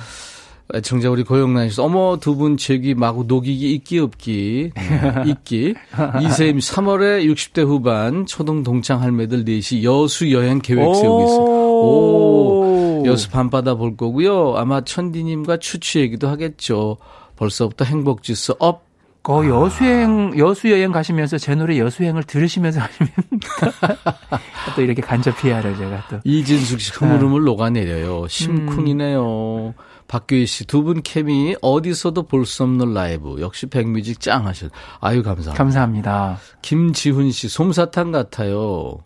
애청자 0.74 1.10
우리 1.10 1.22
고영란 1.22 1.70
씨, 1.70 1.80
어머 1.80 2.16
두 2.20 2.34
분 2.34 2.56
제 2.56 2.71
귀 2.71 2.94
마구 2.94 3.24
녹이기 3.24 3.72
있기 3.74 3.98
없기 4.00 4.72
네, 4.74 5.22
있기 5.30 5.74
이세임 6.22 6.58
3월에 6.58 7.24
60대 7.32 7.64
후반 7.64 8.26
초등 8.26 8.62
동창 8.64 9.00
할매들 9.00 9.44
넷이 9.44 9.84
여수 9.84 10.30
여행 10.32 10.58
계획 10.58 10.82
세우고 10.94 11.22
있어요. 11.24 11.44
오, 11.46 13.02
여수 13.06 13.30
밤바다 13.30 13.74
볼 13.76 13.96
거고요. 13.96 14.56
아마 14.56 14.80
천디님과 14.80 15.58
추추 15.58 16.00
얘기도 16.00 16.28
하겠죠. 16.28 16.96
벌써부터 17.36 17.84
행복지수 17.84 18.56
up. 18.58 18.84
그 19.22 19.48
여수행 19.48 20.38
여수 20.38 20.70
여행 20.70 20.92
가시면서 20.92 21.36
제 21.38 21.54
노래 21.56 21.78
여수행을 21.78 22.22
들으시면서 22.24 22.80
하시면 22.80 23.10
또 24.76 24.82
이렇게 24.82 25.02
간접 25.02 25.36
PR을 25.40 25.76
제가 25.76 26.04
또 26.08 26.18
이진숙 26.22 26.80
씨 26.80 26.92
흐물흐물 26.92 27.42
녹아내려요. 27.44 28.28
심쿵이네요. 28.28 29.74
박규희 30.08 30.46
씨 30.46 30.64
두 30.66 30.82
분 30.82 31.02
케미 31.02 31.56
어디서도 31.62 32.24
볼 32.24 32.44
수 32.46 32.62
없는 32.62 32.94
라이브 32.94 33.40
역시 33.40 33.66
백뮤직 33.66 34.20
짱 34.20 34.46
하셨. 34.46 34.70
아유 35.00 35.22
감사합니다. 35.22 35.52
감사합니다. 35.56 36.38
김지훈 36.62 37.30
씨 37.32 37.48
솜사탕 37.48 38.12
같아요. 38.12 38.98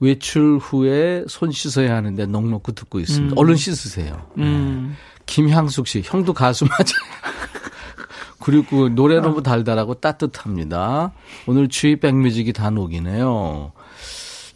외출 0.00 0.58
후에 0.58 1.24
손 1.28 1.50
씻어야 1.52 1.94
하는데 1.96 2.26
넉넉히 2.26 2.72
듣고 2.74 3.00
있습니다. 3.00 3.34
얼른 3.36 3.56
씻으세요. 3.56 4.26
음. 4.38 4.96
김향숙 5.26 5.86
씨 5.88 6.02
형도 6.04 6.32
가수 6.32 6.64
맞아요. 6.64 7.28
그리고 8.40 8.88
노래 8.88 9.20
너무 9.20 9.42
달달하고 9.42 9.94
따뜻합니다. 9.94 11.12
오늘 11.46 11.68
주위 11.68 11.96
백뮤직이 11.96 12.52
다 12.52 12.70
녹이네요. 12.70 13.72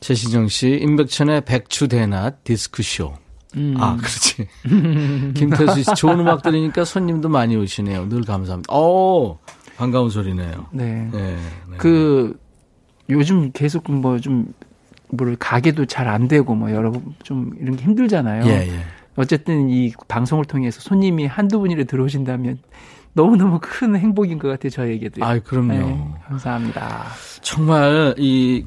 최신정 0.00 0.48
씨 0.48 0.78
임백천의 0.80 1.44
백추 1.44 1.88
대낮 1.88 2.42
디스크쇼. 2.44 3.14
음. 3.56 3.74
아, 3.78 3.96
그렇지. 3.96 4.48
김태수 5.34 5.82
씨, 5.82 5.94
좋은 5.94 6.20
음악 6.20 6.42
들으니까 6.42 6.84
손님도 6.84 7.28
많이 7.28 7.56
오시네요. 7.56 8.08
늘 8.08 8.22
감사합니다. 8.24 8.72
어 8.72 9.38
반가운 9.76 10.10
소리네요. 10.10 10.66
네. 10.72 11.08
네. 11.12 11.36
네. 11.70 11.76
그 11.78 12.38
요즘 13.10 13.50
계속 13.52 13.90
뭐 13.90 14.18
좀 14.18 14.52
뭐를 15.14 15.36
가게도 15.36 15.84
잘 15.86 16.08
안 16.08 16.26
되고 16.28 16.54
뭐 16.54 16.70
여러 16.72 16.90
좀 17.22 17.52
이런 17.60 17.76
게 17.76 17.84
힘들잖아요. 17.84 18.46
예, 18.46 18.68
예. 18.68 18.80
어쨌든 19.16 19.68
이 19.68 19.92
방송을 20.08 20.46
통해서 20.46 20.80
손님이 20.80 21.26
한두 21.26 21.58
분이라 21.60 21.84
들어오신다면 21.84 22.58
너무너무 23.12 23.58
큰 23.60 23.94
행복인 23.94 24.38
것 24.38 24.48
같아요, 24.48 24.70
저에게도. 24.70 25.22
아이, 25.22 25.40
그럼요. 25.40 25.72
네, 25.74 26.14
감사합니다. 26.28 27.04
정말 27.42 28.14
이 28.16 28.64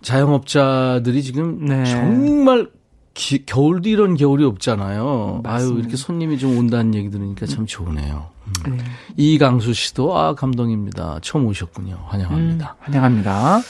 자영업자들이 0.00 1.22
지금 1.22 1.64
네. 1.66 1.84
정말 1.84 2.70
기- 3.14 3.44
겨울도 3.44 3.88
이런 3.88 4.16
겨울이 4.16 4.44
없잖아요. 4.44 5.40
아유, 5.44 5.52
맞습니다. 5.54 5.80
이렇게 5.80 5.96
손님이 5.96 6.38
좀 6.38 6.56
온다는 6.58 6.94
얘기 6.94 7.10
들으니까 7.10 7.46
참 7.46 7.66
좋으네요. 7.66 8.28
음. 8.66 8.76
네. 8.76 8.84
이강수 9.16 9.72
씨도 9.74 10.16
아, 10.16 10.34
감동입니다. 10.34 11.18
처음 11.22 11.46
오셨군요. 11.46 11.94
음, 11.94 12.04
환영합니다. 12.06 12.76
환영합니다. 12.80 13.60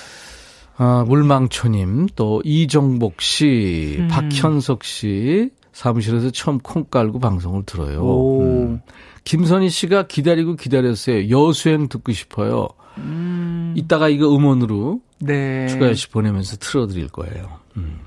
아, 0.76 1.04
물망초님, 1.06 2.08
또 2.16 2.40
이정복 2.44 3.20
씨, 3.20 3.96
음. 3.98 4.08
박현석 4.08 4.84
씨, 4.84 5.50
사무실에서 5.72 6.30
처음 6.30 6.58
콩 6.58 6.84
깔고 6.84 7.18
방송을 7.18 7.64
들어요. 7.64 8.00
오. 8.02 8.42
음. 8.42 8.80
김선희 9.24 9.68
씨가 9.70 10.06
기다리고 10.08 10.56
기다렸어요. 10.56 11.30
여수행 11.30 11.88
듣고 11.88 12.12
싶어요. 12.12 12.68
음, 12.98 13.72
이따가 13.76 14.08
이거 14.08 14.34
음원으로 14.34 15.00
네. 15.20 15.66
추가열 15.68 15.94
씨 15.94 16.08
보내면서 16.10 16.56
틀어드릴 16.56 17.08
거예요. 17.08 17.58
음. 17.76 18.00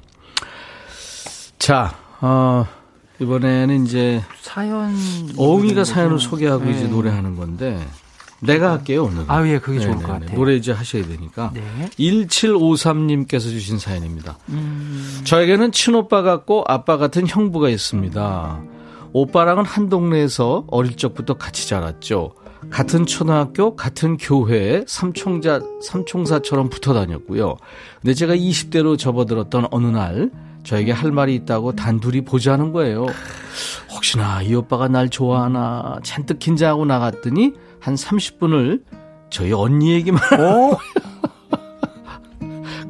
자, 1.59 1.95
어, 2.21 2.65
이번에는 3.19 3.85
이제 3.85 4.23
사연. 4.41 4.95
어흥이가 5.37 5.83
사연을 5.83 6.19
소개하고 6.19 6.65
네. 6.65 6.71
이제 6.71 6.87
노래하는 6.87 7.35
건데, 7.35 7.85
내가 8.41 8.71
할게요, 8.71 9.05
오늘. 9.05 9.23
아, 9.27 9.47
예, 9.47 9.59
그게 9.59 9.79
좋을 9.79 9.95
것 9.95 10.07
같아요. 10.07 10.35
노래 10.35 10.55
이제 10.55 10.71
하셔야 10.71 11.05
되니까. 11.05 11.51
네. 11.53 11.61
1753님께서 11.97 13.41
주신 13.41 13.79
사연입니다. 13.79 14.37
음, 14.49 15.21
저에게는 15.23 15.71
친오빠 15.71 16.21
같고 16.21 16.63
아빠 16.67 16.97
같은 16.97 17.25
형부가 17.27 17.69
있습니다. 17.69 18.61
오빠랑은 19.13 19.63
한 19.65 19.87
동네에서 19.89 20.65
어릴 20.67 20.97
적부터 20.97 21.35
같이 21.35 21.69
자랐죠. 21.69 22.33
같은 22.69 23.05
초등학교, 23.05 23.75
같은 23.75 24.17
교회에 24.17 24.83
삼총자, 24.87 25.61
삼총사처럼 25.81 26.69
붙어 26.69 26.93
다녔고요. 26.93 27.55
근데 28.01 28.13
제가 28.13 28.35
20대로 28.35 28.97
접어들었던 28.97 29.67
어느 29.71 29.87
날, 29.87 30.31
저에게 30.65 30.91
할 30.91 31.11
말이 31.11 31.33
있다고 31.35 31.73
단둘이 31.75 32.25
보자는 32.25 32.73
거예요. 32.73 33.05
혹시나 33.93 34.41
이 34.41 34.53
오빠가 34.53 34.89
날 34.89 35.09
좋아하나 35.09 35.99
잔뜩 36.03 36.39
긴장하고 36.39 36.85
나갔더니 36.85 37.53
한 37.79 37.95
30분을 37.95 38.83
저희 39.29 39.53
언니 39.53 39.93
얘기만 39.93 40.21
어? 40.39 40.77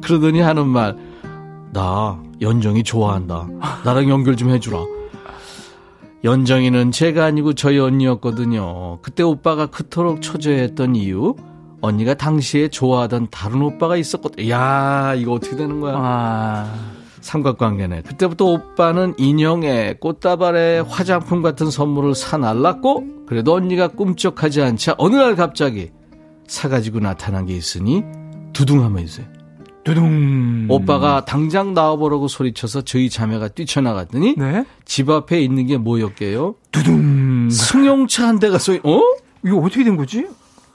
그러더니 0.02 0.40
하는 0.40 0.66
말, 0.68 0.96
나 1.72 2.22
연정이 2.40 2.82
좋아한다. 2.82 3.48
나랑 3.84 4.08
연결 4.08 4.36
좀 4.36 4.50
해주라. 4.50 4.78
연정이는 6.24 6.92
제가 6.92 7.24
아니고 7.24 7.54
저희 7.54 7.78
언니였거든요. 7.78 9.00
그때 9.02 9.22
오빠가 9.22 9.66
그토록 9.66 10.22
초조했던 10.22 10.96
이유, 10.96 11.34
언니가 11.80 12.14
당시에 12.14 12.68
좋아하던 12.68 13.28
다른 13.30 13.62
오빠가 13.62 13.96
있었거든. 13.96 14.48
야 14.48 15.14
이거 15.16 15.32
어떻게 15.32 15.56
되는 15.56 15.80
거야? 15.80 15.94
아, 15.96 16.95
삼각관계네. 17.26 18.02
그때부터 18.02 18.44
오빠는 18.44 19.14
인형에 19.18 19.96
꽃다발에 19.98 20.80
화장품 20.80 21.42
같은 21.42 21.70
선물을 21.70 22.14
사날랐고, 22.14 23.26
그래도 23.26 23.54
언니가 23.54 23.88
꿈쩍하지 23.88 24.62
않자 24.62 24.94
어느 24.98 25.16
날 25.16 25.34
갑자기 25.34 25.90
사가지고 26.46 27.00
나타난 27.00 27.44
게 27.46 27.54
있으니 27.54 28.04
두둥하면 28.52 29.02
있어요. 29.02 29.26
두둥. 29.82 30.66
오빠가 30.68 31.24
당장 31.24 31.74
나와보라고 31.74 32.28
소리쳐서 32.28 32.82
저희 32.82 33.10
자매가 33.10 33.48
뛰쳐나갔더니 33.48 34.34
네. 34.36 34.64
집 34.84 35.10
앞에 35.10 35.40
있는 35.40 35.66
게 35.66 35.76
뭐였게요? 35.78 36.54
두둥. 36.70 37.50
승용차 37.50 38.28
한 38.28 38.38
대가 38.38 38.58
쏘이. 38.58 38.80
어? 38.84 39.00
이거 39.44 39.58
어떻게 39.58 39.84
된 39.84 39.96
거지? 39.96 40.26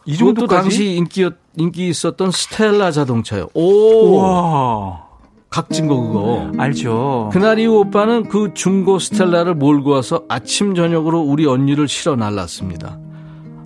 이 0.06 0.18
정도까지? 0.18 0.62
당시 0.62 0.96
인기 0.96 1.30
인기 1.56 1.88
있었던 1.90 2.32
스텔라 2.32 2.92
자동차요. 2.92 3.50
오. 3.54 4.18
와. 4.18 5.11
각진 5.52 5.88
거 5.88 6.00
그거. 6.00 6.50
알죠. 6.58 7.30
그날 7.34 7.60
이후 7.60 7.80
오빠는 7.80 8.30
그 8.30 8.52
중고 8.54 9.00
스텔라를 9.00 9.54
몰고 9.54 9.90
와서 9.90 10.24
아침 10.30 10.74
저녁으로 10.76 11.20
우리 11.20 11.46
언니를 11.46 11.90
실어 11.90 12.16
날랐습니다. 12.16 12.98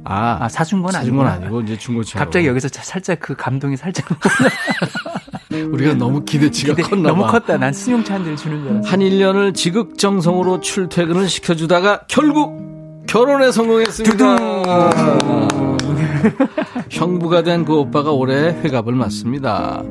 아, 0.04 0.38
아, 0.42 0.50
사준 0.50 0.82
건 0.82 0.92
사준 0.92 1.16
건 1.16 1.28
아니구나. 1.28 1.46
아니고 1.48 1.62
이제 1.62 1.78
중고차. 1.78 2.18
갑자기 2.18 2.48
여기서 2.48 2.70
자- 2.70 2.82
살짝 2.84 3.20
그 3.20 3.36
감동이 3.36 3.78
살짝 3.78 4.08
우리가 5.72 5.94
너무 5.94 6.26
기대치가 6.26 6.74
기대- 6.74 6.90
컸나 6.90 7.10
너무 7.10 7.22
봐. 7.22 7.28
컸다. 7.34 7.58
난 7.58 7.72
승용차 7.72 8.16
한 8.16 8.24
대를 8.24 8.36
주는 8.36 8.64
줄 8.64 8.72
알았어. 8.72 8.90
한 8.90 9.00
1년을 9.02 9.54
지극정성으로 9.54 10.62
출퇴근을 10.62 11.30
시켜주다가 11.30 12.02
결국 12.08 13.06
결혼에 13.06 13.52
성공했습니다. 13.52 14.26
형부가 16.90 17.44
된 17.44 17.64
그 17.64 17.76
오빠가 17.76 18.12
올해 18.12 18.56
회갑을 18.64 18.94
맞습니다. 18.96 19.84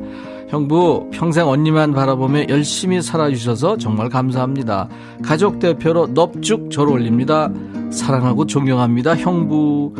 형부 0.55 1.09
평생 1.11 1.49
언니만 1.49 1.91
바라보며 1.91 2.47
열심히 2.47 3.01
살아주셔서 3.01 3.75
정말 3.77 4.07
감사합니다. 4.07 4.87
가족 5.21 5.59
대표로 5.59 6.07
넙죽 6.13 6.71
절 6.71 6.87
올립니다. 6.87 7.49
사랑하고 7.91 8.45
존경합니다. 8.45 9.17
형부 9.17 9.93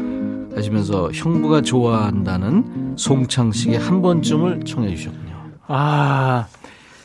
하시면서 0.55 1.11
형부가 1.11 1.59
좋아한다는 1.59 2.93
송창식의 2.95 3.79
한 3.79 4.01
번쯤을 4.01 4.63
청해 4.63 4.95
주셨군요. 4.95 5.35
아, 5.67 6.47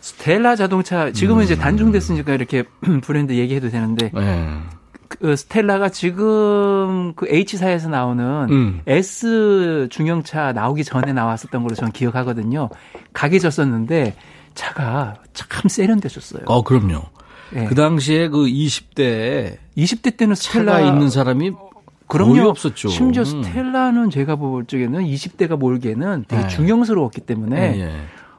스텔라 0.01 0.55
자동차 0.55 1.11
지금은 1.11 1.42
이제 1.42 1.57
단종됐으니까 1.57 2.34
이렇게 2.34 2.62
브랜드 3.03 3.32
얘기해도 3.32 3.68
되는데 3.70 4.12
네. 4.14 4.48
그 5.11 5.35
스텔라가 5.37 5.89
지금 5.89 7.13
그 7.17 7.27
H사에서 7.29 7.89
나오는 7.89 8.47
음. 8.49 8.81
S 8.87 9.89
중형차 9.91 10.53
나오기 10.53 10.85
전에 10.85 11.13
나왔었던 11.13 11.63
걸로 11.63 11.75
저는 11.75 11.93
기억하거든요. 11.93 12.71
각이졌었는데 13.13 14.15
차가 14.55 15.17
참 15.35 15.69
세련됐었어요. 15.69 16.45
어, 16.47 16.63
그럼요. 16.63 17.03
예. 17.57 17.65
그 17.65 17.75
당시에 17.75 18.29
그 18.29 18.45
20대에 18.47 19.57
20대 19.77 20.17
때는 20.17 20.37
스텔라 20.37 20.75
차가 20.79 20.87
있는 20.87 21.11
사람이 21.11 21.53
그럼요. 22.07 22.33
거의 22.35 22.45
없었죠. 22.47 22.89
심지어 22.89 23.23
음. 23.23 23.43
스텔라는 23.43 24.11
제가 24.11 24.37
볼 24.37 24.65
적에는 24.65 25.05
20대가 25.05 25.57
몰기에는 25.59 26.25
되게 26.29 26.43
네. 26.43 26.49
중형스러웠기 26.49 27.21
때문에 27.23 27.77
예, 27.77 27.81
예. 27.81 27.93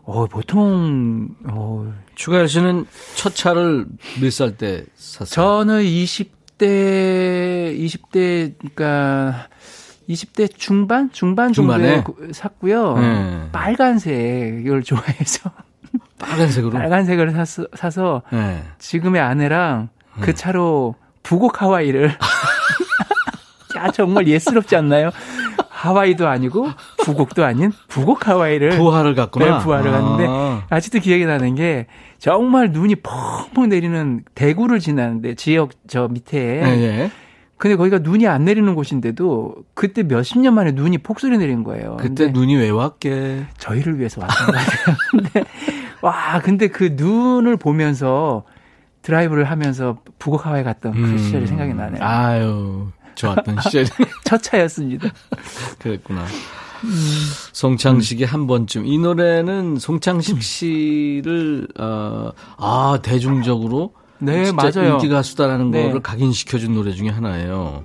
어, 0.04 0.26
보통 0.28 1.30
어, 1.50 1.94
추가열 2.16 2.48
씨는 2.48 2.86
첫 3.16 3.36
차를 3.36 3.86
몇 4.22 4.30
살 4.32 4.56
때 4.58 4.86
샀어요? 4.96 5.30
저는 5.64 5.84
20 5.84 6.41
대 6.62 7.76
20대 7.76 8.53
그러니까 8.59 9.47
20대 10.07 10.47
중반 10.55 11.12
중반 11.12 11.51
중반에? 11.53 12.03
샀고요. 12.34 12.97
네. 12.99 13.49
빨간색을 13.51 14.84
좋아해서 14.86 15.49
빨간색으로. 16.20 16.78
빨간색을 16.78 17.32
샀어, 17.32 17.66
사서 17.74 18.22
예. 18.34 18.62
지금의 18.78 19.20
아내랑 19.22 19.89
음. 20.18 20.22
그 20.22 20.36
차로 20.36 20.93
부곡 21.24 21.64
하와이를 21.64 22.12
야 23.78 23.89
정말 23.91 24.28
예스럽지 24.28 24.76
않나요? 24.76 25.09
하와이도 25.82 26.28
아니고 26.28 26.68
부곡도 27.04 27.44
아닌 27.44 27.72
부곡 27.88 28.28
하와이를 28.28 28.78
부하를 28.78 29.16
갔구나. 29.16 29.58
네, 29.58 29.64
부하를 29.64 29.92
갔는데 29.92 30.26
아. 30.28 30.64
아직도 30.70 31.00
기억이 31.00 31.26
나는 31.26 31.56
게 31.56 31.88
정말 32.20 32.72
눈이 32.72 32.98
펑펑 32.98 33.70
내리는 33.70 34.24
대구를 34.36 34.80
지나는데 34.80 35.34
지역 35.34 35.72
저 35.88 36.08
밑에 36.08 36.38
예, 36.40 36.68
예. 36.68 37.12
근데 37.58 37.76
거기가 37.76 38.00
눈이 38.00 38.28
안 38.28 38.46
내리는 38.46 38.74
곳인데도 38.76 39.56
그때 39.74 40.04
몇십 40.04 40.40
년 40.40 40.54
만에 40.54 40.72
눈이 40.72 41.00
폭설이 41.00 41.38
내린 41.40 41.64
거예요. 41.64 41.98
그때 42.00 42.28
눈이 42.32 42.56
왜 42.56 42.70
왔게? 42.70 43.46
저희를 43.58 43.98
위해서 43.98 44.22
왔던 44.22 44.46
것 44.48 44.54
같아요. 44.54 44.96
근데 45.12 45.44
와 46.02 46.40
근데 46.44 46.68
그 46.68 46.94
눈을 46.96 47.58
보면서 47.58 48.44
드라이브를 49.02 49.46
하면서 49.46 49.98
북옥 50.20 50.46
하와이 50.46 50.64
갔던 50.64 50.94
그 50.94 51.18
시절이 51.18 51.48
생각이 51.48 51.74
나네요. 51.74 52.02
음. 52.02 52.06
아유, 52.06 52.88
좋았던 53.16 53.62
시절이 53.64 53.88
첫 54.24 54.41
차였습니다. 54.41 55.09
그랬구나. 55.80 56.26
송창식의 57.53 58.26
한 58.26 58.47
번쯤. 58.47 58.86
이 58.86 58.97
노래는 58.97 59.78
송창식 59.78 60.41
씨를, 60.41 61.68
어, 61.80 62.32
아, 62.57 62.99
대중적으로. 63.03 63.93
네, 64.20 64.51
맞아요. 64.51 64.93
인기 64.93 65.07
가수다라는 65.09 65.72
네. 65.72 65.84
거를 65.84 66.01
각인시켜준 66.01 66.74
노래 66.74 66.91
중에 66.91 67.09
하나예요. 67.09 67.84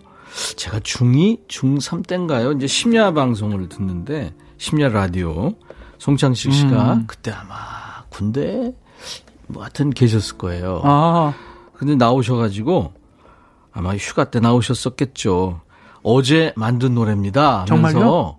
제가 0.57 0.81
중2, 0.81 1.49
중3 1.49 2.07
때인가요? 2.07 2.53
이제 2.53 2.67
심야 2.67 3.13
방송을 3.13 3.69
듣는데, 3.69 4.35
심야 4.59 4.89
라디오. 4.89 5.55
송창식 5.99 6.53
씨가 6.53 6.95
음. 6.95 7.05
그때 7.07 7.31
아마 7.31 7.55
군대 8.11 8.73
뭐 9.47 9.63
하여튼 9.63 9.91
계셨을 9.91 10.37
거예요. 10.37 10.83
아, 10.85 11.33
근데 11.75 11.95
나오셔가지고 11.95 12.93
아마 13.77 13.95
휴가 13.95 14.25
때 14.31 14.41
나오셨었겠죠. 14.41 15.61
어제 16.03 16.53
만든 16.57 16.95
노래입니다. 16.95 17.67
정말요? 17.69 18.39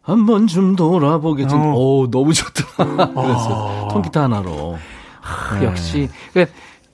한 0.00 0.26
번쯤 0.26 0.76
돌아보겠지. 0.76 1.54
어. 1.54 1.74
오, 1.74 2.10
너무 2.10 2.32
좋더라. 2.32 3.12
그랬어요. 3.12 3.88
통기타 3.92 4.22
하나로. 4.24 4.78
네. 5.60 5.66
역시 5.66 6.08
그 6.32 6.46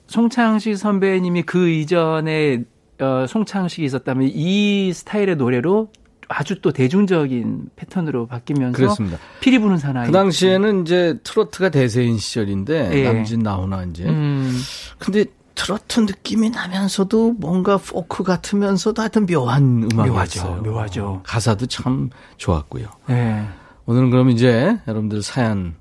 송창식 0.07 0.77
선배님이 0.77 1.43
그 1.43 1.69
이전에 1.69 2.63
어, 2.99 3.25
송창식이 3.27 3.85
있었다면 3.85 4.29
이 4.33 4.91
스타일의 4.93 5.37
노래로 5.37 5.89
아주 6.27 6.61
또 6.61 6.71
대중적인 6.71 7.69
패턴으로 7.75 8.27
바뀌면서 8.27 8.77
그랬습니다. 8.77 9.17
피리 9.39 9.57
부는 9.57 9.77
사나이. 9.77 10.05
그 10.05 10.11
당시에는 10.11 10.81
이제 10.81 11.17
트로트가 11.23 11.69
대세인 11.69 12.17
시절인데 12.17 12.91
예. 12.93 13.11
남진 13.11 13.39
나오나 13.39 13.83
이제. 13.85 14.03
음, 14.03 14.55
근데 14.99 15.25
트로트 15.59 15.99
느낌이 16.01 16.51
나면서도 16.51 17.33
뭔가 17.33 17.75
포크 17.75 18.23
같으면서도 18.23 19.01
하여튼 19.01 19.25
묘한 19.25 19.89
음악이었어요. 19.91 20.61
묘하죠, 20.61 20.61
묘하죠. 20.63 21.21
가사도 21.25 21.65
참 21.65 22.09
좋았고요. 22.37 22.87
네. 23.09 23.45
오늘은 23.85 24.09
그럼 24.09 24.29
이제 24.29 24.77
여러분들 24.87 25.21
사연 25.21 25.75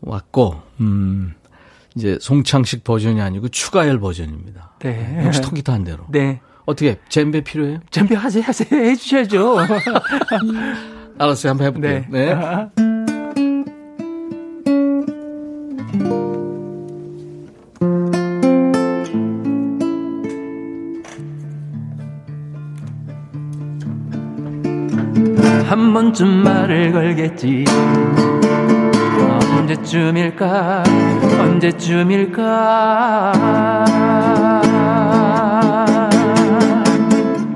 왔고, 0.00 0.60
음, 0.80 1.34
이제 1.94 2.18
송창식 2.20 2.82
버전이 2.82 3.20
아니고 3.20 3.50
추가열 3.50 4.00
버전입니다. 4.00 4.72
네. 4.80 5.22
역시 5.24 5.40
통기타 5.40 5.72
한 5.72 5.84
대로. 5.84 6.06
네. 6.08 6.40
어떻게, 6.66 6.98
잼베 7.08 7.42
필요해요? 7.42 7.78
준비하세요, 7.90 8.42
하세요. 8.42 8.68
해주셔야죠. 8.72 9.58
알았어요. 11.18 11.50
한번 11.50 11.66
해볼게요. 11.68 12.04
네. 12.10 12.34
네. 12.34 12.84
한 25.68 25.92
번쯤 25.92 26.28
말을 26.44 26.92
걸겠지. 26.92 27.64
언제쯤일까, 29.58 30.84
언제쯤일까. 31.40 33.32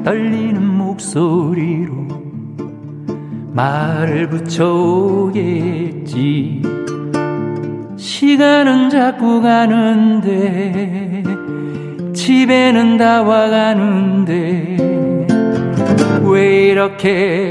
떨리는 0.05 0.65
목소리로 0.65 1.93
말을 3.53 4.29
붙여오겠지. 4.31 5.43
시간은 7.97 8.89
자꾸 8.91 9.43
가는데, 9.43 11.23
집에는 12.15 12.97
다 12.97 13.23
와가는데, 13.23 14.88
왜 16.23 16.69
이렇게 16.69 17.49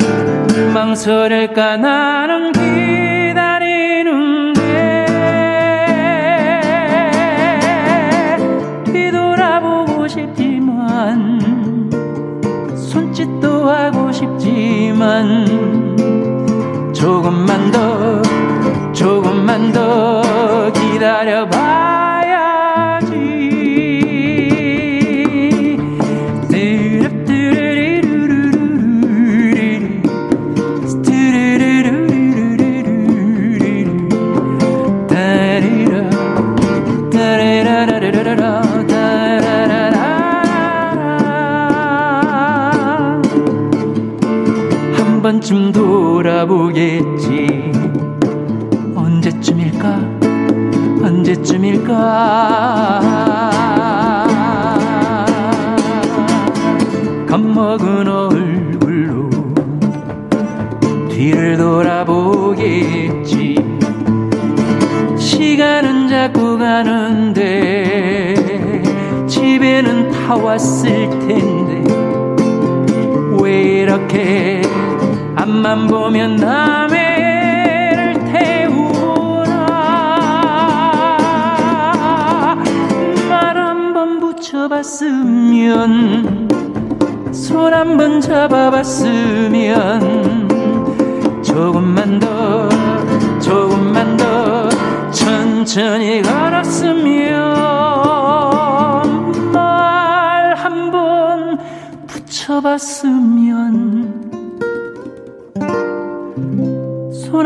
망설일까? 0.74 1.78
나는 1.78 2.52
기다리는데 2.52 3.38
뒤돌아보고 8.86 10.08
싶지만 10.08 11.40
손짓도 12.76 13.70
하고 13.70 14.12
싶지만 14.12 15.46
조금만 16.94 17.72
더 17.72 18.22
조금만 18.94 19.72
더 19.72 20.72
기다려봐 20.74 22.16
번쯤 45.38 45.72
돌아보겠지. 45.72 47.72
언제쯤일까? 48.96 50.00
언제쯤일까? 51.04 51.94
겁먹은 57.30 58.08
얼굴로 58.08 59.30
뒤를 61.10 61.58
돌아보겠지. 61.58 63.58
시간은 65.18 66.08
자꾸 66.08 66.58
가는데 66.58 68.34
집에는 69.28 70.10
다 70.10 70.36
왔을 70.36 71.08
텐데 71.28 71.84
왜 73.40 73.82
이렇게 73.82 74.64
앞만 75.68 75.88
보면 75.88 76.38
남해를 76.38 78.13
태우나 78.32 79.68
말한 83.30 83.93
번 83.93 84.22
붙여봤으면 84.22 86.47
손 87.34 87.74
한 87.74 87.97
번 87.97 88.22
잡아봤으면 88.22 90.47
조금만 91.43 92.18
더 92.20 92.70
조금만 93.41 94.15
더 94.15 94.70
천천히 95.11 96.22
걸었으면 96.22 97.11
말 99.51 100.53
한 100.55 100.91
번 100.91 101.59
붙여봤으면 102.07 104.07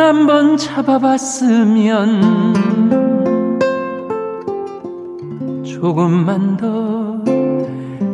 한번 0.02 0.58
잡아봤으면 0.58 2.22
조금만 5.64 6.58
더 6.58 7.24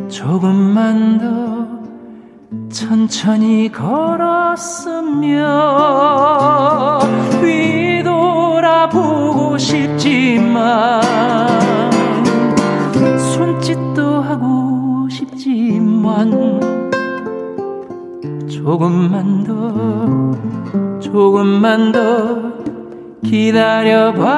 조금만 0.08 1.18
더 1.18 1.66
천천히 2.70 3.72
걸었으면 3.72 5.40
뒤돌아보고 8.02 9.56
싶지만 9.58 11.02
손짓도 13.18 14.20
하고 14.20 15.08
싶지만 15.10 16.60
조금만 18.48 19.44
더 19.44 20.47
조금만 21.00 21.92
더 21.92 22.52
기다려봐야지. 23.24 24.28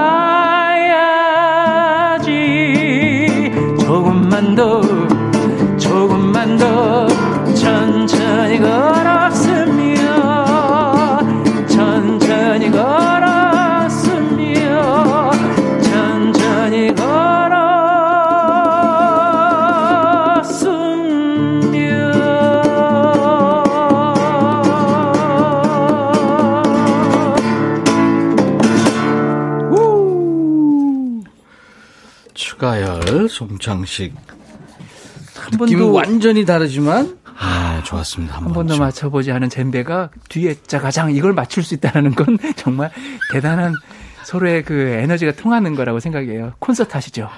조금만 3.81 4.55
더 4.55 4.81
송창식. 33.41 34.15
한 35.35 35.59
번도 35.59 35.93
완전히 35.93 36.45
다르지만, 36.45 37.17
아, 37.39 37.83
좋았습니다. 37.85 38.37
한 38.37 38.53
번도 38.53 38.77
맞춰보지 38.77 39.33
않은 39.33 39.49
젬베가 39.49 40.11
뒤에 40.29 40.55
짜가장 40.67 41.15
이걸 41.15 41.33
맞출 41.33 41.63
수 41.63 41.73
있다는 41.75 42.15
건 42.15 42.37
정말 42.57 42.91
대단한 43.33 43.73
서로의 44.25 44.63
그 44.63 44.75
에너지가 44.75 45.33
통하는 45.33 45.75
거라고 45.75 46.01
생각해요. 46.01 46.53
콘서트 46.59 46.93
하시죠. 46.93 47.31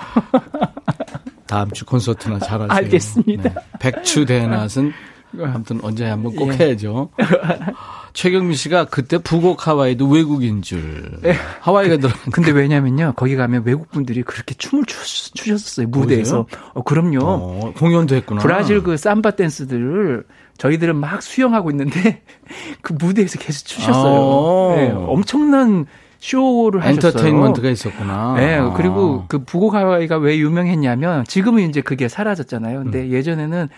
다음 1.46 1.70
주 1.70 1.84
콘서트나 1.86 2.40
잘하세요. 2.40 2.76
알겠습니다. 2.76 3.42
네. 3.50 3.54
백추 3.78 4.26
대낮은 4.26 4.92
아무튼 5.40 5.78
언제 5.82 6.06
한번 6.06 6.34
꼭 6.34 6.52
예. 6.52 6.56
해야죠. 6.56 7.10
최경민 8.12 8.54
씨가 8.54 8.86
그때 8.86 9.18
북옥 9.18 9.66
하와이도 9.66 10.08
외국인 10.08 10.62
줄. 10.62 11.18
예. 11.24 11.34
하와이가 11.60 11.96
들어. 11.96 12.12
근데 12.32 12.50
왜냐면요. 12.50 13.14
거기 13.16 13.36
가면 13.36 13.62
외국 13.64 13.90
분들이 13.90 14.22
그렇게 14.22 14.54
춤을 14.54 14.84
추, 14.86 15.32
추셨어요. 15.34 15.88
무대에서. 15.88 16.46
어, 16.74 16.82
그럼요. 16.82 17.20
어, 17.24 17.72
공연도 17.76 18.14
했구나. 18.16 18.42
브라질 18.42 18.82
그 18.82 18.96
삼바 18.96 19.32
댄스들을 19.32 20.24
저희들은 20.58 20.96
막 20.96 21.22
수영하고 21.22 21.70
있는데 21.70 22.22
그 22.82 22.92
무대에서 22.92 23.38
계속 23.38 23.66
추셨어요. 23.66 24.72
아. 24.72 24.76
네, 24.76 24.90
엄청난 24.90 25.86
쇼를 26.18 26.82
하셨어요. 26.82 27.10
엔터테인먼트가 27.10 27.68
있었구나. 27.70 28.34
네, 28.36 28.56
아. 28.56 28.72
그리고 28.74 29.24
그 29.26 29.40
북옥 29.44 29.74
하와이가 29.74 30.18
왜 30.18 30.38
유명했냐면 30.38 31.24
지금은 31.24 31.68
이제 31.68 31.80
그게 31.80 32.08
사라졌잖아요. 32.08 32.84
근데 32.84 33.00
음. 33.00 33.10
예전에는 33.10 33.68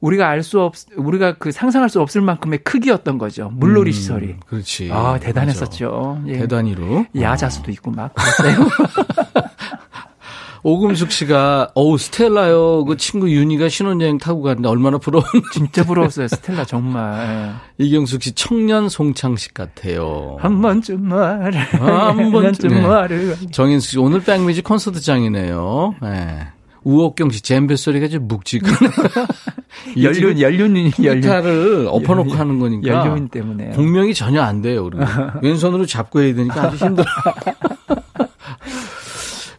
우리가 0.00 0.28
알 0.28 0.42
수 0.42 0.60
없, 0.60 0.74
우리가 0.96 1.34
그 1.38 1.52
상상할 1.52 1.88
수 1.90 2.00
없을 2.00 2.20
만큼의 2.22 2.60
크기였던 2.64 3.18
거죠. 3.18 3.50
물놀이 3.54 3.90
음, 3.90 3.92
시설이. 3.92 4.36
그렇지. 4.46 4.88
아, 4.92 5.18
대단했었죠. 5.20 6.22
예. 6.26 6.38
대단히로. 6.38 7.04
야자수도 7.18 7.70
있고 7.72 7.90
막 7.90 8.14
그랬어요. 8.14 8.66
오금숙 10.62 11.10
씨가 11.10 11.70
어우 11.74 11.96
스텔라요. 11.96 12.84
그 12.84 12.98
친구 12.98 13.30
윤희가 13.30 13.70
신혼여행 13.70 14.18
타고 14.18 14.42
가는데 14.42 14.68
얼마나 14.68 14.98
부러운지. 14.98 15.28
진짜 15.54 15.84
부러웠어요. 15.84 16.28
스텔라 16.28 16.66
정말. 16.66 17.54
이경숙 17.78 18.22
씨 18.22 18.32
청년 18.32 18.90
송창식 18.90 19.54
같아요. 19.54 20.36
한 20.40 20.60
번쯤 20.60 21.08
말을. 21.08 21.54
한 21.80 22.30
번쯤. 22.30 22.68
네. 22.70 22.80
말을. 22.86 23.36
정인숙 23.52 23.90
씨 23.90 23.98
오늘 23.98 24.20
백뮤직 24.20 24.62
콘서트장이네요. 24.64 25.94
네. 26.02 26.48
우옥경 26.84 27.30
씨 27.30 27.42
잼베 27.42 27.76
소리가 27.76 28.08
좀 28.08 28.26
묵직하네. 28.28 28.92
연륜, 30.02 30.38
연륜이, 30.40 30.90
연륜. 31.02 31.20
기타를 31.20 31.86
엎어놓고. 31.90 32.32
하는 32.34 32.58
거니까 32.58 32.88
연륜 32.88 33.28
때문에. 33.28 33.70
공명이 33.70 34.14
전혀 34.14 34.42
안 34.42 34.62
돼요. 34.62 34.84
그리고 34.84 35.04
왼손으로 35.42 35.86
잡고 35.86 36.20
해야 36.22 36.34
되니까 36.34 36.62
아주 36.64 36.76
힘들어. 36.84 37.06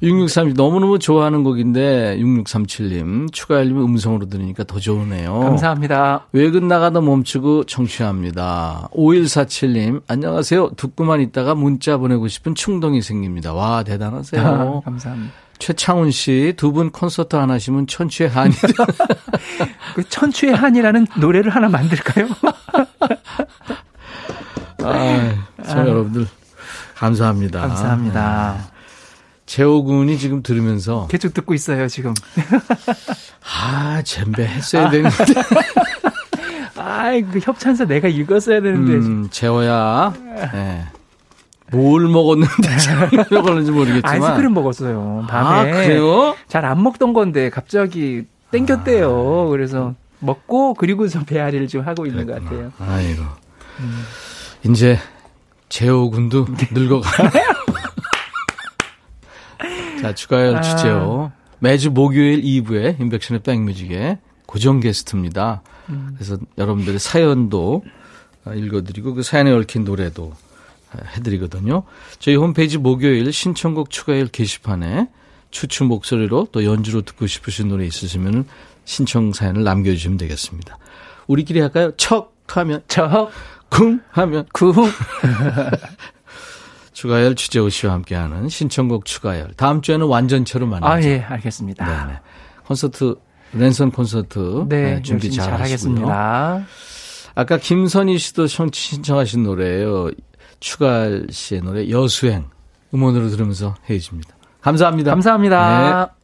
6637 0.03 0.55
너무너무 0.57 0.97
좋아하는 0.97 1.43
곡인데 1.43 2.17
6637님 2.19 3.32
추가 3.32 3.57
알림 3.57 3.78
음성으로 3.84 4.26
들으니까 4.30 4.63
더 4.63 4.80
좋으네요. 4.80 5.39
감사합니다. 5.41 6.26
외근 6.34 6.67
나가다 6.67 7.01
멈추고 7.01 7.65
청취합니다. 7.65 8.89
5147님 8.95 10.01
안녕하세요. 10.07 10.72
듣고만 10.76 11.22
있다가 11.22 11.53
문자 11.53 11.97
보내고 11.97 12.28
싶은 12.30 12.55
충동이 12.55 13.03
생깁니다. 13.03 13.53
와 13.53 13.84
대단하세요. 13.84 14.82
감사합니다. 14.84 15.34
최창훈 15.62 16.09
씨 16.12 16.53
두 16.57 16.72
분 16.74 16.89
콘서트 16.89 17.36
안 17.36 17.51
하시면 17.51 17.86
천추의 17.86 18.30
한이 18.30 18.53
그 19.95 20.09
천추의 20.09 20.55
한이라는 20.55 21.05
노래를 21.18 21.53
하나 21.53 21.70
만들까요? 21.70 22.28
아, 24.84 25.34
저 25.64 25.78
여러분들 25.80 26.28
감사합니다. 26.95 27.62
감사합니다. 27.62 28.57
재호 29.45 29.84
군이 29.84 30.18
지금 30.18 30.41
들으면서 30.41 31.07
계속 31.07 31.34
듣고 31.34 31.53
있어요, 31.53 31.88
지금. 31.88 32.14
아 33.62 34.01
잼배 34.03 34.43
했어야 34.43 34.89
되는데 34.89 35.16
아이, 36.76 37.22
그 37.22 37.39
협찬서 37.39 37.86
내가 37.86 38.07
읽었어야 38.07 38.62
되는데. 38.62 38.93
음, 38.93 39.28
재호야 39.30 40.14
네. 40.53 40.86
뭘 41.72 42.07
먹었는데 42.07 42.78
잘 42.80 43.09
먹었는지 43.32 43.72
모르겠지만 43.72 44.24
아이스크림 44.24 44.53
먹었어요. 44.53 45.26
밤에. 45.30 45.47
아 45.47 45.63
그래요? 45.63 46.36
잘 46.47 46.65
안 46.65 46.84
먹던 46.84 47.13
건데 47.13 47.49
갑자기 47.49 48.24
땡겼대요. 48.51 49.47
그래서 49.49 49.95
먹고 50.19 50.74
그리고서 50.74 51.24
배앓이를 51.26 51.67
좀 51.67 51.82
하고 51.88 52.05
있는 52.05 52.26
것 52.28 52.43
같아요. 52.43 52.72
아이고 52.80 53.24
이제 54.65 54.99
재호 55.69 56.09
군도 56.09 56.45
늙어가네요. 56.72 57.43
자 60.01 60.13
추가열 60.15 60.57
아. 60.57 60.61
주제요. 60.61 61.32
매주 61.59 61.91
목요일 61.91 62.41
2부에 62.41 62.99
인백션의 62.99 63.41
백뮤직의 63.43 64.17
고정 64.47 64.80
게스트입니다. 64.80 65.61
그래서 66.15 66.38
여러분들의 66.57 66.99
사연도 66.99 67.84
읽어드리고 68.51 69.13
그 69.13 69.24
사연에 69.24 69.51
얽힌 69.51 69.84
노래도 69.84 70.34
해드리거든요. 71.15 71.83
저희 72.19 72.35
홈페이지 72.35 72.77
목요일 72.77 73.31
신청곡 73.31 73.89
추가열 73.89 74.27
게시판에 74.27 75.09
추추 75.49 75.83
목소리로 75.83 76.47
또 76.51 76.65
연주로 76.65 77.01
듣고 77.01 77.27
싶으신 77.27 77.67
노래 77.67 77.85
있으시면 77.85 78.45
신청 78.85 79.33
사연을 79.33 79.63
남겨주시면 79.63 80.17
되겠습니다. 80.17 80.77
우리끼리 81.27 81.59
할까요? 81.59 81.91
척 81.97 82.33
하면 82.47 82.83
척, 82.87 83.31
쿵 83.69 84.01
하면 84.11 84.45
쿵. 84.53 84.73
추가열 86.93 87.35
주재호 87.35 87.69
씨와 87.69 87.93
함께하는 87.93 88.49
신청곡 88.49 89.05
추가열. 89.05 89.53
다음 89.55 89.81
주에는 89.81 90.05
완전체로 90.05 90.67
만나죠. 90.67 90.93
아, 90.93 91.01
예, 91.01 91.21
알겠습니다. 91.21 91.85
네네. 91.85 92.19
콘서트 92.65 93.15
랜선 93.53 93.91
콘서트 93.91 94.65
네, 94.69 94.95
네, 94.95 95.01
준비 95.01 95.31
잘 95.31 95.59
하겠습니다. 95.59 96.65
아까 97.33 97.57
김선희 97.57 98.17
씨도 98.17 98.47
신청하신 98.47 99.43
노래예요. 99.43 100.11
추가열 100.62 101.28
씨의 101.32 101.62
노래 101.62 101.89
여수행 101.89 102.45
음원으로 102.93 103.28
들으면서 103.30 103.76
해줍니다. 103.89 104.36
감사합니다. 104.62 105.12
감사합니다. 105.12 106.05
네. 106.05 106.22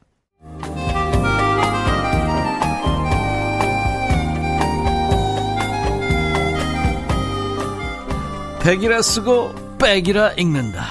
백이라 8.64 9.02
쓰고 9.02 9.78
백이라 9.80 10.34
읽는다. 10.34 10.86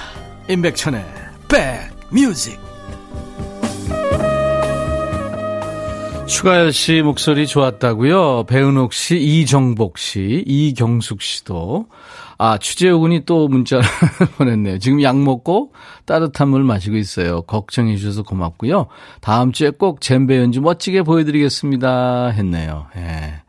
임백천의 0.49 1.05
백뮤직. 1.47 2.59
추가열 6.27 6.73
씨 6.73 7.01
목소리 7.01 7.47
좋았다고요. 7.47 8.43
배은옥 8.45 8.93
씨, 8.93 9.17
이정복 9.17 9.97
씨, 9.97 10.43
이경숙 10.45 11.21
씨도 11.21 11.87
아 12.37 12.57
군이 12.57 13.25
또 13.25 13.47
문자를 13.47 13.83
보냈네요. 14.37 14.79
지금 14.79 15.01
약 15.01 15.17
먹고 15.17 15.73
따뜻한 16.05 16.49
물 16.49 16.63
마시고 16.63 16.97
있어요. 16.97 17.41
걱정해 17.43 17.95
주셔서 17.97 18.23
고맙고요. 18.23 18.87
다음 19.21 19.51
주에 19.51 19.71
꼭 19.71 20.01
젬베 20.01 20.37
연주 20.37 20.61
멋지게 20.61 21.03
보여드리겠습니다. 21.03 22.27
했네요. 22.27 22.87
예. 22.97 23.41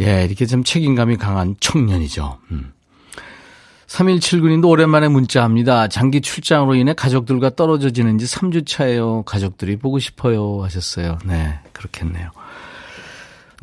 예, 0.00 0.24
이렇게 0.24 0.46
좀 0.46 0.64
책임감이 0.64 1.16
강한 1.16 1.56
청년이죠. 1.60 2.38
음. 2.50 2.72
3179님도 3.86 4.68
오랜만에 4.68 5.08
문자합니다. 5.08 5.88
장기 5.88 6.20
출장으로 6.20 6.74
인해 6.74 6.94
가족들과 6.94 7.50
떨어져 7.50 7.90
지낸 7.90 8.18
지 8.18 8.26
3주 8.26 8.66
차예요. 8.66 9.22
가족들이 9.22 9.76
보고 9.76 10.00
싶어요. 10.00 10.62
하셨어요. 10.64 11.18
네, 11.24 11.60
그렇겠네요. 11.72 12.30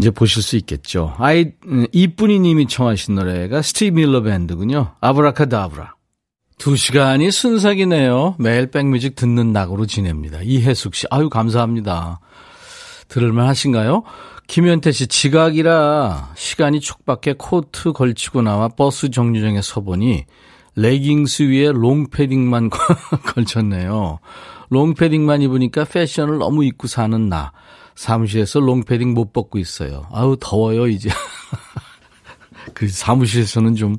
이제 0.02 0.10
보실 0.10 0.41
수 0.41 0.58
있겠죠. 0.58 1.14
아이, 1.20 1.52
음, 1.68 1.86
이쁜이 1.91 2.39
님이 2.39 2.66
청하신 2.68 3.14
노래가 3.14 3.62
스티브 3.62 3.99
밀러 3.99 4.24
밴드군요. 4.24 4.95
아브라카다브라. 4.99 5.93
두 6.58 6.76
시간이 6.76 7.30
순삭이네요. 7.30 8.36
매일 8.39 8.72
백뮤직 8.72 9.16
듣는 9.16 9.54
낙으로 9.54 9.86
지냅니다. 9.86 10.39
이혜숙 10.41 10.95
씨, 10.95 11.06
아유, 11.12 11.30
감사합니다. 11.30 12.20
들을만 13.10 13.47
하신가요? 13.47 14.02
김현태 14.47 14.91
씨, 14.91 15.06
지각이라 15.06 16.32
시간이 16.36 16.80
촉박해 16.80 17.36
코트 17.38 17.91
걸치고 17.91 18.41
나와 18.41 18.70
버스 18.70 19.12
정류장에 19.12 19.62
서보니 19.62 20.26
레깅스 20.76 21.43
위에 21.43 21.72
롱패딩만 21.74 22.72
걸쳤네요. 23.36 24.20
롱패딩만 24.70 25.43
입으니까 25.43 25.84
패션을 25.84 26.39
너무 26.39 26.64
입고 26.66 26.88
사는 26.88 27.30
나. 27.30 27.52
사무실에서 28.02 28.60
롱패딩 28.60 29.14
못 29.14 29.32
벗고 29.32 29.60
있어요. 29.60 30.08
아우, 30.12 30.36
더워요, 30.39 30.88
이제. 30.88 31.12
그 32.74 32.89
사무실에서는 32.89 33.76
좀, 33.76 33.97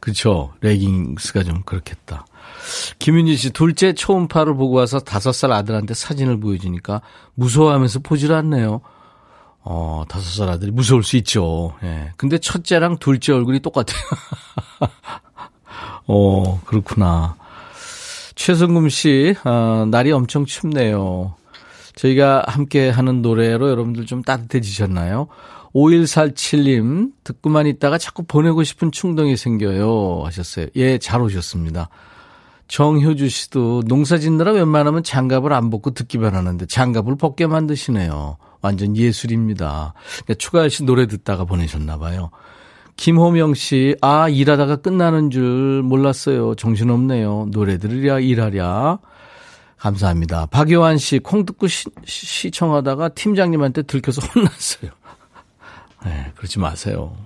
그쵸. 0.00 0.54
레깅스가 0.62 1.42
좀 1.42 1.62
그렇겠다. 1.62 2.24
김윤지 2.98 3.36
씨, 3.36 3.50
둘째 3.50 3.92
초음파를 3.92 4.54
보고 4.54 4.76
와서 4.76 5.00
다섯 5.00 5.32
살 5.32 5.52
아들한테 5.52 5.92
사진을 5.92 6.40
보여주니까 6.40 7.02
무서워하면서 7.34 7.98
보질 7.98 8.32
않네요. 8.32 8.80
어, 9.60 10.04
다섯 10.08 10.30
살 10.30 10.48
아들이 10.48 10.70
무서울 10.70 11.02
수 11.02 11.18
있죠. 11.18 11.74
예. 11.82 12.12
근데 12.16 12.38
첫째랑 12.38 13.00
둘째 13.00 13.34
얼굴이 13.34 13.60
똑같아요. 13.60 14.00
어, 16.08 16.58
그렇구나. 16.64 17.36
최성금 18.34 18.88
씨, 18.88 19.34
어, 19.44 19.84
날이 19.90 20.10
엄청 20.10 20.46
춥네요. 20.46 21.34
저희가 21.94 22.44
함께 22.46 22.88
하는 22.88 23.22
노래로 23.22 23.68
여러분들 23.70 24.06
좀 24.06 24.22
따뜻해지셨나요? 24.22 25.28
5147님, 25.74 27.12
듣고만 27.24 27.66
있다가 27.66 27.98
자꾸 27.98 28.24
보내고 28.24 28.62
싶은 28.62 28.92
충동이 28.92 29.36
생겨요. 29.36 30.22
하셨어요. 30.24 30.66
예, 30.76 30.98
잘 30.98 31.20
오셨습니다. 31.22 31.88
정효주 32.68 33.28
씨도 33.28 33.82
농사 33.86 34.16
짓느라 34.16 34.52
웬만하면 34.52 35.02
장갑을 35.02 35.52
안 35.52 35.70
벗고 35.70 35.90
듣기만 35.90 36.34
하는데 36.34 36.64
장갑을 36.64 37.16
벗게 37.16 37.46
만드시네요. 37.46 38.38
완전 38.62 38.96
예술입니다. 38.96 39.94
그러니까 40.24 40.34
추가열 40.34 40.70
씨 40.70 40.84
노래 40.84 41.06
듣다가 41.06 41.44
보내셨나 41.44 41.98
봐요. 41.98 42.30
김호명 42.96 43.54
씨, 43.54 43.96
아, 44.00 44.28
일하다가 44.28 44.76
끝나는 44.76 45.30
줄 45.30 45.82
몰랐어요. 45.82 46.54
정신없네요. 46.54 47.48
노래 47.50 47.78
들으랴, 47.78 48.20
일하랴. 48.20 48.98
감사합니다. 49.82 50.46
박요한 50.46 50.96
씨, 50.96 51.18
콩 51.18 51.44
듣고 51.44 51.66
시, 51.66 51.86
시청하다가 52.04 53.08
팀장님한테 53.10 53.82
들켜서 53.82 54.22
혼났어요. 54.32 54.92
네, 56.04 56.32
그러지 56.36 56.60
마세요. 56.60 57.16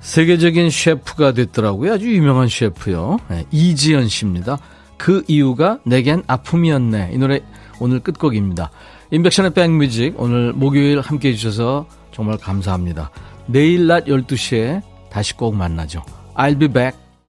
세계적인 0.00 0.70
셰프가 0.70 1.32
됐더라고요. 1.32 1.94
아주 1.94 2.12
유명한 2.12 2.48
셰프요. 2.48 3.18
네, 3.28 3.44
이지연 3.50 4.08
씨입니다. 4.08 4.58
그 4.96 5.24
이유가 5.26 5.80
내겐 5.84 6.22
아픔이었네. 6.28 7.10
이 7.12 7.18
노래 7.18 7.40
오늘 7.80 7.98
끝곡입니다. 7.98 8.70
인백션의 9.10 9.54
백뮤직 9.54 10.14
오늘 10.20 10.52
목요일 10.52 11.00
함께 11.00 11.30
해주셔서 11.30 11.86
정말 12.12 12.38
감사합니다. 12.38 13.10
내일 13.46 13.88
낮 13.88 14.04
12시에 14.04 14.82
다시 15.10 15.36
꼭 15.36 15.56
만나죠. 15.56 16.04
I'll 16.36 16.58
be 16.58 16.68
back. 16.68 17.01